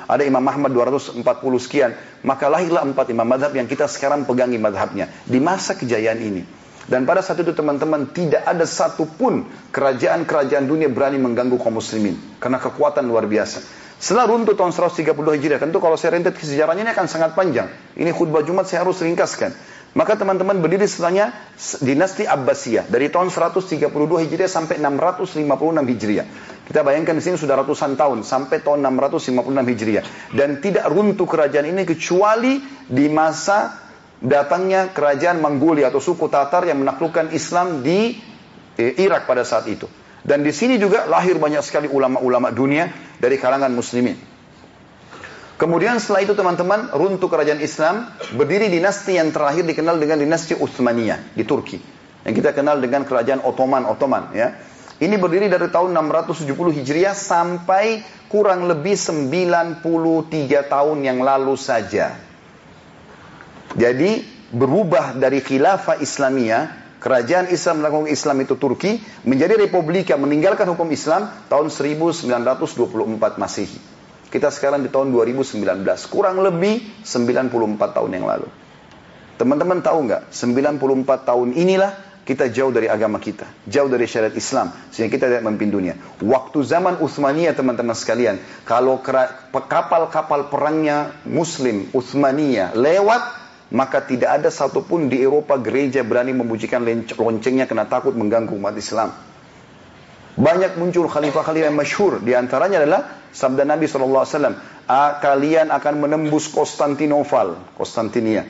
ada 0.07 0.23
Imam 0.23 0.43
Ahmad 0.45 0.71
240 0.71 1.21
sekian, 1.59 1.91
maka 2.23 2.47
lahirlah 2.47 2.87
empat 2.87 3.11
imam 3.11 3.27
madhab 3.27 3.51
yang 3.53 3.67
kita 3.67 3.85
sekarang 3.91 4.23
pegangi 4.23 4.57
madhabnya 4.57 5.11
di 5.27 5.37
masa 5.37 5.75
kejayaan 5.75 6.19
ini. 6.21 6.43
Dan 6.87 7.03
pada 7.03 7.19
saat 7.19 7.43
itu 7.43 7.51
teman-teman 7.51 8.15
tidak 8.15 8.47
ada 8.47 8.63
satupun 8.63 9.43
kerajaan-kerajaan 9.75 10.63
dunia 10.63 10.87
berani 10.87 11.19
mengganggu 11.19 11.59
kaum 11.59 11.83
muslimin. 11.83 12.15
Karena 12.39 12.63
kekuatan 12.63 13.03
luar 13.03 13.27
biasa. 13.27 13.59
Setelah 13.99 14.29
runtuh 14.29 14.55
tahun 14.55 14.71
132 14.71 15.11
Hijriah, 15.11 15.59
tentu 15.59 15.83
kalau 15.83 15.99
saya 15.99 16.15
rentet 16.15 16.39
sejarahnya 16.39 16.87
ini 16.87 16.91
akan 16.95 17.07
sangat 17.11 17.35
panjang. 17.35 17.67
Ini 17.97 18.13
khutbah 18.15 18.45
Jumat 18.45 18.71
saya 18.71 18.87
harus 18.87 19.03
ringkaskan. 19.03 19.51
Maka 19.97 20.13
teman-teman 20.13 20.61
berdiri 20.61 20.85
setelahnya 20.85 21.33
dinasti 21.81 22.29
Abbasiyah 22.29 22.85
dari 22.85 23.09
tahun 23.09 23.33
132 23.33 23.89
Hijriah 23.97 24.45
sampai 24.45 24.77
656 24.77 25.41
Hijriah. 25.89 26.25
Kita 26.69 26.85
bayangkan 26.85 27.17
di 27.17 27.23
sini 27.25 27.33
sudah 27.33 27.65
ratusan 27.65 27.97
tahun 27.97 28.21
sampai 28.21 28.61
tahun 28.61 28.85
656 28.85 29.41
Hijriah 29.57 30.05
dan 30.37 30.61
tidak 30.61 30.85
runtuh 30.93 31.25
kerajaan 31.25 31.73
ini 31.73 31.81
kecuali 31.81 32.61
di 32.85 33.09
masa 33.09 33.73
datangnya 34.21 34.93
kerajaan 34.93 35.41
Mongolia 35.41 35.89
atau 35.89 35.97
suku 35.97 36.29
Tatar 36.29 36.69
yang 36.69 36.77
menaklukkan 36.85 37.33
Islam 37.33 37.81
di 37.81 38.21
eh, 38.77 38.93
Irak 39.01 39.25
pada 39.25 39.41
saat 39.41 39.65
itu. 39.65 39.89
Dan 40.21 40.45
di 40.45 40.53
sini 40.53 40.77
juga 40.77 41.09
lahir 41.09 41.41
banyak 41.41 41.65
sekali 41.65 41.89
ulama-ulama 41.89 42.53
dunia 42.53 42.93
dari 43.17 43.41
kalangan 43.41 43.73
muslimin. 43.73 44.36
Kemudian 45.57 45.97
setelah 45.97 46.21
itu 46.21 46.37
teman-teman 46.37 46.93
runtuh 46.93 47.25
kerajaan 47.25 47.57
Islam, 47.57 48.13
berdiri 48.37 48.69
dinasti 48.69 49.17
yang 49.17 49.33
terakhir 49.33 49.65
dikenal 49.65 49.97
dengan 49.97 50.21
dinasti 50.21 50.53
Utsmaniyah 50.53 51.33
di 51.33 51.41
Turki. 51.49 51.81
Yang 52.21 52.45
kita 52.45 52.53
kenal 52.53 52.77
dengan 52.77 53.01
kerajaan 53.01 53.41
Ottoman, 53.41 53.89
Ottoman 53.89 54.37
ya. 54.37 54.53
Ini 55.01 55.17
berdiri 55.17 55.49
dari 55.49 55.69
tahun 55.73 55.97
670 55.97 56.53
Hijriah 56.53 57.17
sampai 57.17 58.05
kurang 58.29 58.69
lebih 58.69 58.93
93 58.93 59.81
tahun 60.69 60.97
yang 61.01 61.25
lalu 61.25 61.57
saja. 61.57 62.17
Jadi 63.73 64.25
berubah 64.53 65.17
dari 65.17 65.41
khilafah 65.41 65.97
Islamiyah, 66.01 66.97
kerajaan 67.01 67.49
Islam 67.49 67.81
melakukan 67.81 68.09
Islam 68.13 68.37
itu 68.45 68.57
Turki, 68.61 69.01
menjadi 69.25 69.57
republika 69.57 70.13
meninggalkan 70.21 70.69
hukum 70.69 70.89
Islam 70.93 71.29
tahun 71.49 71.73
1924 71.73 73.41
Masehi. 73.41 73.96
Kita 74.37 74.53
sekarang 74.53 74.85
di 74.85 74.93
tahun 74.93 75.09
2019, 75.09 75.81
kurang 76.13 76.37
lebih 76.45 77.01
94 77.01 77.97
tahun 77.97 78.21
yang 78.21 78.29
lalu. 78.29 78.45
Teman-teman 79.41 79.81
tahu 79.81 80.05
nggak, 80.05 80.29
94 80.29 81.25
tahun 81.25 81.57
inilah 81.57 82.21
kita 82.21 82.45
jauh 82.53 82.69
dari 82.69 82.85
agama 82.85 83.17
kita, 83.17 83.49
jauh 83.65 83.89
dari 83.89 84.05
syariat 84.05 84.37
Islam, 84.37 84.69
sehingga 84.93 85.09
kita 85.09 85.25
tidak 85.25 85.41
memimpin 85.41 85.73
dunia. 85.73 85.93
Waktu 86.21 86.61
zaman 86.69 87.01
Utsmaniyah 87.01 87.57
teman-teman 87.57 87.97
sekalian, 87.97 88.37
kalau 88.61 89.01
kapal-kapal 89.01 90.53
perangnya 90.53 91.17
Muslim 91.25 91.89
Utsmaniyah 91.89 92.77
lewat, 92.77 93.21
maka 93.73 94.05
tidak 94.05 94.37
ada 94.37 94.53
satupun 94.53 95.09
di 95.09 95.17
Eropa 95.17 95.57
gereja 95.57 96.05
berani 96.05 96.37
membujikan 96.37 96.85
loncengnya 97.17 97.65
karena 97.65 97.89
takut 97.89 98.13
mengganggu 98.13 98.53
umat 98.53 98.77
Islam. 98.77 99.17
Banyak 100.37 100.77
muncul 100.77 101.09
khalifah-khalifah 101.09 101.73
yang 101.73 101.73
masyhur. 101.73 102.21
Di 102.21 102.37
antaranya 102.37 102.85
adalah 102.85 103.01
sabda 103.33 103.65
Nabi 103.65 103.89
SAW. 103.89 104.53
Kalian 105.19 105.73
akan 105.73 105.93
menembus 105.97 106.53
Konstantinopel, 106.53 107.57
Konstantinia. 107.73 108.45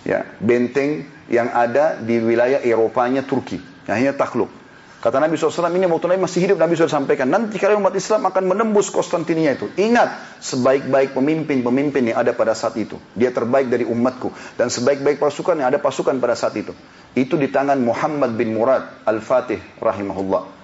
Ya, 0.00 0.24
benteng 0.40 1.04
yang 1.28 1.52
ada 1.52 2.00
di 2.00 2.16
wilayah 2.24 2.64
Eropanya 2.64 3.20
Turki. 3.20 3.60
Hanya 3.84 4.16
takluk. 4.16 4.48
Kata 4.96 5.20
Nabi 5.22 5.36
SAW 5.36 5.70
ini 5.76 5.86
waktu 5.86 6.08
Nabi 6.08 6.24
masih 6.24 6.40
hidup 6.42 6.58
Nabi 6.58 6.74
SAW 6.74 7.04
sampaikan 7.04 7.30
nanti 7.30 7.60
kalian 7.60 7.84
umat 7.84 7.94
Islam 7.94 8.26
akan 8.26 8.42
menembus 8.48 8.88
Konstantinia 8.88 9.54
itu. 9.54 9.68
Ingat 9.76 10.40
sebaik-baik 10.40 11.12
pemimpin-pemimpin 11.12 12.10
yang 12.10 12.18
ada 12.24 12.32
pada 12.32 12.56
saat 12.56 12.80
itu. 12.80 12.96
Dia 13.12 13.28
terbaik 13.30 13.68
dari 13.68 13.84
umatku 13.84 14.32
dan 14.56 14.72
sebaik-baik 14.72 15.20
pasukan 15.20 15.60
yang 15.60 15.68
ada 15.68 15.78
pasukan 15.78 16.16
pada 16.16 16.32
saat 16.32 16.56
itu. 16.56 16.72
Itu 17.12 17.36
di 17.36 17.52
tangan 17.52 17.76
Muhammad 17.76 18.34
bin 18.34 18.56
Murad 18.56 19.04
Al-Fatih 19.04 19.78
rahimahullah. 19.78 20.55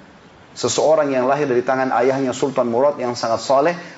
Seseorang 0.52 1.08
yang 1.08 1.24
lahir 1.24 1.48
dari 1.48 1.64
tangan 1.64 1.88
ayahnya 1.96 2.36
Sultan 2.36 2.68
Murad 2.68 3.00
yang 3.00 3.16
sangat 3.16 3.40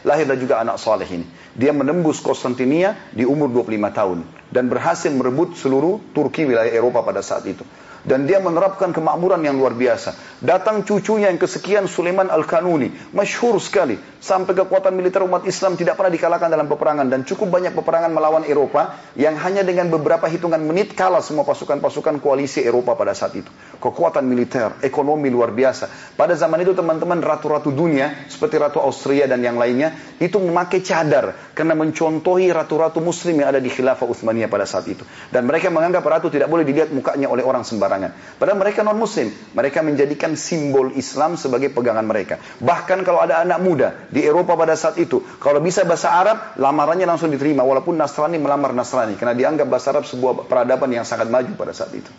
lahir 0.07 0.23
dan 0.23 0.39
juga 0.39 0.63
anak 0.63 0.79
saleh 0.79 1.07
ini. 1.11 1.27
Dia 1.59 1.75
menembus 1.75 2.23
Konstantinia 2.23 2.95
di 3.11 3.27
umur 3.27 3.51
25 3.51 3.91
tahun 3.91 4.19
dan 4.55 4.71
berhasil 4.71 5.11
merebut 5.11 5.59
seluruh 5.59 6.15
Turki 6.15 6.47
wilayah 6.47 6.71
Eropa 6.71 7.03
pada 7.03 7.27
saat 7.27 7.43
itu. 7.51 7.67
Dan 8.05 8.29
dia 8.29 8.37
menerapkan 8.37 8.93
kemakmuran 8.93 9.41
yang 9.41 9.57
luar 9.57 9.73
biasa. 9.73 10.37
Datang 10.45 10.85
cucunya 10.85 11.33
yang 11.33 11.41
kesekian 11.41 11.89
Sulaiman 11.89 12.29
Al-Kanuni. 12.29 13.17
Masyhur 13.17 13.57
sekali. 13.57 13.97
Sampai 14.21 14.53
kekuatan 14.53 14.93
militer 14.93 15.25
umat 15.25 15.49
Islam 15.49 15.73
tidak 15.73 15.97
pernah 15.97 16.13
dikalahkan 16.13 16.53
dalam 16.53 16.69
peperangan. 16.69 17.09
Dan 17.09 17.25
cukup 17.25 17.49
banyak 17.49 17.73
peperangan 17.73 18.13
melawan 18.13 18.45
Eropa. 18.45 19.01
Yang 19.17 19.41
hanya 19.41 19.63
dengan 19.65 19.89
beberapa 19.89 20.29
hitungan 20.29 20.61
menit 20.61 20.93
kalah 20.93 21.25
semua 21.25 21.49
pasukan-pasukan 21.49 22.21
koalisi 22.21 22.61
Eropa 22.61 22.93
pada 22.93 23.17
saat 23.17 23.41
itu. 23.41 23.49
Kekuatan 23.81 24.29
militer, 24.29 24.85
ekonomi 24.85 25.33
luar 25.33 25.57
biasa. 25.57 26.13
Pada 26.13 26.37
zaman 26.37 26.61
itu 26.61 26.77
teman-teman 26.77 27.25
ratu-ratu 27.25 27.73
dunia. 27.73 28.29
Seperti 28.29 28.61
Ratu 28.61 28.85
Austria 28.85 29.25
dan 29.25 29.41
yang 29.41 29.57
lainnya. 29.57 29.97
Itu 30.21 30.45
memakai 30.45 30.85
cadar. 30.85 31.57
Karena 31.57 31.73
mencontohi 31.73 32.53
ratu-ratu 32.53 33.01
muslim 33.01 33.41
yang 33.41 33.57
ada 33.57 33.65
di 33.65 33.73
khilafah 33.73 34.05
Uthmaniyah 34.05 34.53
pada 34.53 34.69
saat 34.69 34.85
itu. 34.93 35.09
Dan 35.33 35.49
mereka 35.49 35.73
menganggap 35.73 36.05
ratu 36.05 36.29
tidak 36.29 36.53
boleh 36.53 36.69
dilihat 36.69 36.93
mukanya 36.93 37.33
oleh 37.33 37.41
orang 37.41 37.65
sembarangan 37.65 37.94
sembarangan. 37.95 38.39
Padahal 38.39 38.59
mereka 38.59 38.81
non 38.83 38.99
muslim. 38.99 39.29
Mereka 39.55 39.79
menjadikan 39.81 40.35
simbol 40.35 40.93
Islam 40.99 41.39
sebagai 41.39 41.71
pegangan 41.71 42.05
mereka. 42.05 42.43
Bahkan 42.61 43.07
kalau 43.07 43.23
ada 43.23 43.41
anak 43.43 43.59
muda 43.63 43.89
di 44.11 44.27
Eropa 44.27 44.59
pada 44.59 44.75
saat 44.75 44.99
itu. 44.99 45.23
Kalau 45.39 45.63
bisa 45.63 45.87
bahasa 45.87 46.11
Arab, 46.11 46.59
lamarannya 46.59 47.07
langsung 47.07 47.31
diterima. 47.31 47.63
Walaupun 47.63 47.95
Nasrani 47.95 48.37
melamar 48.43 48.75
Nasrani. 48.75 49.15
Karena 49.15 49.35
dianggap 49.37 49.67
bahasa 49.71 49.95
Arab 49.95 50.05
sebuah 50.05 50.51
peradaban 50.51 50.91
yang 50.91 51.07
sangat 51.07 51.31
maju 51.31 51.53
pada 51.55 51.73
saat 51.73 51.95
itu. 51.95 52.11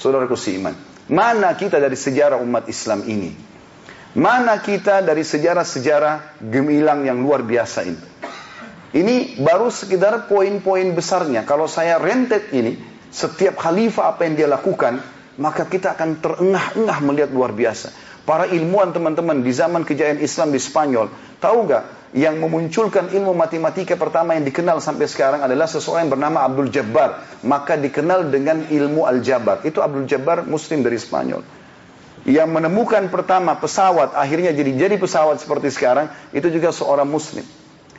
Saudaraku 0.00 0.36
iman. 0.60 0.74
Mana 1.10 1.52
kita 1.58 1.82
dari 1.82 1.98
sejarah 1.98 2.38
umat 2.40 2.70
Islam 2.70 3.04
ini? 3.04 3.32
Mana 4.10 4.58
kita 4.58 5.06
dari 5.06 5.22
sejarah-sejarah 5.22 6.42
gemilang 6.42 7.06
yang 7.06 7.22
luar 7.22 7.46
biasa 7.46 7.86
ini? 7.86 8.02
Ini 8.90 9.38
baru 9.38 9.70
sekedar 9.70 10.26
poin-poin 10.26 10.90
besarnya. 10.90 11.46
Kalau 11.46 11.70
saya 11.70 11.94
rentet 12.02 12.50
ini, 12.50 12.74
setiap 13.10 13.58
khalifah 13.58 14.14
apa 14.14 14.26
yang 14.26 14.34
dia 14.38 14.48
lakukan, 14.48 15.02
maka 15.36 15.66
kita 15.66 15.98
akan 15.98 16.22
terengah-engah 16.22 16.98
melihat 17.02 17.30
luar 17.34 17.50
biasa. 17.50 17.90
Para 18.22 18.46
ilmuwan 18.46 18.94
teman-teman 18.94 19.42
di 19.42 19.50
zaman 19.50 19.82
kejayaan 19.82 20.22
Islam 20.22 20.54
di 20.54 20.60
Spanyol, 20.62 21.10
tahu 21.42 21.66
nggak 21.66 21.84
yang 22.14 22.38
memunculkan 22.42 23.10
ilmu 23.10 23.34
matematika 23.34 23.94
pertama 23.94 24.34
yang 24.34 24.46
dikenal 24.46 24.82
sampai 24.82 25.06
sekarang 25.06 25.42
adalah 25.42 25.66
seseorang 25.66 26.06
yang 26.06 26.12
bernama 26.18 26.38
Abdul 26.46 26.70
Jabbar. 26.70 27.42
Maka 27.42 27.78
dikenal 27.78 28.30
dengan 28.30 28.66
ilmu 28.66 29.06
Al-Jabar. 29.06 29.62
Itu 29.66 29.82
Abdul 29.82 30.06
Jabbar 30.06 30.46
Muslim 30.46 30.82
dari 30.82 30.98
Spanyol. 30.98 31.42
Yang 32.28 32.48
menemukan 32.52 33.08
pertama 33.08 33.56
pesawat 33.56 34.12
akhirnya 34.12 34.52
jadi 34.52 34.76
jadi 34.76 35.00
pesawat 35.00 35.40
seperti 35.40 35.72
sekarang 35.72 36.12
itu 36.36 36.52
juga 36.52 36.68
seorang 36.68 37.08
Muslim 37.08 37.48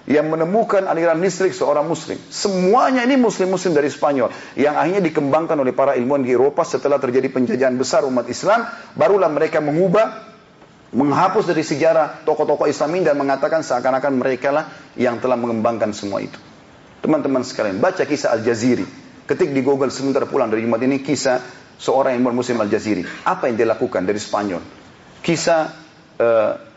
yang 0.10 0.34
menemukan 0.34 0.90
aliran 0.90 1.22
listrik 1.22 1.54
seorang 1.54 1.86
muslim. 1.86 2.18
Semuanya 2.34 3.06
ini 3.06 3.22
muslim-muslim 3.22 3.78
dari 3.78 3.90
Spanyol 3.92 4.34
yang 4.58 4.74
akhirnya 4.74 5.04
dikembangkan 5.06 5.58
oleh 5.62 5.74
para 5.78 5.94
ilmuwan 5.94 6.26
di 6.26 6.34
Eropa 6.34 6.66
setelah 6.66 6.98
terjadi 6.98 7.30
penjajahan 7.30 7.78
besar 7.78 8.02
umat 8.10 8.26
Islam, 8.26 8.66
barulah 8.98 9.30
mereka 9.30 9.62
mengubah 9.62 10.32
menghapus 10.92 11.48
dari 11.48 11.64
sejarah 11.64 12.26
tokoh-tokoh 12.28 12.68
Islam 12.68 13.00
ini 13.00 13.04
dan 13.08 13.16
mengatakan 13.16 13.64
seakan-akan 13.64 14.14
mereka 14.18 14.50
lah 14.52 14.66
yang 15.00 15.22
telah 15.24 15.40
mengembangkan 15.40 15.96
semua 15.96 16.20
itu. 16.20 16.36
Teman-teman 17.02 17.42
sekalian, 17.42 17.82
baca 17.82 18.04
kisah 18.04 18.36
Al-Jaziri. 18.36 18.86
Ketik 19.26 19.56
di 19.56 19.62
Google 19.64 19.90
sebentar 19.94 20.28
pulang 20.28 20.52
dari 20.52 20.68
Jumat 20.68 20.84
ini 20.84 21.00
kisah 21.00 21.40
seorang 21.80 22.18
ilmuwan 22.20 22.36
muslim 22.36 22.60
Al-Jaziri. 22.60 23.06
Apa 23.26 23.48
yang 23.48 23.56
dia 23.56 23.70
lakukan 23.70 24.04
dari 24.04 24.20
Spanyol? 24.20 24.62
Kisah 25.24 25.62
uh, 26.20 26.71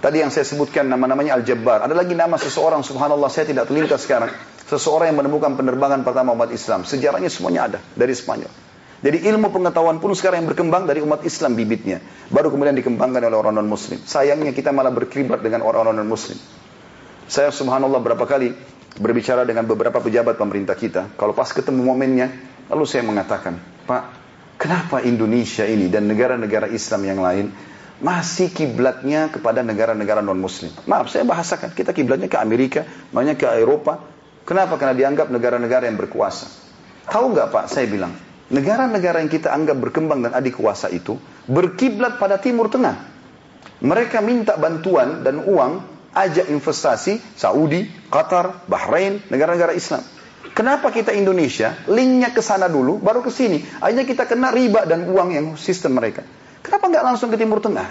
Tadi 0.00 0.22
yang 0.22 0.30
saya 0.32 0.46
sebutkan 0.46 0.88
nama-namanya 0.88 1.38
Al-Jabbar. 1.38 1.84
Ada 1.84 1.94
lagi 1.94 2.14
nama 2.16 2.38
seseorang, 2.38 2.82
subhanallah 2.82 3.28
saya 3.28 3.50
tidak 3.50 3.70
terlintas 3.70 4.06
sekarang. 4.06 4.32
Seseorang 4.64 5.12
yang 5.12 5.18
menemukan 5.20 5.54
penerbangan 5.58 6.02
pertama 6.02 6.32
umat 6.32 6.50
Islam. 6.50 6.86
Sejarahnya 6.88 7.28
semuanya 7.28 7.60
ada 7.72 7.78
dari 7.94 8.14
Spanyol. 8.16 8.50
Jadi 9.04 9.20
ilmu 9.28 9.52
pengetahuan 9.52 10.00
pun 10.00 10.16
sekarang 10.16 10.44
yang 10.44 10.48
berkembang 10.48 10.88
dari 10.88 11.04
umat 11.04 11.22
Islam 11.28 11.52
bibitnya. 11.52 12.00
Baru 12.32 12.48
kemudian 12.48 12.72
dikembangkan 12.72 13.20
oleh 13.20 13.36
orang 13.36 13.60
non-muslim. 13.60 14.00
Sayangnya 14.00 14.56
kita 14.56 14.72
malah 14.72 14.94
berkelibat 14.94 15.44
dengan 15.44 15.60
orang-orang 15.60 16.00
non-muslim. 16.00 16.40
Saya 17.28 17.52
subhanallah 17.52 18.00
berapa 18.00 18.24
kali 18.24 18.56
berbicara 18.96 19.44
dengan 19.44 19.68
beberapa 19.68 20.00
pejabat 20.00 20.40
pemerintah 20.40 20.72
kita. 20.72 21.12
Kalau 21.20 21.36
pas 21.36 21.52
ketemu 21.52 21.84
momennya, 21.84 22.32
Lalu 22.72 22.84
saya 22.88 23.04
mengatakan, 23.04 23.60
Pak, 23.84 24.02
kenapa 24.56 25.04
Indonesia 25.04 25.68
ini 25.68 25.92
dan 25.92 26.08
negara-negara 26.08 26.72
Islam 26.72 27.02
yang 27.04 27.20
lain 27.20 27.46
masih 28.02 28.50
kiblatnya 28.50 29.30
kepada 29.30 29.62
negara-negara 29.62 30.18
non-muslim. 30.24 30.74
Maaf, 30.90 31.12
saya 31.12 31.22
bahasakan. 31.22 31.76
Kita 31.76 31.94
kiblatnya 31.94 32.26
ke 32.26 32.38
Amerika, 32.40 32.82
banyak 33.14 33.38
ke 33.38 33.46
Eropa. 33.60 34.02
Kenapa? 34.42 34.74
Karena 34.76 34.94
dianggap 34.96 35.30
negara-negara 35.30 35.86
yang 35.86 35.98
berkuasa. 35.98 36.50
Tahu 37.04 37.36
nggak 37.36 37.48
Pak, 37.52 37.64
saya 37.68 37.86
bilang, 37.86 38.12
negara-negara 38.48 39.20
yang 39.20 39.30
kita 39.30 39.52
anggap 39.52 39.76
berkembang 39.76 40.24
dan 40.24 40.32
adik 40.32 40.56
kuasa 40.56 40.88
itu, 40.88 41.20
berkiblat 41.44 42.16
pada 42.16 42.40
Timur 42.40 42.72
Tengah. 42.72 43.12
Mereka 43.84 44.24
minta 44.24 44.56
bantuan 44.56 45.20
dan 45.20 45.44
uang, 45.44 45.84
ajak 46.16 46.48
investasi, 46.48 47.20
Saudi, 47.36 47.84
Qatar, 48.08 48.64
Bahrain, 48.70 49.20
negara-negara 49.28 49.76
Islam. 49.76 50.00
Kenapa 50.54 50.94
kita 50.94 51.10
Indonesia, 51.10 51.74
linknya 51.90 52.30
ke 52.30 52.38
sana 52.38 52.70
dulu, 52.70 53.02
baru 53.02 53.24
ke 53.24 53.32
sini. 53.32 53.64
Akhirnya 53.82 54.06
kita 54.06 54.24
kena 54.24 54.54
riba 54.54 54.86
dan 54.86 55.08
uang 55.10 55.28
yang 55.34 55.46
sistem 55.58 55.98
mereka. 55.98 56.22
Kenapa 56.64 56.88
nggak 56.88 57.04
langsung 57.04 57.28
ke 57.28 57.36
Timur 57.36 57.60
Tengah? 57.60 57.84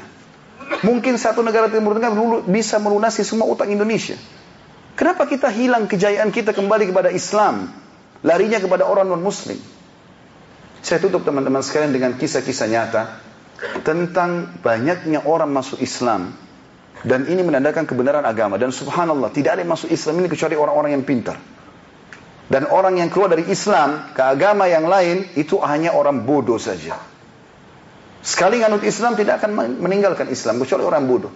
Mungkin 0.82 1.22
satu 1.22 1.46
negara 1.46 1.70
Timur 1.70 1.94
Tengah 1.94 2.10
bisa 2.50 2.82
melunasi 2.82 3.22
semua 3.22 3.46
utang 3.46 3.70
Indonesia. 3.70 4.18
Kenapa 4.98 5.30
kita 5.30 5.54
hilang 5.54 5.86
kejayaan 5.86 6.34
kita 6.34 6.58
kembali 6.58 6.90
kepada 6.90 7.14
Islam? 7.14 7.70
Larinya 8.26 8.58
kepada 8.58 8.90
orang 8.90 9.06
non-muslim. 9.14 9.62
Saya 10.82 10.98
tutup 10.98 11.22
teman-teman 11.22 11.62
sekalian 11.62 11.94
dengan 11.94 12.12
kisah-kisah 12.18 12.68
nyata 12.68 13.02
tentang 13.86 14.60
banyaknya 14.60 15.24
orang 15.24 15.54
masuk 15.54 15.80
Islam 15.80 16.36
dan 17.04 17.28
ini 17.28 17.44
menandakan 17.44 17.84
kebenaran 17.84 18.24
agama 18.24 18.56
dan 18.56 18.72
subhanallah 18.72 19.32
tidak 19.32 19.60
ada 19.60 19.62
yang 19.64 19.72
masuk 19.76 19.92
Islam 19.92 20.24
ini 20.24 20.28
kecuali 20.32 20.56
orang-orang 20.56 20.92
yang 20.98 21.06
pintar. 21.06 21.38
Dan 22.48 22.68
orang 22.68 23.00
yang 23.00 23.08
keluar 23.08 23.32
dari 23.32 23.48
Islam 23.48 24.12
ke 24.12 24.20
agama 24.24 24.68
yang 24.68 24.88
lain 24.88 25.32
itu 25.40 25.60
hanya 25.64 25.96
orang 25.96 26.28
bodoh 26.28 26.60
saja. 26.60 27.13
Sekali 28.24 28.64
nganut 28.64 28.88
Islam 28.88 29.20
tidak 29.20 29.44
akan 29.44 29.84
meninggalkan 29.84 30.32
Islam 30.32 30.64
kecuali 30.64 30.88
orang 30.88 31.04
bodoh. 31.04 31.34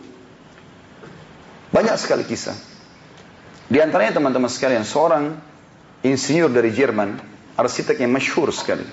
Banyak 1.67 1.99
sekali 1.99 2.23
kisah. 2.23 2.55
Di 3.67 3.83
antaranya 3.83 4.15
teman-teman 4.15 4.47
sekalian, 4.47 4.88
seorang 4.88 5.35
insinyur 5.99 6.47
dari 6.47 6.71
Jerman, 6.71 7.19
arsitek 7.59 7.99
yang 7.99 8.15
masyhur 8.15 8.47
sekali. 8.55 8.88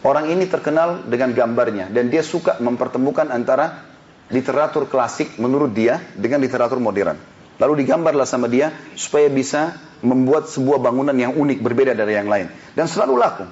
Orang 0.00 0.32
ini 0.32 0.48
terkenal 0.48 1.04
dengan 1.04 1.36
gambarnya 1.36 1.92
dan 1.92 2.08
dia 2.08 2.24
suka 2.24 2.56
mempertemukan 2.62 3.28
antara 3.28 3.84
literatur 4.32 4.88
klasik 4.88 5.36
menurut 5.36 5.76
dia 5.76 6.00
dengan 6.16 6.40
literatur 6.40 6.80
modern. 6.80 7.20
Lalu 7.58 7.84
digambarlah 7.84 8.24
sama 8.24 8.46
dia 8.46 8.70
supaya 8.94 9.26
bisa 9.26 9.74
membuat 10.00 10.46
sebuah 10.46 10.78
bangunan 10.78 11.12
yang 11.18 11.34
unik 11.34 11.58
berbeda 11.58 11.92
dari 11.92 12.14
yang 12.14 12.30
lain 12.30 12.48
dan 12.78 12.86
selalu 12.86 13.18
laku. 13.18 13.44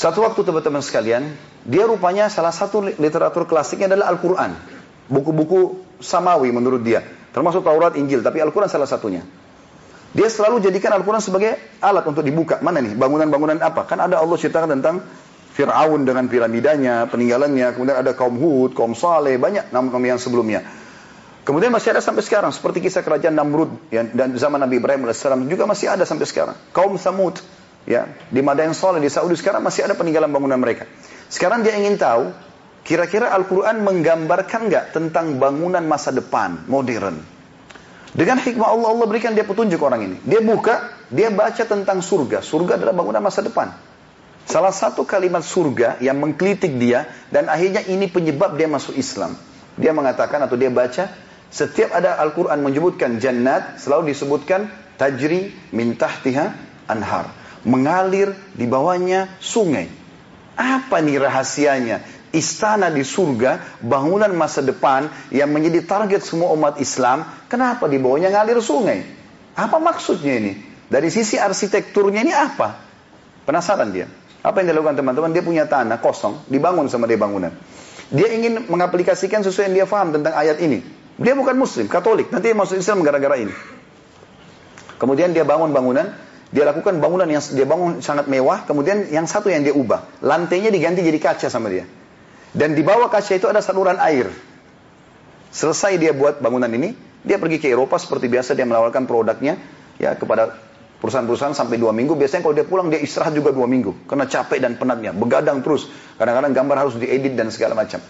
Satu 0.00 0.24
waktu 0.24 0.40
teman-teman 0.40 0.80
sekalian, 0.80 1.28
dia 1.68 1.84
rupanya 1.84 2.32
salah 2.32 2.56
satu 2.56 2.80
literatur 2.96 3.44
klasiknya 3.44 3.92
adalah 3.92 4.08
Al-Quran. 4.16 4.56
Buku-buku 5.12 5.76
samawi 6.00 6.48
menurut 6.48 6.80
dia. 6.80 7.04
Termasuk 7.36 7.60
Taurat, 7.60 7.92
Injil, 8.00 8.24
tapi 8.24 8.40
Al-Quran 8.40 8.72
salah 8.72 8.88
satunya. 8.88 9.20
Dia 10.16 10.32
selalu 10.32 10.64
jadikan 10.64 10.96
Al-Quran 10.96 11.20
sebagai 11.20 11.52
alat 11.84 12.08
untuk 12.08 12.24
dibuka. 12.24 12.64
Mana 12.64 12.80
nih? 12.80 12.96
Bangunan-bangunan 12.96 13.60
apa? 13.60 13.84
Kan 13.84 14.00
ada 14.00 14.16
Allah 14.24 14.40
ceritakan 14.40 14.80
tentang 14.80 15.04
Fir'aun 15.52 16.08
dengan 16.08 16.32
piramidanya, 16.32 17.04
peninggalannya. 17.12 17.68
Kemudian 17.76 18.00
ada 18.00 18.16
kaum 18.16 18.40
Hud, 18.40 18.72
kaum 18.72 18.96
Saleh, 18.96 19.36
banyak 19.36 19.68
nama-nama 19.68 20.16
yang 20.16 20.20
sebelumnya. 20.22 20.64
Kemudian 21.44 21.68
masih 21.68 21.92
ada 21.92 22.00
sampai 22.00 22.24
sekarang. 22.24 22.56
Seperti 22.56 22.80
kisah 22.80 23.04
kerajaan 23.04 23.36
Namrud 23.36 23.92
ya, 23.92 24.08
dan 24.08 24.32
zaman 24.32 24.64
Nabi 24.64 24.80
Ibrahim 24.80 25.12
AS 25.12 25.20
juga 25.44 25.68
masih 25.68 25.92
ada 25.92 26.08
sampai 26.08 26.24
sekarang. 26.24 26.56
Kaum 26.72 26.96
Samud 26.96 27.36
ya 27.88 28.08
di 28.28 28.40
Madain 28.44 28.72
Soleh 28.76 29.00
di 29.00 29.08
Saudi 29.12 29.36
sekarang 29.36 29.64
masih 29.64 29.86
ada 29.86 29.94
peninggalan 29.96 30.28
bangunan 30.28 30.58
mereka. 30.60 30.84
Sekarang 31.30 31.62
dia 31.62 31.78
ingin 31.78 31.94
tahu 31.96 32.34
kira-kira 32.82 33.30
Al-Quran 33.30 33.86
menggambarkan 33.86 34.66
nggak 34.66 34.84
tentang 34.96 35.38
bangunan 35.38 35.84
masa 35.86 36.10
depan 36.10 36.66
modern. 36.66 37.22
Dengan 38.10 38.42
hikmah 38.42 38.74
Allah 38.74 38.90
Allah 38.90 39.06
berikan 39.06 39.30
dia 39.38 39.46
petunjuk 39.46 39.78
orang 39.86 40.02
ini. 40.02 40.16
Dia 40.26 40.42
buka, 40.42 40.90
dia 41.06 41.30
baca 41.30 41.62
tentang 41.62 42.02
surga. 42.02 42.42
Surga 42.42 42.74
adalah 42.74 42.90
bangunan 42.90 43.22
masa 43.22 43.38
depan. 43.46 43.70
Salah 44.50 44.74
satu 44.74 45.06
kalimat 45.06 45.46
surga 45.46 46.02
yang 46.02 46.18
mengkritik 46.18 46.74
dia 46.74 47.06
dan 47.30 47.46
akhirnya 47.46 47.86
ini 47.86 48.10
penyebab 48.10 48.58
dia 48.58 48.66
masuk 48.66 48.98
Islam. 48.98 49.38
Dia 49.78 49.94
mengatakan 49.94 50.42
atau 50.42 50.58
dia 50.58 50.74
baca 50.74 51.06
setiap 51.54 51.94
ada 51.94 52.18
Al-Quran 52.18 52.58
menyebutkan 52.58 53.22
jannat 53.22 53.78
selalu 53.78 54.10
disebutkan 54.10 54.66
tajri 54.98 55.54
min 55.70 55.94
tahtiha 55.94 56.50
anhar 56.90 57.30
mengalir 57.64 58.32
di 58.56 58.64
bawahnya 58.64 59.40
sungai. 59.40 59.88
Apa 60.56 61.00
nih 61.00 61.16
rahasianya? 61.20 61.98
Istana 62.30 62.94
di 62.94 63.02
surga, 63.02 63.82
bangunan 63.82 64.30
masa 64.30 64.62
depan 64.62 65.10
yang 65.34 65.50
menjadi 65.50 65.82
target 65.82 66.22
semua 66.22 66.54
umat 66.54 66.78
Islam, 66.78 67.26
kenapa 67.50 67.90
di 67.90 67.98
bawahnya 67.98 68.30
ngalir 68.30 68.62
sungai? 68.62 69.02
Apa 69.58 69.82
maksudnya 69.82 70.38
ini? 70.38 70.52
Dari 70.86 71.10
sisi 71.10 71.38
arsitekturnya 71.38 72.22
ini 72.22 72.30
apa? 72.30 72.78
Penasaran 73.42 73.90
dia. 73.90 74.06
Apa 74.46 74.62
yang 74.62 74.72
dilakukan 74.72 74.96
teman-teman? 75.02 75.30
Dia 75.34 75.42
punya 75.42 75.64
tanah 75.66 75.98
kosong, 75.98 76.46
dibangun 76.46 76.86
sama 76.86 77.10
dia 77.10 77.18
bangunan. 77.18 77.50
Dia 78.10 78.30
ingin 78.30 78.66
mengaplikasikan 78.66 79.42
sesuai 79.42 79.70
yang 79.70 79.74
dia 79.82 79.86
faham 79.86 80.14
tentang 80.14 80.34
ayat 80.34 80.58
ini. 80.62 80.82
Dia 81.20 81.34
bukan 81.36 81.54
muslim, 81.54 81.86
katolik. 81.86 82.32
Nanti 82.32 82.50
masuk 82.54 82.80
Islam 82.80 83.04
gara-gara 83.04 83.36
ini. 83.38 83.52
Kemudian 84.98 85.30
dia 85.30 85.44
bangun 85.44 85.70
bangunan, 85.70 86.10
dia 86.50 86.66
lakukan 86.66 86.98
bangunan 86.98 87.30
yang 87.30 87.38
dia 87.54 87.62
bangun 87.62 88.02
sangat 88.02 88.26
mewah, 88.26 88.66
kemudian 88.66 89.06
yang 89.06 89.30
satu 89.30 89.54
yang 89.54 89.62
dia 89.62 89.70
ubah. 89.70 90.18
Lantainya 90.18 90.74
diganti 90.74 91.06
jadi 91.06 91.18
kaca 91.22 91.46
sama 91.46 91.70
dia. 91.70 91.86
Dan 92.50 92.74
di 92.74 92.82
bawah 92.82 93.06
kaca 93.06 93.38
itu 93.38 93.46
ada 93.46 93.62
saluran 93.62 94.02
air. 94.02 94.26
Selesai 95.54 95.94
dia 96.02 96.10
buat 96.10 96.42
bangunan 96.42 96.66
ini, 96.70 96.90
dia 97.22 97.38
pergi 97.38 97.62
ke 97.62 97.70
Eropa 97.70 98.02
seperti 98.02 98.26
biasa 98.26 98.58
dia 98.58 98.66
menawarkan 98.66 99.06
produknya 99.06 99.62
ya 100.02 100.18
kepada 100.18 100.58
perusahaan-perusahaan 100.98 101.54
sampai 101.54 101.78
dua 101.78 101.94
minggu. 101.94 102.18
Biasanya 102.18 102.42
kalau 102.42 102.54
dia 102.58 102.66
pulang 102.66 102.90
dia 102.90 102.98
istirahat 102.98 103.30
juga 103.30 103.54
dua 103.54 103.70
minggu 103.70 104.10
karena 104.10 104.26
capek 104.26 104.58
dan 104.58 104.74
penatnya, 104.74 105.14
begadang 105.14 105.62
terus. 105.62 105.86
Kadang-kadang 106.18 106.50
gambar 106.50 106.76
harus 106.86 106.94
diedit 106.98 107.38
dan 107.38 107.54
segala 107.54 107.78
macam. 107.78 108.02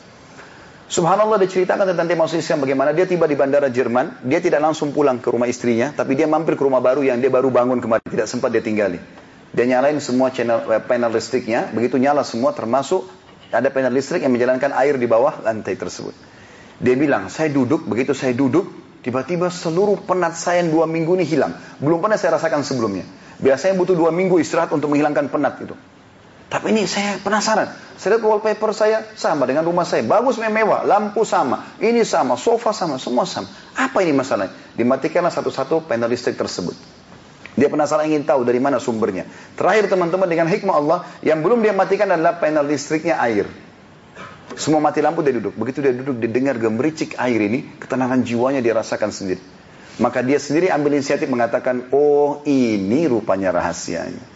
Subhanallah 0.91 1.39
diceritakan 1.39 1.95
tentang 1.95 2.11
masuk 2.19 2.43
Islam 2.43 2.67
bagaimana 2.67 2.91
dia 2.91 3.07
tiba 3.07 3.31
di 3.31 3.39
bandara 3.39 3.71
Jerman, 3.71 4.27
dia 4.27 4.43
tidak 4.43 4.59
langsung 4.59 4.91
pulang 4.91 5.23
ke 5.23 5.31
rumah 5.31 5.47
istrinya, 5.47 5.95
tapi 5.95 6.19
dia 6.19 6.27
mampir 6.27 6.59
ke 6.59 6.63
rumah 6.67 6.83
baru 6.83 7.07
yang 7.07 7.23
dia 7.23 7.31
baru 7.31 7.47
bangun 7.47 7.79
kemarin, 7.79 8.03
tidak 8.11 8.27
sempat 8.27 8.51
dia 8.51 8.59
tinggali. 8.59 8.99
Dia 9.55 9.71
nyalain 9.71 10.03
semua 10.03 10.35
channel 10.35 10.67
eh, 10.67 10.83
panel 10.83 11.15
listriknya, 11.15 11.71
begitu 11.71 11.95
nyala 11.95 12.27
semua 12.27 12.51
termasuk 12.51 13.07
ada 13.55 13.71
panel 13.71 13.95
listrik 13.95 14.27
yang 14.27 14.35
menjalankan 14.35 14.75
air 14.75 14.99
di 14.99 15.07
bawah 15.07 15.39
lantai 15.47 15.79
tersebut. 15.79 16.11
Dia 16.83 16.99
bilang, 16.99 17.31
saya 17.31 17.55
duduk, 17.55 17.87
begitu 17.87 18.11
saya 18.11 18.35
duduk, 18.35 18.67
tiba-tiba 19.07 19.47
seluruh 19.47 19.95
penat 20.03 20.35
saya 20.35 20.67
dua 20.67 20.91
minggu 20.91 21.15
ini 21.23 21.23
hilang. 21.23 21.55
Belum 21.79 22.03
pernah 22.03 22.19
saya 22.19 22.35
rasakan 22.35 22.67
sebelumnya. 22.67 23.07
Biasanya 23.39 23.79
butuh 23.79 23.95
dua 23.95 24.11
minggu 24.11 24.43
istirahat 24.43 24.75
untuk 24.75 24.91
menghilangkan 24.91 25.31
penat 25.31 25.55
itu. 25.63 25.79
Tapi 26.51 26.75
ini 26.75 26.83
saya 26.83 27.23
penasaran. 27.23 27.71
Saya 27.95 28.19
lihat 28.19 28.27
wallpaper 28.27 28.75
saya 28.75 29.07
sama 29.15 29.47
dengan 29.47 29.63
rumah 29.63 29.87
saya. 29.87 30.03
Bagus 30.03 30.35
mewah, 30.43 30.83
lampu 30.83 31.23
sama, 31.23 31.79
ini 31.79 32.03
sama, 32.03 32.35
sofa 32.35 32.75
sama, 32.75 32.99
semua 32.99 33.23
sama. 33.23 33.47
Apa 33.79 34.03
ini 34.03 34.11
masalahnya? 34.11 34.51
Dimatikanlah 34.75 35.31
satu-satu 35.31 35.87
panel 35.87 36.11
listrik 36.11 36.35
tersebut. 36.35 36.75
Dia 37.55 37.71
penasaran 37.71 38.11
ingin 38.11 38.27
tahu 38.27 38.43
dari 38.43 38.59
mana 38.59 38.83
sumbernya. 38.83 39.31
Terakhir 39.55 39.87
teman-teman 39.87 40.27
dengan 40.27 40.51
hikmah 40.51 40.75
Allah, 40.75 40.99
yang 41.23 41.39
belum 41.39 41.63
dia 41.63 41.71
matikan 41.71 42.11
adalah 42.11 42.43
panel 42.43 42.67
listriknya 42.67 43.21
air. 43.23 43.47
Semua 44.59 44.83
mati 44.83 44.99
lampu 44.99 45.23
dia 45.23 45.37
duduk. 45.37 45.55
Begitu 45.55 45.79
dia 45.85 45.95
duduk, 45.95 46.19
dia 46.19 46.31
dengar 46.35 46.59
gemericik 46.59 47.15
air 47.15 47.39
ini, 47.39 47.79
ketenangan 47.79 48.27
jiwanya 48.27 48.59
dia 48.59 48.75
rasakan 48.75 49.15
sendiri. 49.15 49.39
Maka 50.03 50.25
dia 50.25 50.41
sendiri 50.41 50.73
ambil 50.73 50.99
inisiatif 50.99 51.29
mengatakan, 51.29 51.93
oh 51.95 52.41
ini 52.49 53.07
rupanya 53.07 53.55
rahasianya. 53.55 54.30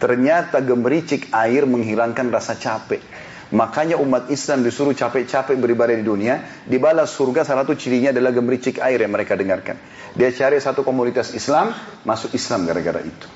Ternyata 0.00 0.64
gemericik 0.64 1.28
air 1.28 1.68
menghilangkan 1.68 2.32
rasa 2.32 2.56
capek. 2.56 3.04
Makanya 3.50 3.98
umat 3.98 4.30
Islam 4.32 4.64
disuruh 4.64 4.96
capek-capek 4.96 5.58
beribadah 5.60 5.92
di 5.92 6.06
dunia. 6.06 6.40
Dibalas 6.64 7.12
surga 7.12 7.44
salah 7.44 7.68
satu 7.68 7.76
cirinya 7.76 8.14
adalah 8.14 8.32
gemericik 8.32 8.80
air 8.80 9.02
yang 9.02 9.12
mereka 9.12 9.36
dengarkan. 9.36 9.76
Dia 10.16 10.32
cari 10.32 10.56
satu 10.62 10.86
komunitas 10.86 11.36
Islam, 11.36 11.74
masuk 12.08 12.32
Islam 12.32 12.64
gara-gara 12.64 13.04
itu. 13.04 13.26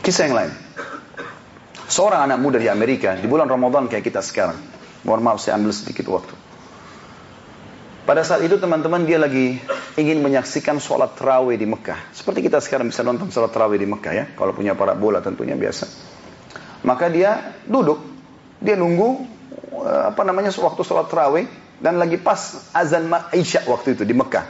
Kisah 0.00 0.30
yang 0.30 0.36
lain. 0.38 0.52
Seorang 1.92 2.24
anak 2.24 2.38
muda 2.40 2.56
di 2.56 2.72
Amerika, 2.72 3.12
di 3.18 3.28
bulan 3.28 3.50
Ramadan 3.50 3.90
kayak 3.90 4.08
kita 4.08 4.24
sekarang. 4.24 4.56
Mohon 5.04 5.22
maaf 5.28 5.38
saya 5.44 5.58
ambil 5.58 5.76
sedikit 5.76 6.08
waktu. 6.08 6.32
Pada 8.02 8.22
saat 8.26 8.42
itu 8.42 8.58
teman-teman 8.58 9.06
dia 9.06 9.18
lagi 9.18 9.58
ingin 9.96 10.24
menyaksikan 10.24 10.80
sholat 10.80 11.18
terawih 11.18 11.60
di 11.60 11.68
Mekah. 11.68 12.14
Seperti 12.16 12.44
kita 12.48 12.62
sekarang 12.64 12.88
bisa 12.88 13.04
nonton 13.04 13.28
sholat 13.28 13.52
terawih 13.52 13.76
di 13.76 13.88
Mekah 13.88 14.12
ya. 14.12 14.24
Kalau 14.32 14.56
punya 14.56 14.72
para 14.72 14.96
bola 14.96 15.20
tentunya 15.20 15.52
biasa. 15.58 15.84
Maka 16.86 17.12
dia 17.12 17.60
duduk. 17.68 18.00
Dia 18.62 18.78
nunggu 18.78 19.08
eh, 19.84 20.02
apa 20.14 20.22
namanya 20.24 20.54
waktu 20.54 20.80
sholat 20.80 21.12
terawih. 21.12 21.46
Dan 21.82 21.98
lagi 21.98 22.14
pas 22.14 22.70
azan 22.70 23.10
Isya 23.34 23.66
waktu 23.66 23.98
itu 23.98 24.06
di 24.06 24.14
Mekah. 24.14 24.46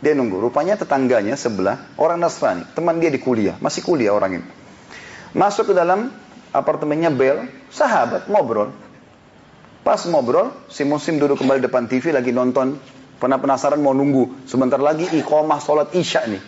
Dia 0.00 0.16
nunggu. 0.16 0.40
Rupanya 0.40 0.80
tetangganya 0.80 1.36
sebelah 1.36 1.92
orang 2.00 2.22
Nasrani. 2.22 2.64
Teman 2.72 3.02
dia 3.02 3.12
di 3.12 3.20
kuliah. 3.20 3.58
Masih 3.60 3.84
kuliah 3.84 4.16
orang 4.16 4.40
ini. 4.40 4.46
Masuk 5.36 5.70
ke 5.70 5.74
dalam 5.76 6.10
apartemennya 6.50 7.10
Bel, 7.14 7.46
sahabat 7.70 8.26
ngobrol. 8.26 8.74
Pas 9.80 10.00
ngobrol, 10.04 10.52
si 10.68 10.84
muslim 10.84 11.16
duduk 11.16 11.40
kembali 11.40 11.64
depan 11.64 11.86
TV 11.86 12.12
lagi 12.12 12.34
nonton. 12.34 12.76
Pernah 13.20 13.36
penasaran 13.36 13.76
mau 13.84 13.92
nunggu. 13.92 14.48
Sebentar 14.48 14.80
lagi 14.80 15.04
iqamah 15.04 15.60
sholat 15.60 15.92
isya 15.92 16.24
nih. 16.24 16.40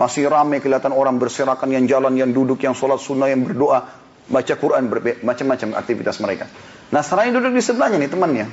Masih 0.00 0.24
ramai 0.32 0.64
kelihatan 0.64 0.96
orang 0.96 1.20
berserakan 1.20 1.68
yang 1.68 1.84
jalan, 1.84 2.16
yang 2.16 2.32
duduk, 2.32 2.56
yang 2.64 2.72
sholat 2.72 2.96
sunnah, 2.96 3.28
yang 3.28 3.44
berdoa. 3.44 3.84
Baca 4.28 4.54
Quran, 4.56 4.88
macam-macam 5.24 5.68
aktivitas 5.76 6.20
mereka. 6.24 6.48
Nasrani 6.88 7.36
duduk 7.36 7.52
di 7.52 7.60
sebelahnya 7.60 8.00
nih 8.00 8.08
temannya. 8.12 8.46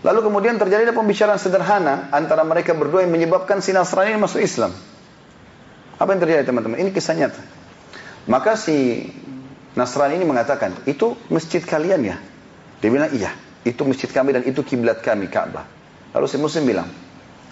Lalu 0.00 0.20
kemudian 0.24 0.56
terjadi 0.56 0.88
pembicaraan 0.96 1.36
sederhana 1.36 2.08
antara 2.12 2.40
mereka 2.48 2.72
berdua 2.72 3.04
yang 3.04 3.12
menyebabkan 3.12 3.60
si 3.60 3.76
Nasrani 3.76 4.16
masuk 4.16 4.40
Islam. 4.40 4.72
Apa 6.00 6.16
yang 6.16 6.20
terjadi 6.24 6.48
teman-teman? 6.48 6.80
Ini 6.80 6.92
kisah 6.96 7.12
nyata. 7.12 7.40
Maka 8.24 8.56
si 8.56 9.08
Nasrani 9.76 10.16
ini 10.16 10.24
mengatakan, 10.24 10.72
itu 10.88 11.16
masjid 11.28 11.60
kalian 11.60 12.00
ya? 12.04 12.16
Dia 12.80 12.88
bilang, 12.88 13.12
iya. 13.12 13.32
Itu 13.60 13.84
masjid 13.84 14.08
kami 14.08 14.32
dan 14.32 14.48
itu 14.48 14.64
kiblat 14.64 15.04
kami, 15.04 15.28
Ka'bah. 15.28 15.79
Lalu 16.10 16.26
si 16.26 16.36
Muslim 16.38 16.66
bilang, 16.66 16.88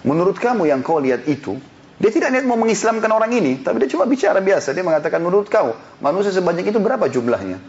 menurut 0.03 0.35
kamu 0.35 0.67
yang 0.67 0.83
kau 0.83 0.99
lihat 0.99 1.27
itu, 1.27 1.55
dia 1.99 2.11
tidak 2.11 2.31
niat 2.31 2.47
mau 2.47 2.55
mengislamkan 2.55 3.11
orang 3.11 3.31
ini, 3.35 3.59
tapi 3.59 3.83
dia 3.83 3.91
cuma 3.91 4.07
bicara 4.07 4.39
biasa. 4.39 4.71
Dia 4.71 4.83
mengatakan, 4.83 5.19
menurut 5.19 5.51
kau, 5.51 5.75
manusia 5.99 6.31
sebanyak 6.31 6.71
itu 6.71 6.79
berapa 6.79 7.07
jumlahnya? 7.11 7.59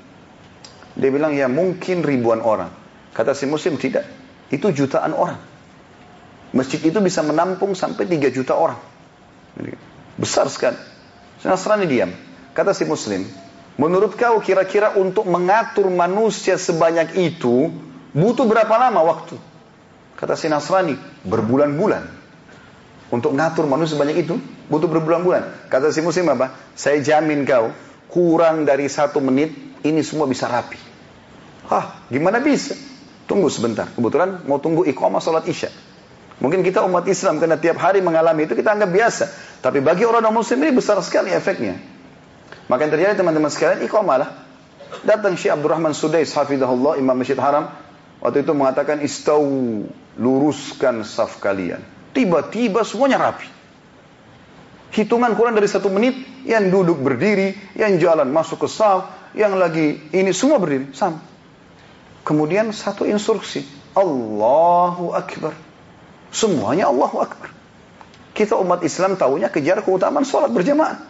Dia 0.94 1.10
bilang, 1.10 1.34
ya 1.34 1.46
mungkin 1.50 2.02
ribuan 2.02 2.42
orang. 2.42 2.70
Kata 3.10 3.34
si 3.34 3.46
Muslim, 3.46 3.78
tidak. 3.78 4.06
Itu 4.50 4.70
jutaan 4.70 5.14
orang. 5.14 5.38
Masjid 6.50 6.82
itu 6.82 6.98
bisa 6.98 7.22
menampung 7.22 7.78
sampai 7.78 8.06
3 8.06 8.30
juta 8.34 8.58
orang. 8.58 8.78
Besar 10.18 10.50
sekali. 10.50 10.78
Nasrani 11.46 11.86
diam. 11.86 12.10
Kata 12.50 12.74
si 12.74 12.82
Muslim, 12.86 13.26
menurut 13.78 14.18
kau 14.18 14.42
kira-kira 14.42 14.98
untuk 14.98 15.26
mengatur 15.30 15.86
manusia 15.90 16.58
sebanyak 16.58 17.14
itu 17.14 17.70
butuh 18.10 18.46
berapa 18.46 18.74
lama 18.74 19.00
waktu? 19.06 19.49
Kata 20.20 20.36
si 20.36 20.52
Nasrani, 20.52 20.94
berbulan-bulan. 21.24 22.20
Untuk 23.10 23.34
ngatur 23.34 23.66
manusia 23.66 23.98
sebanyak 23.98 24.22
itu 24.22 24.38
butuh 24.70 24.86
berbulan-bulan. 24.86 25.66
Kata 25.72 25.90
si 25.90 26.04
Muslim 26.04 26.30
apa? 26.30 26.54
Saya 26.78 27.02
jamin 27.02 27.42
kau 27.42 27.74
kurang 28.12 28.68
dari 28.68 28.86
satu 28.86 29.18
menit 29.18 29.50
ini 29.82 30.04
semua 30.04 30.30
bisa 30.30 30.46
rapi. 30.46 30.76
Hah, 31.66 32.06
gimana 32.12 32.38
bisa? 32.38 32.76
Tunggu 33.26 33.50
sebentar. 33.50 33.90
Kebetulan 33.90 34.46
mau 34.46 34.62
tunggu 34.62 34.86
iqamah 34.86 35.18
salat 35.18 35.48
isya. 35.48 35.72
Mungkin 36.40 36.64
kita 36.64 36.82
umat 36.88 37.04
Islam 37.04 37.36
karena 37.36 37.60
tiap 37.60 37.76
hari 37.78 38.00
mengalami 38.00 38.48
itu 38.48 38.56
kita 38.56 38.72
anggap 38.76 38.90
biasa. 38.90 39.24
Tapi 39.60 39.84
bagi 39.84 40.08
orang 40.08 40.24
non 40.24 40.34
muslim 40.34 40.60
ini 40.64 40.72
besar 40.72 40.96
sekali 41.04 41.30
efeknya. 41.30 41.76
Maka 42.70 42.86
yang 42.86 42.92
terjadi 42.94 43.18
teman-teman 43.18 43.50
sekalian, 43.50 43.82
iqamah 43.84 44.16
lah. 44.16 44.30
Datang 45.02 45.34
Syekh 45.34 45.54
Abdurrahman 45.54 45.90
Sudais, 45.90 46.30
hafidahullah, 46.30 47.02
Imam 47.02 47.18
Masjid 47.18 47.34
Haram. 47.34 47.66
Waktu 48.22 48.46
itu 48.46 48.52
mengatakan, 48.54 49.02
istau, 49.02 49.42
luruskan 50.20 51.02
saf 51.02 51.40
kalian. 51.40 51.80
Tiba-tiba 52.12 52.84
semuanya 52.84 53.16
rapi. 53.16 53.48
Hitungan 54.92 55.32
kurang 55.38 55.56
dari 55.56 55.70
satu 55.70 55.88
menit, 55.88 56.18
yang 56.44 56.68
duduk 56.68 57.00
berdiri, 57.00 57.56
yang 57.78 57.96
jalan 57.96 58.28
masuk 58.28 58.66
ke 58.66 58.68
saf, 58.68 59.32
yang 59.32 59.56
lagi 59.56 60.02
ini 60.12 60.34
semua 60.34 60.60
berdiri, 60.60 60.92
sama. 60.92 61.22
Kemudian 62.26 62.74
satu 62.74 63.08
instruksi, 63.08 63.64
Allahu 63.96 65.16
Akbar. 65.16 65.56
Semuanya 66.30 66.90
Allahu 66.92 67.22
Akbar. 67.22 67.50
Kita 68.36 68.58
umat 68.60 68.82
Islam 68.86 69.16
tahunya 69.18 69.48
kejar 69.50 69.82
keutamaan 69.82 70.26
sholat 70.26 70.50
berjamaah. 70.52 71.00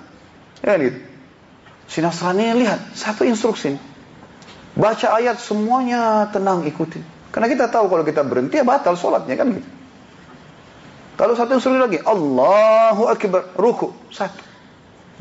Ya 0.60 0.76
kan 0.76 0.80
gitu. 0.80 0.98
Si 1.90 1.98
lihat, 1.98 2.80
satu 2.94 3.26
instruksi. 3.26 3.74
Baca 4.78 5.18
ayat 5.18 5.42
semuanya 5.42 6.30
tenang 6.30 6.62
ikutin. 6.62 7.19
Karena 7.30 7.46
kita 7.46 7.70
tahu 7.70 7.86
kalau 7.86 8.02
kita 8.02 8.26
berhenti 8.26 8.58
ya 8.58 8.66
batal 8.66 8.98
sholatnya 8.98 9.38
kan 9.38 9.54
gitu. 9.54 9.68
Lalu 11.20 11.32
satu 11.36 11.50
instruksi 11.52 11.78
lagi, 11.78 11.98
Allahu 12.00 13.02
Akbar, 13.06 13.52
ruku, 13.54 13.92
satu. 14.08 14.40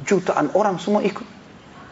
Jutaan 0.07 0.47
orang 0.55 0.80
semua 0.80 1.03
ikut. 1.03 1.28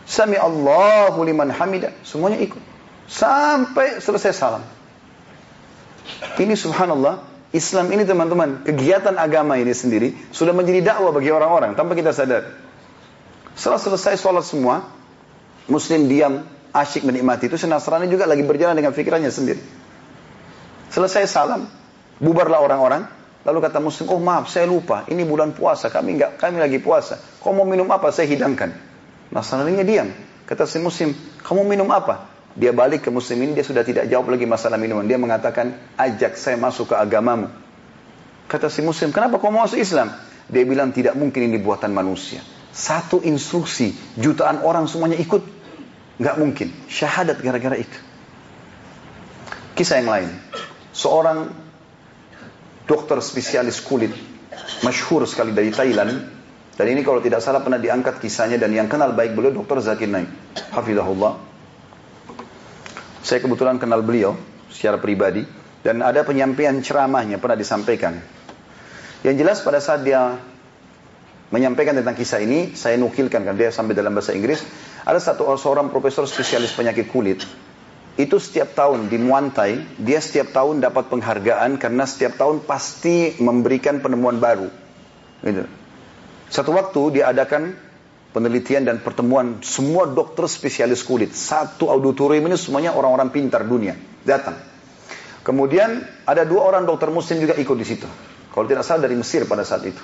Sami 0.07 0.39
Allahu 0.39 1.27
liman 1.27 1.51
hamidah, 1.51 1.91
semuanya 2.07 2.39
ikut. 2.39 2.63
Sampai 3.11 3.99
selesai 3.99 4.31
salam. 4.31 4.63
Ini 6.39 6.55
subhanallah, 6.55 7.19
Islam 7.51 7.91
ini 7.91 8.07
teman-teman, 8.07 8.63
kegiatan 8.63 9.11
agama 9.19 9.59
ini 9.59 9.75
sendiri 9.75 10.15
sudah 10.31 10.55
menjadi 10.55 10.95
dakwah 10.95 11.11
bagi 11.11 11.27
orang-orang 11.27 11.75
tanpa 11.75 11.91
kita 11.99 12.15
sadar. 12.15 12.47
Setelah 13.59 13.81
selesai 13.83 14.15
sholat 14.15 14.47
semua, 14.47 14.87
Muslim 15.67 16.07
diam, 16.07 16.47
asyik 16.71 17.03
menikmati 17.03 17.51
itu. 17.51 17.59
Si 17.59 17.67
Nasrani 17.67 18.07
juga 18.07 18.23
lagi 18.23 18.47
berjalan 18.47 18.79
dengan 18.79 18.95
pikirannya 18.95 19.27
sendiri. 19.27 19.59
Selesai 20.91 21.27
salam, 21.27 21.67
bubarlah 22.19 22.63
orang-orang. 22.63 23.03
Lalu 23.47 23.63
kata 23.63 23.79
Muslim, 23.79 24.11
oh 24.11 24.19
maaf, 24.19 24.51
saya 24.51 24.67
lupa. 24.67 25.07
Ini 25.07 25.23
bulan 25.23 25.55
puasa, 25.55 25.87
kami 25.87 26.19
enggak, 26.19 26.35
kami 26.35 26.59
lagi 26.59 26.83
puasa. 26.83 27.15
Kau 27.39 27.55
mau 27.55 27.63
minum 27.63 27.87
apa? 27.87 28.11
Saya 28.11 28.27
hidangkan. 28.27 28.75
Nasrani 29.31 29.71
diam. 29.87 30.11
Kata 30.43 30.67
si 30.67 30.79
Muslim, 30.83 31.15
kamu 31.43 31.63
minum 31.63 31.87
apa? 31.91 32.27
Dia 32.57 32.75
balik 32.75 33.07
ke 33.07 33.09
Muslim 33.13 33.47
ini, 33.47 33.51
dia 33.55 33.63
sudah 33.63 33.87
tidak 33.87 34.09
jawab 34.11 34.35
lagi 34.35 34.43
masalah 34.49 34.75
minuman. 34.75 35.07
Dia 35.07 35.15
mengatakan, 35.15 35.95
ajak 35.95 36.35
saya 36.35 36.59
masuk 36.59 36.91
ke 36.91 36.95
agamamu. 36.99 37.47
Kata 38.51 38.67
si 38.67 38.83
Muslim, 38.83 39.15
kenapa 39.15 39.39
kau 39.39 39.47
mau 39.47 39.63
masuk 39.63 39.79
Islam? 39.79 40.11
Dia 40.47 40.63
bilang, 40.63 40.91
tidak 40.91 41.15
mungkin 41.15 41.47
ini 41.47 41.59
buatan 41.59 41.91
manusia. 41.91 42.43
Satu 42.71 43.23
instruksi, 43.23 43.95
jutaan 44.19 44.63
orang 44.63 44.91
semuanya 44.91 45.19
ikut. 45.19 45.43
Nggak 46.17 46.35
mungkin. 46.35 46.67
Syahadat 46.89 47.39
gara-gara 47.39 47.77
itu. 47.77 47.99
Kisah 49.77 50.01
yang 50.01 50.09
lain. 50.09 50.29
Seorang 50.97 51.45
dokter 52.89 53.21
spesialis 53.21 53.77
kulit, 53.85 54.09
masyhur 54.81 55.29
sekali 55.29 55.53
dari 55.53 55.69
Thailand. 55.69 56.33
Dan 56.73 56.85
ini 56.93 57.05
kalau 57.05 57.21
tidak 57.21 57.41
salah 57.41 57.61
pernah 57.61 57.77
diangkat 57.77 58.17
kisahnya 58.17 58.57
dan 58.57 58.73
yang 58.73 58.89
kenal 58.89 59.13
baik 59.13 59.37
beliau 59.37 59.53
Dr. 59.53 59.81
Zakir 59.81 60.09
Naik. 60.09 60.29
Hafizahullah. 60.73 61.37
Saya 63.21 63.41
kebetulan 63.41 63.77
kenal 63.77 64.01
beliau 64.01 64.33
secara 64.73 64.97
pribadi. 64.97 65.45
Dan 65.85 66.01
ada 66.01 66.25
penyampaian 66.25 66.73
ceramahnya 66.81 67.37
pernah 67.37 67.57
disampaikan. 67.57 68.17
Yang 69.21 69.35
jelas 69.41 69.57
pada 69.61 69.79
saat 69.81 70.01
dia 70.01 70.37
menyampaikan 71.53 71.95
tentang 71.95 72.17
kisah 72.17 72.43
ini, 72.43 72.73
saya 72.75 72.99
nukilkan 72.99 73.45
kan 73.45 73.55
dia 73.55 73.69
sampai 73.71 73.93
dalam 73.93 74.11
bahasa 74.11 74.33
Inggris. 74.33 74.61
Ada 75.07 75.21
satu 75.21 75.47
seorang 75.55 75.87
profesor 75.93 76.27
spesialis 76.27 76.75
penyakit 76.75 77.07
kulit. 77.07 77.45
Itu 78.17 78.41
setiap 78.41 78.73
tahun 78.73 79.13
di 79.13 79.21
Muantai, 79.21 80.01
dia 80.01 80.17
setiap 80.17 80.49
tahun 80.49 80.81
dapat 80.81 81.05
penghargaan 81.13 81.77
karena 81.77 82.03
setiap 82.09 82.33
tahun 82.41 82.65
pasti 82.65 83.37
memberikan 83.37 84.01
penemuan 84.01 84.41
baru. 84.41 84.73
Gitu. 85.45 85.69
Satu 86.49 86.73
waktu 86.73 87.21
dia 87.21 87.29
adakan 87.29 87.77
penelitian 88.33 88.89
dan 88.89 89.05
pertemuan 89.05 89.61
semua 89.61 90.09
dokter 90.09 90.49
spesialis 90.49 91.05
kulit. 91.05 91.37
Satu 91.37 91.93
auditorium 91.93 92.49
ini 92.49 92.57
semuanya 92.57 92.97
orang-orang 92.97 93.29
pintar 93.29 93.61
dunia 93.69 93.93
datang. 94.25 94.57
Kemudian 95.45 96.01
ada 96.25 96.41
dua 96.43 96.67
orang 96.73 96.89
dokter 96.89 97.13
muslim 97.13 97.37
juga 97.37 97.53
ikut 97.53 97.77
di 97.77 97.85
situ. 97.85 98.09
Kalau 98.49 98.65
tidak 98.65 98.81
salah 98.81 99.05
dari 99.05 99.13
Mesir 99.13 99.45
pada 99.45 99.61
saat 99.61 99.85
itu. 99.85 100.01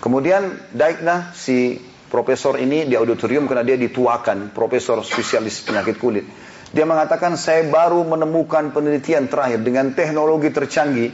Kemudian 0.00 0.72
naiklah 0.72 1.36
si 1.36 1.76
profesor 2.08 2.56
ini 2.56 2.88
di 2.88 2.96
auditorium 2.96 3.44
karena 3.44 3.62
dia 3.62 3.76
dituakan, 3.76 4.56
profesor 4.56 5.04
spesialis 5.04 5.60
penyakit 5.62 6.00
kulit. 6.00 6.24
Dia 6.70 6.86
mengatakan 6.86 7.34
saya 7.34 7.66
baru 7.66 8.06
menemukan 8.06 8.70
penelitian 8.70 9.26
terakhir 9.26 9.58
dengan 9.66 9.90
teknologi 9.90 10.54
tercanggih. 10.54 11.10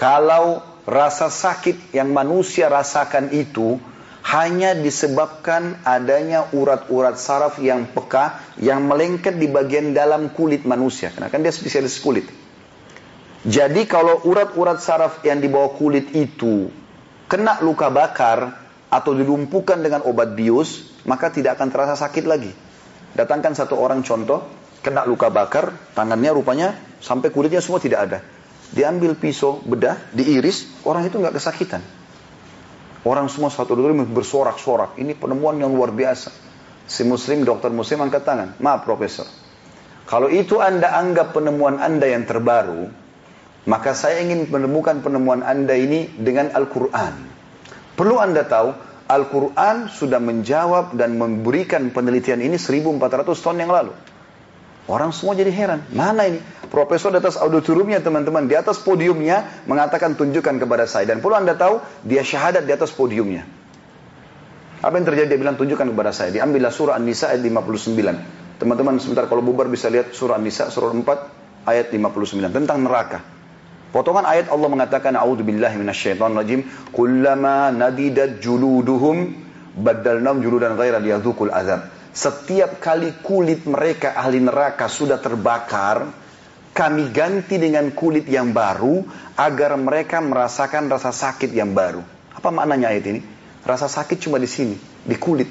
Kalau 0.00 0.64
rasa 0.88 1.28
sakit 1.28 1.92
yang 1.92 2.08
manusia 2.16 2.72
rasakan 2.72 3.28
itu 3.36 3.76
hanya 4.24 4.72
disebabkan 4.72 5.80
adanya 5.84 6.48
urat-urat 6.56 7.20
saraf 7.20 7.60
yang 7.60 7.88
peka 7.92 8.40
yang 8.60 8.84
melengket 8.88 9.36
di 9.36 9.48
bagian 9.52 9.92
dalam 9.92 10.32
kulit 10.32 10.64
manusia. 10.64 11.12
Karena 11.12 11.28
kan 11.28 11.44
dia 11.44 11.52
spesialis 11.52 12.00
kulit. 12.00 12.28
Jadi 13.40 13.88
kalau 13.88 14.20
urat-urat 14.28 14.80
saraf 14.80 15.24
yang 15.24 15.40
di 15.40 15.48
bawah 15.48 15.72
kulit 15.76 16.12
itu 16.12 16.68
kena 17.28 17.60
luka 17.64 17.88
bakar 17.88 18.68
atau 18.92 19.12
dilumpuhkan 19.16 19.80
dengan 19.80 20.04
obat 20.04 20.36
bius, 20.36 20.96
maka 21.08 21.32
tidak 21.32 21.56
akan 21.56 21.68
terasa 21.72 21.96
sakit 21.96 22.24
lagi. 22.28 22.52
Datangkan 23.16 23.56
satu 23.56 23.80
orang 23.80 24.04
contoh, 24.04 24.44
kena 24.80 25.04
luka 25.04 25.28
bakar, 25.28 25.72
tangannya 25.96 26.30
rupanya 26.32 26.68
sampai 27.00 27.32
kulitnya 27.32 27.60
semua 27.64 27.80
tidak 27.80 28.00
ada. 28.10 28.18
Diambil 28.70 29.18
pisau, 29.18 29.58
bedah, 29.62 29.98
diiris, 30.14 30.86
orang 30.86 31.08
itu 31.08 31.18
nggak 31.18 31.36
kesakitan. 31.36 31.82
Orang 33.02 33.32
semua 33.32 33.48
satu 33.48 33.72
dulu 33.72 33.96
bersorak-sorak. 34.12 35.00
Ini 35.00 35.16
penemuan 35.16 35.56
yang 35.56 35.72
luar 35.72 35.90
biasa. 35.90 36.30
Si 36.84 37.02
muslim, 37.02 37.42
dokter 37.48 37.72
muslim 37.72 38.04
angkat 38.04 38.22
tangan. 38.22 38.48
Maaf 38.60 38.84
profesor. 38.84 39.24
Kalau 40.04 40.28
itu 40.28 40.60
anda 40.60 40.92
anggap 40.92 41.32
penemuan 41.32 41.80
anda 41.80 42.04
yang 42.04 42.28
terbaru, 42.28 42.92
maka 43.68 43.92
saya 43.92 44.24
ingin 44.24 44.48
menemukan 44.48 45.04
penemuan 45.04 45.44
Anda 45.44 45.76
ini 45.76 46.08
dengan 46.16 46.48
Al-Quran. 46.56 47.14
Perlu 47.92 48.16
Anda 48.16 48.48
tahu, 48.48 48.72
Al-Quran 49.04 49.92
sudah 49.92 50.16
menjawab 50.16 50.96
dan 50.96 51.20
memberikan 51.20 51.92
penelitian 51.92 52.40
ini 52.40 52.56
1400 52.56 53.36
tahun 53.36 53.58
yang 53.60 53.72
lalu. 53.74 53.92
Orang 54.88 55.12
semua 55.12 55.36
jadi 55.36 55.52
heran, 55.52 55.84
mana 55.92 56.28
ini? 56.28 56.40
Profesor 56.70 57.10
di 57.10 57.18
atas 57.18 57.36
auditoriumnya 57.36 57.98
teman-teman, 57.98 58.46
di 58.46 58.54
atas 58.54 58.78
podiumnya 58.78 59.62
mengatakan 59.66 60.14
tunjukkan 60.14 60.56
kepada 60.62 60.86
saya. 60.86 61.04
Dan 61.10 61.18
perlu 61.18 61.36
anda 61.36 61.58
tahu, 61.58 61.82
dia 62.06 62.22
syahadat 62.22 62.64
di 62.64 62.72
atas 62.72 62.94
podiumnya. 62.94 63.42
Apa 64.80 64.96
yang 64.96 65.06
terjadi? 65.06 65.36
Dia 65.36 65.40
bilang 65.40 65.60
tunjukkan 65.60 65.92
kepada 65.92 66.10
saya. 66.14 66.32
Diambillah 66.32 66.72
surah 66.72 66.96
An-Nisa 66.96 67.28
ayat 67.28 67.44
59. 67.44 68.62
Teman-teman 68.62 68.96
sebentar 68.96 69.28
kalau 69.28 69.44
bubar 69.44 69.68
bisa 69.68 69.92
lihat 69.92 70.16
surah 70.16 70.40
An-Nisa 70.40 70.72
surah 70.72 70.92
4 70.92 71.68
ayat 71.68 71.92
59 71.92 72.48
tentang 72.48 72.78
neraka. 72.80 73.20
Potongan 73.90 74.22
ayat 74.22 74.48
Allah 74.54 74.68
mengatakan 74.70 75.18
a'udzubillahi 75.18 75.74
minasyaitonirrajim 75.74 76.94
kullama 76.94 77.74
nadidat 77.74 78.38
juluduhum 78.38 79.34
baddalnahum 79.74 80.38
juludan 80.40 80.78
ghaira 80.78 81.02
liyadzuqul 81.02 81.50
azab. 81.50 81.90
Setiap 82.10 82.82
kali 82.82 83.22
kulit 83.22 83.62
mereka 83.70 84.18
ahli 84.18 84.42
neraka 84.42 84.90
sudah 84.90 85.22
terbakar, 85.22 86.10
kami 86.74 87.14
ganti 87.14 87.54
dengan 87.58 87.90
kulit 87.94 88.26
yang 88.26 88.50
baru 88.50 89.06
agar 89.38 89.78
mereka 89.78 90.18
merasakan 90.18 90.90
rasa 90.90 91.14
sakit 91.14 91.54
yang 91.54 91.70
baru. 91.70 92.02
Apa 92.34 92.50
maknanya 92.50 92.90
ayat 92.90 93.04
ini? 93.10 93.20
Rasa 93.62 93.86
sakit 93.86 94.18
cuma 94.18 94.42
di 94.42 94.50
sini, 94.50 94.74
di 95.06 95.14
kulit. 95.14 95.46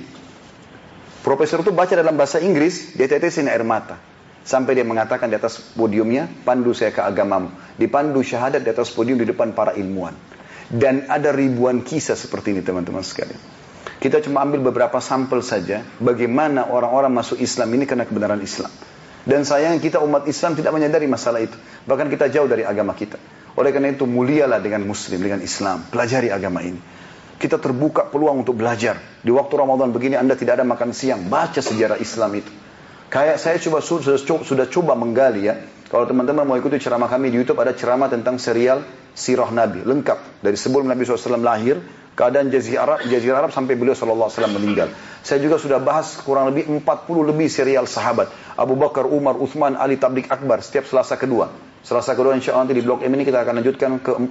Profesor 1.24 1.64
itu 1.64 1.72
baca 1.72 1.92
dalam 1.96 2.16
bahasa 2.16 2.40
Inggris, 2.44 2.96
dia 2.96 3.08
tetesin 3.08 3.48
air 3.48 3.64
mata. 3.64 4.00
Sampai 4.44 4.74
dia 4.74 4.88
mengatakan 4.88 5.30
di 5.30 5.36
atas 5.36 5.60
podiumnya, 5.76 6.26
pandu 6.48 6.72
saya 6.74 6.96
ke 6.96 7.04
agamamu. 7.04 7.52
Dipandu 7.76 8.24
syahadat 8.24 8.64
di 8.64 8.72
atas 8.72 8.90
podium 8.90 9.20
di 9.20 9.28
depan 9.28 9.52
para 9.52 9.76
ilmuwan. 9.76 10.16
Dan 10.72 11.06
ada 11.12 11.30
ribuan 11.36 11.84
kisah 11.86 12.16
seperti 12.16 12.56
ini 12.56 12.62
teman-teman 12.64 13.04
sekalian. 13.04 13.59
Kita 14.00 14.24
cuma 14.24 14.48
ambil 14.48 14.64
beberapa 14.64 15.04
sampel 15.04 15.44
saja 15.44 15.84
bagaimana 16.00 16.72
orang-orang 16.72 17.12
masuk 17.12 17.36
Islam 17.44 17.68
ini 17.76 17.84
karena 17.84 18.08
kebenaran 18.08 18.40
Islam. 18.40 18.72
Dan 19.28 19.44
sayang 19.44 19.84
kita 19.84 20.00
umat 20.00 20.24
Islam 20.24 20.56
tidak 20.56 20.72
menyadari 20.72 21.04
masalah 21.04 21.44
itu. 21.44 21.60
Bahkan 21.84 22.08
kita 22.08 22.32
jauh 22.32 22.48
dari 22.48 22.64
agama 22.64 22.96
kita. 22.96 23.20
Oleh 23.60 23.76
karena 23.76 23.92
itu 23.92 24.08
mulialah 24.08 24.64
dengan 24.64 24.88
muslim, 24.88 25.20
dengan 25.20 25.44
Islam. 25.44 25.84
Pelajari 25.92 26.32
agama 26.32 26.64
ini. 26.64 26.80
Kita 27.36 27.60
terbuka 27.60 28.08
peluang 28.08 28.48
untuk 28.48 28.56
belajar. 28.56 28.96
Di 29.20 29.32
waktu 29.36 29.54
Ramadan 29.60 29.92
begini 29.92 30.16
Anda 30.16 30.40
tidak 30.40 30.64
ada 30.64 30.66
makan 30.66 30.96
siang. 30.96 31.28
Baca 31.28 31.60
sejarah 31.60 32.00
Islam 32.00 32.40
itu. 32.40 32.52
Kayak 33.12 33.38
saya 33.44 33.60
coba 33.60 33.84
sudah, 33.84 34.16
sudah 34.22 34.66
coba 34.72 34.96
menggali 34.96 35.52
ya. 35.52 35.60
Kalau 35.92 36.08
teman-teman 36.08 36.48
mau 36.48 36.56
ikuti 36.56 36.80
ceramah 36.80 37.12
kami 37.12 37.34
di 37.34 37.42
YouTube 37.42 37.60
ada 37.60 37.76
ceramah 37.76 38.08
tentang 38.08 38.40
serial 38.40 38.86
Sirah 39.18 39.50
Nabi 39.50 39.82
lengkap 39.84 40.46
dari 40.46 40.54
sebelum 40.54 40.86
Nabi 40.86 41.04
SAW 41.04 41.42
lahir 41.42 41.82
keadaan 42.20 42.52
Jazirah 42.52 42.84
Arab, 42.84 43.00
Jazirah 43.08 43.48
Arab 43.48 43.52
sampai 43.56 43.80
beliau 43.80 43.96
SAW 43.96 44.28
meninggal. 44.52 44.92
Saya 45.24 45.40
juga 45.40 45.56
sudah 45.56 45.80
bahas 45.80 46.20
kurang 46.20 46.52
lebih 46.52 46.68
40 46.68 46.84
lebih 47.32 47.48
serial 47.48 47.88
sahabat. 47.88 48.28
Abu 48.60 48.76
Bakar, 48.76 49.08
Umar, 49.08 49.40
Uthman, 49.40 49.80
Ali, 49.80 49.96
Tablik 49.96 50.28
Akbar 50.28 50.60
setiap 50.60 50.84
selasa 50.84 51.16
kedua. 51.16 51.48
Selasa 51.80 52.12
kedua 52.12 52.36
insya 52.36 52.60
Allah 52.60 52.68
nanti 52.68 52.76
di 52.76 52.84
blog 52.84 53.08
M 53.08 53.16
ini 53.16 53.24
kita 53.24 53.40
akan 53.48 53.64
lanjutkan 53.64 53.92
ke 54.04 54.12
45 54.12 54.28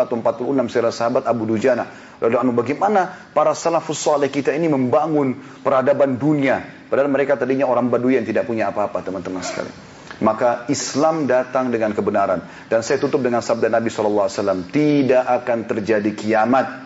atau 0.00 0.16
46 0.16 0.72
serial 0.72 0.94
sahabat 0.96 1.28
Abu 1.28 1.44
Dujana. 1.44 1.84
Lalu 2.24 2.40
anu 2.40 2.56
bagaimana 2.56 3.28
para 3.36 3.52
salafus 3.52 4.00
soleh 4.00 4.32
kita 4.32 4.56
ini 4.56 4.64
membangun 4.72 5.36
peradaban 5.60 6.16
dunia 6.16 6.76
Padahal 6.86 7.10
mereka 7.10 7.34
tadinya 7.34 7.66
orang 7.66 7.90
Badui 7.90 8.14
yang 8.14 8.26
tidak 8.26 8.46
punya 8.46 8.70
apa-apa 8.70 9.02
teman-teman 9.02 9.42
sekalian. 9.42 9.74
Maka 10.16 10.64
Islam 10.72 11.28
datang 11.28 11.68
dengan 11.68 11.92
kebenaran. 11.92 12.40
Dan 12.70 12.80
saya 12.80 12.96
tutup 12.96 13.20
dengan 13.20 13.42
sabda 13.42 13.68
Nabi 13.68 13.90
SAW. 13.92 14.70
Tidak 14.70 15.24
akan 15.26 15.58
terjadi 15.68 16.08
kiamat. 16.14 16.85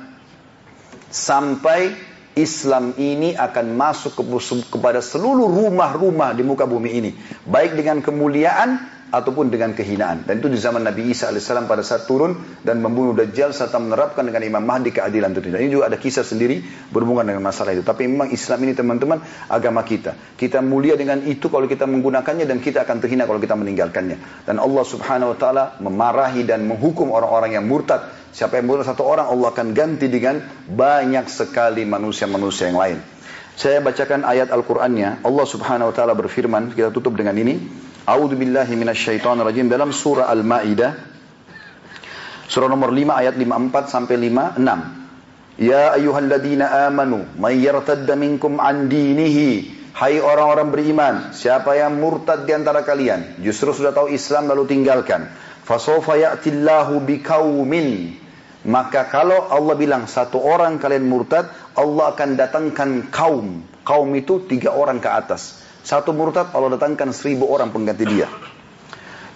Sampai 1.10 1.90
Islam 2.38 2.94
ini 2.94 3.34
akan 3.34 3.74
masuk 3.74 4.14
kepada 4.70 5.02
seluruh 5.02 5.50
rumah-rumah 5.50 6.30
di 6.38 6.46
muka 6.46 6.64
bumi 6.64 6.90
ini. 6.94 7.10
Baik 7.44 7.74
dengan 7.74 7.98
kemuliaan 7.98 9.00
ataupun 9.10 9.50
dengan 9.50 9.74
kehinaan. 9.74 10.22
Dan 10.24 10.38
itu 10.38 10.46
di 10.46 10.56
zaman 10.56 10.86
Nabi 10.86 11.10
Isa 11.10 11.34
AS 11.34 11.50
pada 11.66 11.82
saat 11.82 12.06
turun 12.06 12.38
dan 12.62 12.78
membunuh 12.78 13.12
Dajjal 13.12 13.50
serta 13.50 13.82
menerapkan 13.82 14.22
dengan 14.22 14.46
Imam 14.46 14.62
Mahdi 14.62 14.94
keadilan 14.94 15.34
itu. 15.34 15.50
Dan 15.50 15.60
ini 15.66 15.70
juga 15.74 15.90
ada 15.90 15.98
kisah 15.98 16.22
sendiri 16.22 16.62
berhubungan 16.94 17.26
dengan 17.26 17.42
masalah 17.42 17.74
itu. 17.74 17.82
Tapi 17.82 18.06
memang 18.06 18.30
Islam 18.30 18.58
ini 18.70 18.72
teman-teman 18.78 19.18
agama 19.50 19.82
kita. 19.82 20.14
Kita 20.38 20.62
mulia 20.62 20.94
dengan 20.94 21.26
itu 21.26 21.50
kalau 21.50 21.66
kita 21.66 21.90
menggunakannya 21.90 22.46
dan 22.46 22.62
kita 22.62 22.86
akan 22.86 22.96
terhina 23.02 23.26
kalau 23.26 23.42
kita 23.42 23.58
meninggalkannya. 23.58 24.46
Dan 24.46 24.62
Allah 24.62 24.84
subhanahu 24.86 25.34
wa 25.34 25.36
ta'ala 25.36 25.64
memarahi 25.82 26.46
dan 26.46 26.64
menghukum 26.70 27.10
orang-orang 27.10 27.58
yang 27.58 27.66
murtad. 27.66 28.19
Siapa 28.30 28.62
yang 28.62 28.70
murtad 28.70 28.86
satu 28.86 29.02
orang 29.02 29.26
Allah 29.26 29.50
akan 29.50 29.74
ganti 29.74 30.06
dengan 30.06 30.38
banyak 30.70 31.26
sekali 31.26 31.82
manusia-manusia 31.82 32.70
yang 32.70 32.78
lain. 32.78 32.98
Saya 33.58 33.82
bacakan 33.82 34.22
ayat 34.22 34.54
Al-Qur'annya. 34.54 35.26
Allah 35.26 35.46
Subhanahu 35.46 35.90
wa 35.90 35.94
taala 35.94 36.14
berfirman, 36.14 36.72
kita 36.72 36.94
tutup 36.94 37.18
dengan 37.18 37.34
ini. 37.36 37.58
A'udzu 38.06 38.38
billahi 38.38 38.72
rajim 39.44 39.66
dalam 39.68 39.92
surah 39.92 40.30
Al-Maidah 40.32 41.10
surah 42.50 42.66
nomor 42.66 42.90
5 42.90 43.14
ayat 43.14 43.34
54 43.38 43.86
sampai 43.86 44.16
56. 44.18 45.60
Ya 45.60 45.92
ayyuhalladzina 45.94 46.90
amanu 46.90 47.28
may 47.38 47.60
yartadda 47.62 48.16
minkum 48.18 48.58
an 48.58 48.90
dinihi 48.90 49.80
Hai 49.90 50.16
orang-orang 50.16 50.72
beriman, 50.72 51.14
siapa 51.36 51.76
yang 51.76 52.00
murtad 52.00 52.48
di 52.48 52.56
antara 52.56 52.86
kalian, 52.86 53.42
justru 53.44 53.74
sudah 53.74 53.92
tahu 53.92 54.08
Islam 54.08 54.48
lalu 54.48 54.64
tinggalkan. 54.70 55.28
Fasofa 55.70 56.18
ya'tillahu 56.18 56.98
biqaumin. 57.06 58.18
Maka 58.66 59.06
kalau 59.06 59.46
Allah 59.54 59.78
bilang 59.78 60.10
satu 60.10 60.42
orang 60.42 60.82
kalian 60.82 61.06
murtad, 61.06 61.46
Allah 61.78 62.10
akan 62.10 62.34
datangkan 62.34 62.90
kaum. 63.14 63.62
Kaum 63.86 64.10
itu 64.18 64.42
tiga 64.50 64.74
orang 64.74 64.98
ke 64.98 65.06
atas. 65.06 65.62
Satu 65.86 66.10
murtad 66.10 66.50
Allah 66.50 66.74
datangkan 66.74 67.14
seribu 67.14 67.46
orang 67.46 67.70
pengganti 67.70 68.02
dia. 68.02 68.26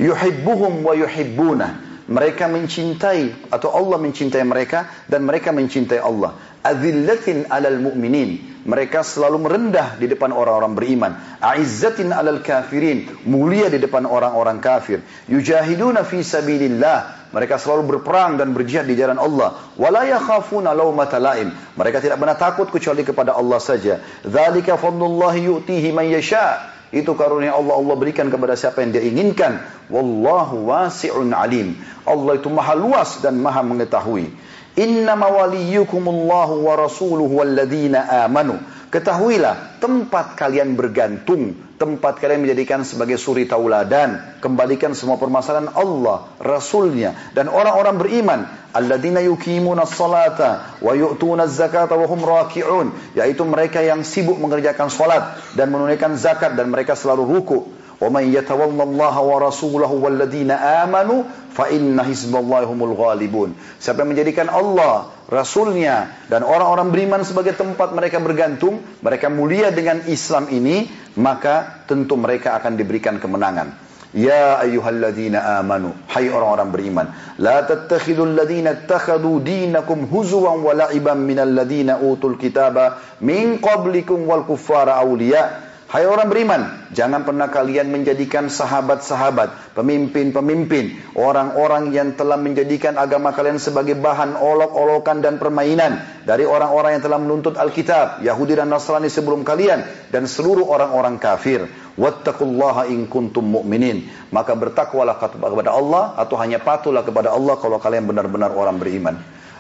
Yuhibbuhum 0.03 0.83
wa 0.83 0.99
yuhibbuna. 0.99 1.69
Mereka 2.11 2.51
mencintai 2.51 3.49
atau 3.55 3.71
Allah 3.71 3.97
mencintai 3.97 4.43
mereka 4.43 4.91
dan 5.07 5.23
mereka 5.23 5.55
mencintai 5.55 6.03
Allah. 6.03 6.35
Azillatin 6.65 7.45
alal 7.53 7.77
mu'minin. 7.77 8.57
Mereka 8.65 9.05
selalu 9.05 9.45
merendah 9.45 10.01
di 10.01 10.09
depan 10.09 10.33
orang-orang 10.33 10.73
beriman. 10.73 11.13
Aizzatin 11.45 12.09
alal 12.17 12.41
kafirin. 12.41 13.29
Mulia 13.29 13.69
di 13.69 13.77
depan 13.77 14.09
orang-orang 14.09 14.65
kafir. 14.65 15.05
Yujahiduna 15.29 16.09
fi 16.09 16.25
sabilillah. 16.25 17.29
Mereka 17.37 17.61
selalu 17.61 17.99
berperang 17.99 18.41
dan 18.41 18.57
berjihad 18.57 18.89
di 18.89 18.97
jalan 18.97 19.21
Allah. 19.21 19.61
Wala 19.77 20.09
yakhafuna 20.09 20.73
laumata 20.73 21.21
laim. 21.21 21.53
Mereka 21.77 22.01
tidak 22.01 22.17
pernah 22.17 22.39
takut 22.41 22.73
kecuali 22.73 23.05
kepada 23.05 23.37
Allah 23.37 23.61
saja. 23.61 24.01
Dzalika 24.25 24.81
fadlullahi 24.81 25.45
yu'tihi 25.45 25.93
man 25.93 26.09
yasha. 26.09 26.73
Itu 26.95 27.19
karunia 27.19 27.59
Allah 27.59 27.75
Allah 27.75 27.97
berikan 27.99 28.31
kepada 28.31 28.55
siapa 28.55 28.87
yang 28.87 28.95
dia 28.95 29.03
inginkan. 29.03 29.61
Wallahu 29.91 30.71
wasi'un 30.71 31.35
alim. 31.35 31.75
Allah 32.07 32.39
itu 32.39 32.49
maha 32.49 32.79
luas 32.79 33.19
dan 33.19 33.37
maha 33.43 33.67
mengetahui. 33.67 34.31
Innama 34.75 35.31
waliyukumullahu 35.31 36.67
wa 36.67 36.75
rasuluhu 36.75 37.39
walladzina 37.39 38.27
amanu. 38.27 38.59
Ketahuilah 38.91 39.79
tempat 39.83 40.39
kalian 40.39 40.75
bergantung 40.75 41.55
tempat 41.75 42.23
kalian 42.23 42.47
menjadikan 42.47 42.87
sebagai 42.87 43.19
suri 43.19 43.45
tauladan. 43.45 44.39
Kembalikan 44.39 44.95
semua 44.95 45.19
permasalahan 45.19 45.75
Allah, 45.75 46.31
Rasulnya, 46.39 47.35
dan 47.35 47.51
orang-orang 47.51 47.97
beriman. 47.99 48.41
Alladzina 48.75 49.23
yukimuna 49.23 49.87
salata 49.87 50.79
wa 50.83 50.93
yu'tuna 50.97 51.47
zakata 51.47 51.95
wa 51.95 52.07
hum 52.11 52.21
raki'un. 52.23 53.15
Yaitu 53.15 53.43
mereka 53.47 53.83
yang 53.83 54.03
sibuk 54.03 54.39
mengerjakan 54.39 54.91
salat 54.91 55.39
dan 55.55 55.71
menunaikan 55.71 56.19
zakat 56.19 56.59
dan 56.59 56.71
mereka 56.71 56.99
selalu 56.99 57.23
ruku. 57.39 57.59
وَمَنْ 58.04 58.24
يَتَوَلَّ 58.32 58.80
اللَّهَ 58.80 59.16
وَرَسُولَهُ 59.20 59.92
وَالَّذِينَ 59.92 60.52
آمَنُوا 60.52 61.20
فَإِنَّ 61.54 61.96
حِزْبَ 62.00 62.34
اللَّهِ 62.36 62.62
هُمُ 62.70 62.80
الْغَالِبُونَ 62.80 63.50
Siapa 63.80 64.04
yang 64.04 64.16
menjadikan 64.16 64.48
Allah, 64.48 65.12
Rasulnya, 65.28 66.28
dan 66.32 66.48
orang-orang 66.48 66.90
beriman 66.90 67.22
sebagai 67.28 67.54
tempat 67.60 67.92
mereka 67.92 68.24
bergantung, 68.24 68.80
mereka 69.04 69.28
mulia 69.28 69.70
dengan 69.70 70.04
Islam 70.08 70.48
ini, 70.48 70.88
maka 71.20 71.84
tentu 71.86 72.16
mereka 72.16 72.56
akan 72.56 72.80
diberikan 72.80 73.20
kemenangan. 73.20 73.90
Ya 74.10 74.58
ayyuhalladzina 74.58 75.62
amanu 75.62 75.94
Hai 76.10 76.34
orang-orang 76.34 76.74
beriman 76.74 77.14
La 77.38 77.62
tattakhidul 77.62 78.34
ladzina 78.34 78.74
attakhadu 78.74 79.38
dinakum 79.38 80.10
huzuwan 80.10 80.66
wa 80.66 80.74
la'iban 80.74 81.22
minal 81.22 81.54
ladzina 81.54 82.02
utul 82.02 82.34
kitaba 82.42 82.98
Min 83.22 83.62
qablikum 83.62 84.26
wal 84.26 84.50
kuffara 84.50 84.98
awliya 84.98 85.63
Hai 85.95 86.11
orang 86.11 86.27
beriman, 86.27 86.91
jangan 86.91 87.23
pernah 87.23 87.47
kalian 87.47 87.87
menjadikan 87.87 88.51
sahabat-sahabat, 88.51 89.79
pemimpin-pemimpin, 89.79 91.15
orang-orang 91.15 91.95
yang 91.95 92.19
telah 92.19 92.35
menjadikan 92.35 92.99
agama 92.99 93.31
kalian 93.31 93.63
sebagai 93.63 93.95
bahan 94.03 94.35
olok-olokan 94.35 95.23
dan 95.23 95.39
permainan 95.39 96.03
dari 96.27 96.43
orang-orang 96.51 96.99
yang 96.99 97.05
telah 97.07 97.23
menuntut 97.23 97.55
Alkitab, 97.55 98.27
Yahudi 98.27 98.59
dan 98.59 98.75
Nasrani 98.75 99.07
sebelum 99.07 99.47
kalian 99.47 99.87
dan 100.11 100.27
seluruh 100.27 100.67
orang-orang 100.67 101.15
kafir. 101.23 101.71
Wattaqullaha 101.95 102.91
in 102.91 103.07
kuntum 103.07 103.47
mu'minin. 103.55 104.11
Maka 104.35 104.59
bertakwalah 104.59 105.15
kepada 105.23 105.71
Allah 105.71 106.19
atau 106.19 106.35
hanya 106.43 106.59
patuhlah 106.59 107.07
kepada 107.07 107.31
Allah 107.31 107.55
kalau 107.63 107.79
kalian 107.79 108.11
benar-benar 108.11 108.51
orang 108.51 108.83
beriman. 108.83 109.15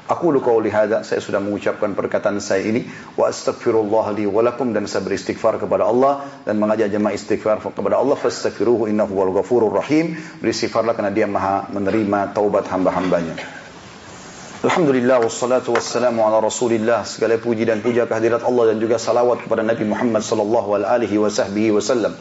Aku 0.04 0.28
lu 0.28 0.44
qauli 0.44 0.68
hadza, 0.68 1.00
saya 1.00 1.16
sudah 1.16 1.40
mengucapkan 1.40 1.96
perkataan 1.96 2.36
saya 2.36 2.60
ini 2.60 2.84
wa 3.16 3.24
astaghfirullah 3.24 4.12
li 4.12 4.28
wa 4.28 4.44
lakum 4.44 4.76
dan 4.76 4.84
saya 4.84 5.00
beristighfar 5.00 5.56
kepada 5.56 5.88
Allah 5.88 6.28
dan 6.44 6.60
mengajak 6.60 6.92
jemaah 6.92 7.16
istighfar 7.16 7.64
kepada 7.72 7.96
Allah 7.96 8.12
fastaghfiruhu 8.12 8.84
innahu 8.84 9.16
wal 9.16 9.32
ghafurur 9.32 9.72
rahim. 9.72 10.12
Beristighfarlah 10.44 10.92
karena 10.92 11.08
Dia 11.08 11.24
Maha 11.24 11.72
menerima 11.72 12.36
taubat 12.36 12.68
hamba-hambanya. 12.68 13.32
Alhamdulillah 14.60 15.24
wassalatu 15.24 15.72
wassalamu 15.72 16.20
ala 16.28 16.36
Rasulillah. 16.36 17.08
Segala 17.08 17.40
puji 17.40 17.64
dan 17.64 17.80
puja 17.80 18.04
kehadirat 18.04 18.44
Allah 18.44 18.76
dan 18.76 18.84
juga 18.84 19.00
salawat 19.00 19.48
kepada 19.48 19.64
Nabi 19.64 19.88
Muhammad 19.88 20.20
sallallahu 20.20 20.84
alaihi 20.84 21.16
wasallam. 21.16 22.12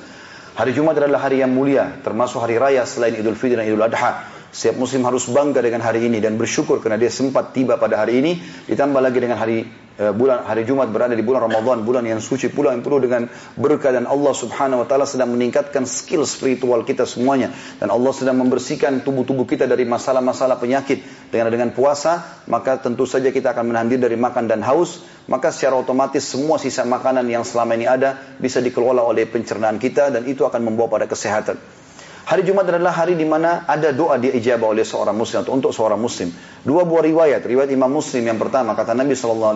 Hari 0.56 0.72
Jumat 0.72 0.96
adalah 0.96 1.20
hari 1.20 1.44
yang 1.44 1.52
mulia, 1.52 2.00
termasuk 2.00 2.40
hari 2.40 2.56
raya 2.56 2.88
selain 2.88 3.12
Idul 3.12 3.36
Fitri 3.36 3.60
dan 3.60 3.68
Idul 3.68 3.84
Adha. 3.84 4.33
Setiap 4.54 4.78
muslim 4.78 5.02
harus 5.10 5.26
bangga 5.34 5.66
dengan 5.66 5.82
hari 5.82 6.06
ini 6.06 6.22
dan 6.22 6.38
bersyukur 6.38 6.78
karena 6.78 7.02
dia 7.02 7.10
sempat 7.10 7.58
tiba 7.58 7.82
pada 7.82 7.98
hari 7.98 8.22
ini. 8.22 8.38
Ditambah 8.70 9.02
lagi 9.02 9.18
dengan 9.18 9.42
hari 9.42 9.66
e, 9.98 10.14
bulan 10.14 10.46
hari 10.46 10.62
Jumat 10.62 10.94
berada 10.94 11.18
di 11.18 11.26
bulan 11.26 11.50
Ramadan, 11.50 11.82
bulan 11.82 12.06
yang 12.06 12.22
suci 12.22 12.54
pula 12.54 12.70
yang 12.70 12.86
penuh 12.86 13.02
dengan 13.02 13.26
berkah 13.58 13.90
dan 13.90 14.06
Allah 14.06 14.30
Subhanahu 14.30 14.86
wa 14.86 14.88
taala 14.88 15.10
sedang 15.10 15.34
meningkatkan 15.34 15.90
skill 15.90 16.22
spiritual 16.30 16.86
kita 16.86 17.02
semuanya 17.10 17.50
dan 17.82 17.90
Allah 17.90 18.14
sedang 18.14 18.38
membersihkan 18.46 19.02
tubuh-tubuh 19.02 19.50
kita 19.50 19.66
dari 19.66 19.90
masalah-masalah 19.90 20.62
penyakit 20.62 21.02
dengan 21.34 21.50
dengan 21.50 21.74
puasa, 21.74 22.46
maka 22.46 22.78
tentu 22.78 23.10
saja 23.10 23.34
kita 23.34 23.58
akan 23.58 23.74
menahan 23.74 23.90
diri 23.90 24.06
dari 24.06 24.18
makan 24.22 24.46
dan 24.46 24.62
haus, 24.62 25.02
maka 25.26 25.50
secara 25.50 25.82
otomatis 25.82 26.22
semua 26.30 26.62
sisa 26.62 26.86
makanan 26.86 27.26
yang 27.26 27.42
selama 27.42 27.74
ini 27.74 27.90
ada 27.90 28.22
bisa 28.38 28.62
dikelola 28.62 29.02
oleh 29.02 29.26
pencernaan 29.26 29.82
kita 29.82 30.14
dan 30.14 30.30
itu 30.30 30.46
akan 30.46 30.62
membawa 30.62 31.02
pada 31.02 31.10
kesehatan. 31.10 31.83
Hari 32.24 32.48
Jumat 32.48 32.64
adalah 32.72 32.96
hari 32.96 33.20
di 33.20 33.28
mana 33.28 33.68
ada 33.68 33.92
doa 33.92 34.16
diijabah 34.16 34.72
oleh 34.72 34.88
seorang 34.88 35.12
muslim 35.12 35.44
atau 35.44 35.52
untuk 35.52 35.76
seorang 35.76 36.00
muslim. 36.00 36.32
Dua 36.64 36.88
buah 36.88 37.04
riwayat, 37.04 37.44
riwayat 37.44 37.68
Imam 37.68 37.92
Muslim 37.92 38.24
yang 38.24 38.40
pertama 38.40 38.72
kata 38.80 38.96
Nabi 38.96 39.12
SAW, 39.12 39.52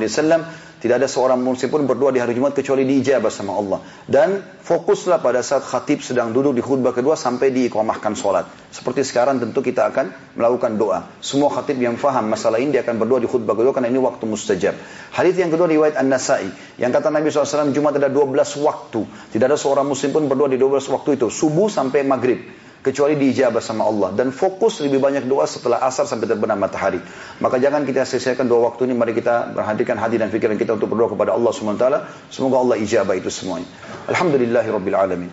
tidak 0.78 1.01
ada 1.01 1.09
seorang 1.09 1.41
muslim 1.41 1.73
pun 1.73 1.82
berdoa 1.89 2.13
di 2.13 2.21
hari 2.21 2.38
Jumat 2.38 2.53
kecuali 2.53 2.86
diijabah 2.86 3.34
sama 3.34 3.57
Allah. 3.57 3.82
Dan 4.05 4.45
fokuslah 4.61 5.17
pada 5.25 5.41
saat 5.41 5.65
khatib 5.65 6.05
sedang 6.05 6.30
duduk 6.30 6.53
di 6.53 6.61
khutbah 6.61 6.93
kedua 6.93 7.17
sampai 7.17 7.49
diiqamahkan 7.49 8.13
sholat. 8.13 8.45
Seperti 8.69 9.01
sekarang 9.01 9.41
tentu 9.41 9.65
kita 9.65 9.89
akan 9.89 10.38
melakukan 10.38 10.78
doa. 10.78 11.09
Semua 11.17 11.49
khatib 11.49 11.82
yang 11.82 11.97
faham 11.97 12.30
masalah 12.30 12.61
ini 12.61 12.78
dia 12.78 12.86
akan 12.86 13.01
berdoa 13.01 13.17
di 13.17 13.25
khutbah 13.25 13.57
kedua 13.57 13.73
karena 13.73 13.89
ini 13.89 13.97
waktu 13.97 14.30
mustajab. 14.30 14.78
Hadis 15.17 15.34
yang 15.41 15.49
kedua 15.49 15.65
riwayat 15.65 15.97
An-Nasai 15.97 16.78
yang 16.78 16.93
kata 16.93 17.09
Nabi 17.09 17.34
SAW 17.34 17.73
Jumat 17.73 17.97
ada 17.97 18.13
12 18.13 18.38
waktu. 18.61 19.01
Tidak 19.34 19.45
ada 19.49 19.57
seorang 19.57 19.89
muslim 19.89 20.13
pun 20.13 20.30
berdoa 20.30 20.53
di 20.53 20.61
12 20.61 20.93
waktu 20.93 21.17
itu. 21.17 21.34
Subuh 21.34 21.73
sampai 21.73 22.05
maghrib 22.05 22.66
kecuali 22.88 23.19
diijabah 23.19 23.59
sama 23.59 23.83
Allah 23.83 24.15
dan 24.15 24.31
fokus 24.31 24.79
lebih 24.79 25.03
banyak 25.03 25.27
doa 25.27 25.43
setelah 25.43 25.83
asar 25.83 26.07
sampai 26.07 26.31
terbenam 26.31 26.55
matahari. 26.55 27.03
Maka 27.43 27.59
jangan 27.59 27.83
kita 27.83 28.07
selesaikan 28.07 28.47
dua 28.47 28.71
waktu 28.71 28.88
ini, 28.88 28.95
mari 28.95 29.11
kita 29.11 29.51
berhadirkan 29.51 29.99
hati 29.99 30.15
dan 30.15 30.31
pikiran 30.31 30.55
kita 30.55 30.79
untuk 30.79 30.95
berdoa 30.95 31.11
kepada 31.11 31.35
Allah 31.35 31.51
SWT. 31.51 31.85
Semoga 32.31 32.63
Allah 32.63 32.79
ijabah 32.79 33.19
itu 33.19 33.27
semuanya. 33.27 33.67
Alhamdulillahirabbil 34.07 34.95
alamin. 34.95 35.31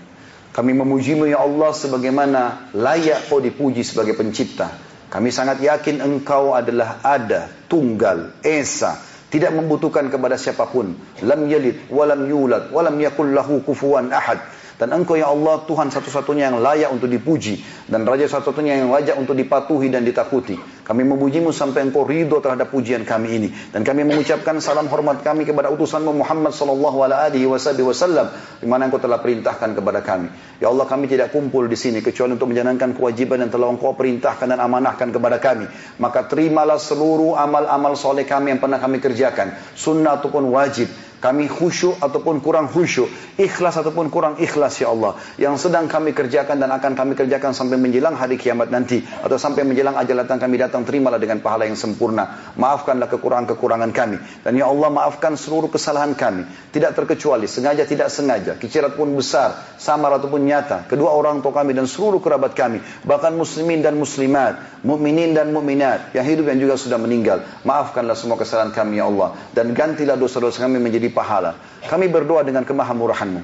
Kami 0.50 0.70
memujimu 0.74 1.30
ya 1.30 1.42
Allah 1.42 1.70
sebagaimana 1.70 2.70
layak 2.74 3.30
kau 3.30 3.38
dipuji 3.38 3.86
sebagai 3.86 4.18
pencipta. 4.18 4.74
Kami 5.10 5.30
sangat 5.30 5.62
yakin 5.62 6.02
engkau 6.02 6.58
adalah 6.58 6.98
ada, 7.06 7.46
tunggal, 7.70 8.34
esa, 8.42 8.98
tidak 9.30 9.54
membutuhkan 9.54 10.10
kepada 10.10 10.38
siapa 10.38 10.66
pun. 10.70 10.94
Lam 11.22 11.46
yalid, 11.46 11.86
walam 11.90 12.26
yulad, 12.26 12.70
walam 12.70 12.98
yakul 12.98 13.30
lahu 13.30 13.62
kufuwan 13.62 14.10
ahad. 14.10 14.42
Dan 14.74 14.90
engkau 14.90 15.14
ya 15.14 15.30
Allah 15.30 15.62
Tuhan 15.62 15.86
satu-satunya 15.94 16.50
yang 16.50 16.58
layak 16.58 16.90
untuk 16.90 17.06
dipuji. 17.06 17.62
Dan 17.86 18.02
Raja 18.02 18.26
satu-satunya 18.26 18.82
yang 18.82 18.90
layak 18.90 19.14
untuk 19.14 19.38
dipatuhi 19.38 19.86
dan 19.86 20.02
ditakuti. 20.02 20.58
Kami 20.84 21.02
memujimu 21.06 21.54
sampai 21.54 21.86
engkau 21.86 22.02
ridho 22.02 22.42
terhadap 22.42 22.74
pujian 22.74 23.06
kami 23.06 23.28
ini. 23.38 23.48
Dan 23.70 23.86
kami 23.86 24.02
mengucapkan 24.02 24.58
salam 24.58 24.90
hormat 24.90 25.22
kami 25.22 25.46
kepada 25.46 25.70
utusanmu 25.70 26.10
Muhammad 26.10 26.50
sallallahu 26.50 27.06
alaihi 27.06 27.46
wasallam. 27.46 28.34
Di 28.58 28.66
mana 28.66 28.90
engkau 28.90 28.98
telah 28.98 29.22
perintahkan 29.22 29.78
kepada 29.78 30.02
kami. 30.02 30.28
Ya 30.58 30.68
Allah 30.74 30.90
kami 30.90 31.06
tidak 31.06 31.30
kumpul 31.30 31.70
di 31.70 31.78
sini 31.78 32.02
kecuali 32.02 32.34
untuk 32.34 32.50
menjalankan 32.50 32.98
kewajiban 32.98 33.46
yang 33.46 33.52
telah 33.54 33.70
engkau 33.70 33.94
perintahkan 33.94 34.50
dan 34.50 34.58
amanahkan 34.58 35.14
kepada 35.14 35.38
kami. 35.38 35.70
Maka 36.02 36.26
terimalah 36.26 36.82
seluruh 36.82 37.38
amal-amal 37.38 37.94
soleh 37.94 38.26
kami 38.26 38.56
yang 38.56 38.60
pernah 38.60 38.82
kami 38.82 38.98
kerjakan. 38.98 39.54
Sunnah 39.78 40.18
ataupun 40.18 40.50
wajib 40.50 40.90
kami 41.24 41.48
khusyuk 41.48 41.96
ataupun 42.04 42.44
kurang 42.44 42.68
khusyuk, 42.68 43.08
ikhlas 43.40 43.80
ataupun 43.80 44.12
kurang 44.12 44.36
ikhlas 44.36 44.76
ya 44.76 44.92
Allah, 44.92 45.16
yang 45.40 45.56
sedang 45.56 45.88
kami 45.88 46.12
kerjakan 46.12 46.60
dan 46.60 46.68
akan 46.68 46.92
kami 46.92 47.16
kerjakan 47.16 47.56
sampai 47.56 47.80
menjelang 47.80 48.12
hari 48.12 48.36
kiamat 48.36 48.68
nanti. 48.68 49.00
Atau 49.24 49.40
sampai 49.40 49.64
menjelang 49.64 49.96
ajal 49.96 50.20
datang 50.20 50.36
kami 50.36 50.60
datang 50.60 50.84
terimalah 50.84 51.16
dengan 51.16 51.40
pahala 51.40 51.64
yang 51.64 51.80
sempurna. 51.80 52.52
Maafkanlah 52.60 53.08
kekurangan-kekurangan 53.08 53.88
kami. 53.96 54.20
Dan 54.44 54.52
ya 54.60 54.68
Allah 54.68 54.92
maafkan 54.92 55.40
seluruh 55.40 55.72
kesalahan 55.72 56.12
kami, 56.12 56.44
tidak 56.68 56.92
terkecuali 56.92 57.48
sengaja 57.54 57.86
tidak 57.94 58.10
sengaja, 58.10 58.52
kecirat 58.58 58.98
pun 58.98 59.14
besar, 59.14 59.78
samar 59.78 60.18
ataupun 60.18 60.42
nyata, 60.42 60.90
kedua 60.90 61.14
orang 61.14 61.38
tua 61.38 61.54
kami 61.54 61.70
dan 61.70 61.86
seluruh 61.86 62.18
kerabat 62.18 62.58
kami, 62.58 62.82
bahkan 63.06 63.30
muslimin 63.38 63.80
dan 63.80 63.94
muslimat, 63.94 64.82
mukminin 64.82 65.32
dan 65.32 65.54
mukminat 65.54 66.10
yang 66.10 66.26
hidup 66.26 66.50
yang 66.50 66.58
juga 66.58 66.74
sudah 66.74 66.98
meninggal. 66.98 67.46
Maafkanlah 67.62 68.18
semua 68.18 68.34
kesalahan 68.34 68.74
kami 68.74 68.98
ya 68.98 69.06
Allah. 69.06 69.38
Dan 69.54 69.70
gantilah 69.72 70.18
dosa-dosa 70.18 70.66
kami 70.66 70.82
menjadi 70.82 71.13
pahala. 71.14 71.56
Kami 71.86 72.10
berdoa 72.10 72.42
dengan 72.42 72.66
kemahamurahanmu. 72.66 73.40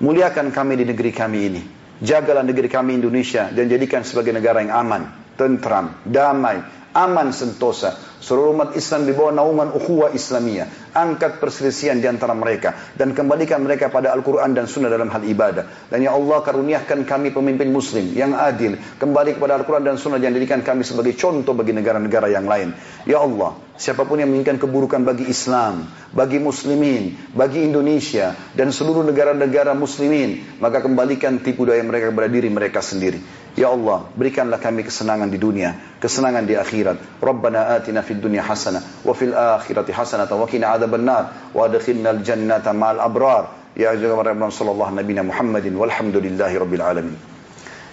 Muliakan 0.00 0.54
kami 0.54 0.80
di 0.80 0.84
negeri 0.86 1.10
kami 1.10 1.38
ini. 1.50 1.62
Jagalah 2.00 2.40
negeri 2.40 2.70
kami 2.72 2.96
Indonesia 2.96 3.52
dan 3.52 3.68
jadikan 3.68 4.00
sebagai 4.06 4.32
negara 4.32 4.64
yang 4.64 4.72
aman, 4.72 5.02
tentram, 5.36 6.00
damai, 6.08 6.64
aman 6.96 7.28
sentosa 7.36 8.09
Seluruh 8.20 8.52
umat 8.52 8.76
Islam 8.76 9.08
di 9.08 9.16
bawah 9.16 9.32
naungan 9.32 9.72
ukhuwah 9.72 10.12
Islamiyah. 10.12 10.92
Angkat 10.92 11.40
perselisihan 11.40 11.96
di 11.96 12.04
antara 12.04 12.36
mereka. 12.36 12.76
Dan 12.92 13.16
kembalikan 13.16 13.64
mereka 13.64 13.88
pada 13.88 14.12
Al-Quran 14.12 14.52
dan 14.52 14.68
Sunnah 14.68 14.92
dalam 14.92 15.08
hal 15.08 15.24
ibadah. 15.24 15.88
Dan 15.88 16.04
ya 16.04 16.12
Allah 16.12 16.44
karuniakan 16.44 17.08
kami 17.08 17.32
pemimpin 17.32 17.72
Muslim 17.72 18.12
yang 18.12 18.36
adil. 18.36 18.76
Kembali 19.00 19.40
kepada 19.40 19.56
Al-Quran 19.56 19.88
dan 19.88 19.96
Sunnah 19.96 20.20
yang 20.20 20.36
jadikan 20.36 20.60
kami 20.60 20.84
sebagai 20.84 21.16
contoh 21.16 21.56
bagi 21.56 21.72
negara-negara 21.72 22.28
yang 22.28 22.44
lain. 22.44 22.76
Ya 23.08 23.24
Allah, 23.24 23.56
siapa 23.80 24.04
pun 24.04 24.20
yang 24.20 24.28
menginginkan 24.28 24.60
keburukan 24.60 25.00
bagi 25.00 25.24
Islam, 25.24 25.88
bagi 26.12 26.36
Muslimin, 26.36 27.32
bagi 27.32 27.64
Indonesia, 27.64 28.36
dan 28.52 28.68
seluruh 28.68 29.00
negara-negara 29.00 29.72
Muslimin, 29.72 30.60
maka 30.60 30.84
kembalikan 30.84 31.40
tipu 31.40 31.64
daya 31.64 31.80
mereka 31.80 32.12
kepada 32.12 32.28
diri 32.28 32.52
mereka 32.52 32.84
sendiri. 32.84 33.24
Ya 33.58 33.72
Allah, 33.72 34.06
berikanlah 34.14 34.62
kami 34.62 34.86
kesenangan 34.86 35.26
di 35.26 35.40
dunia, 35.40 35.98
kesenangan 35.98 36.46
di 36.46 36.54
akhirat. 36.54 37.18
Rabbana 37.18 37.74
atina 37.74 38.04
fid 38.10 38.18
dunya 38.18 38.42
hasanah 38.42 39.06
wa 39.06 39.14
fil 39.14 39.30
akhirati 39.30 39.94
hasanah 39.94 40.26
wa 40.26 40.50
qina 40.50 40.74
adzabannar 40.74 41.54
wa 41.54 41.70
adkhilnal 41.70 42.18
jannata 42.26 42.74
ma'al 42.74 42.98
abrar. 42.98 43.44
Ya 43.78 43.94
ayyuhalladzina 43.94 44.34
amanu 44.34 44.50
sallallahu 44.50 44.98
nabiyina 44.98 45.22
Muhammadin 45.22 45.78
walhamdulillahi 45.78 46.58
rabbil 46.58 46.82
alamin. 46.82 47.18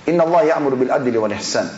Inna 0.10 0.26
Allah 0.26 0.58
ya'muru 0.58 0.82
bil 0.82 0.90
adli 0.90 1.14
wal 1.14 1.38
ihsan. 1.38 1.70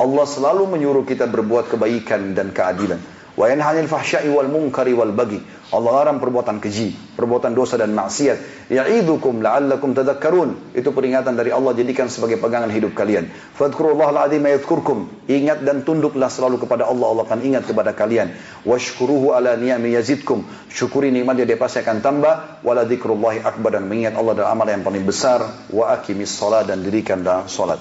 Allah 0.00 0.24
selalu 0.24 0.72
menyuruh 0.72 1.04
kita 1.04 1.28
berbuat 1.28 1.68
kebaikan 1.68 2.32
dan 2.32 2.48
keadilan. 2.56 2.96
Wa 3.32 3.48
yanha 3.48 3.72
'anil 3.72 3.88
fahsya'i 3.88 4.28
wal 4.28 4.48
munkari 4.52 4.92
wal 4.92 5.12
baghi. 5.12 5.40
Allah 5.72 6.04
larang 6.04 6.20
perbuatan 6.20 6.60
keji, 6.60 7.16
perbuatan 7.16 7.56
dosa 7.56 7.80
dan 7.80 7.96
maksiat. 7.96 8.68
Ya'idukum 8.68 9.40
la'allakum 9.40 9.96
tadhakkarun. 9.96 10.76
Itu 10.76 10.92
peringatan 10.92 11.32
dari 11.32 11.48
Allah 11.48 11.72
jadikan 11.72 12.12
sebagai 12.12 12.36
pegangan 12.36 12.68
hidup 12.68 12.92
kalian. 12.92 13.32
Fadhkurullaha 13.56 14.12
al-'azim 14.12 14.44
yadhkurkum. 14.44 15.08
Ingat 15.32 15.64
dan 15.64 15.80
tunduklah 15.80 16.28
selalu 16.28 16.60
kepada 16.60 16.84
Allah, 16.84 17.08
Allah 17.08 17.24
akan 17.24 17.40
ingat 17.40 17.64
kepada 17.64 17.96
kalian. 17.96 18.36
Washkuruhu 18.68 19.32
ala 19.32 19.56
ni'ami 19.56 19.96
yazidkum. 19.96 20.44
Syukuri 20.68 21.08
nikmatnya 21.08 21.48
dia 21.48 21.56
pasti 21.56 21.80
akan 21.80 22.04
tambah. 22.04 22.60
Wala 22.60 22.84
dzikrullahi 22.84 23.40
akbar 23.40 23.80
dan 23.80 23.88
mengingat 23.88 24.12
Allah 24.12 24.44
adalah 24.44 24.52
amal 24.52 24.68
yang 24.68 24.84
paling 24.84 25.08
besar. 25.08 25.40
Wa 25.72 25.96
aqimis 25.96 26.36
salat 26.36 26.68
dan 26.68 26.84
dirikanlah 26.84 27.48
salat. 27.48 27.80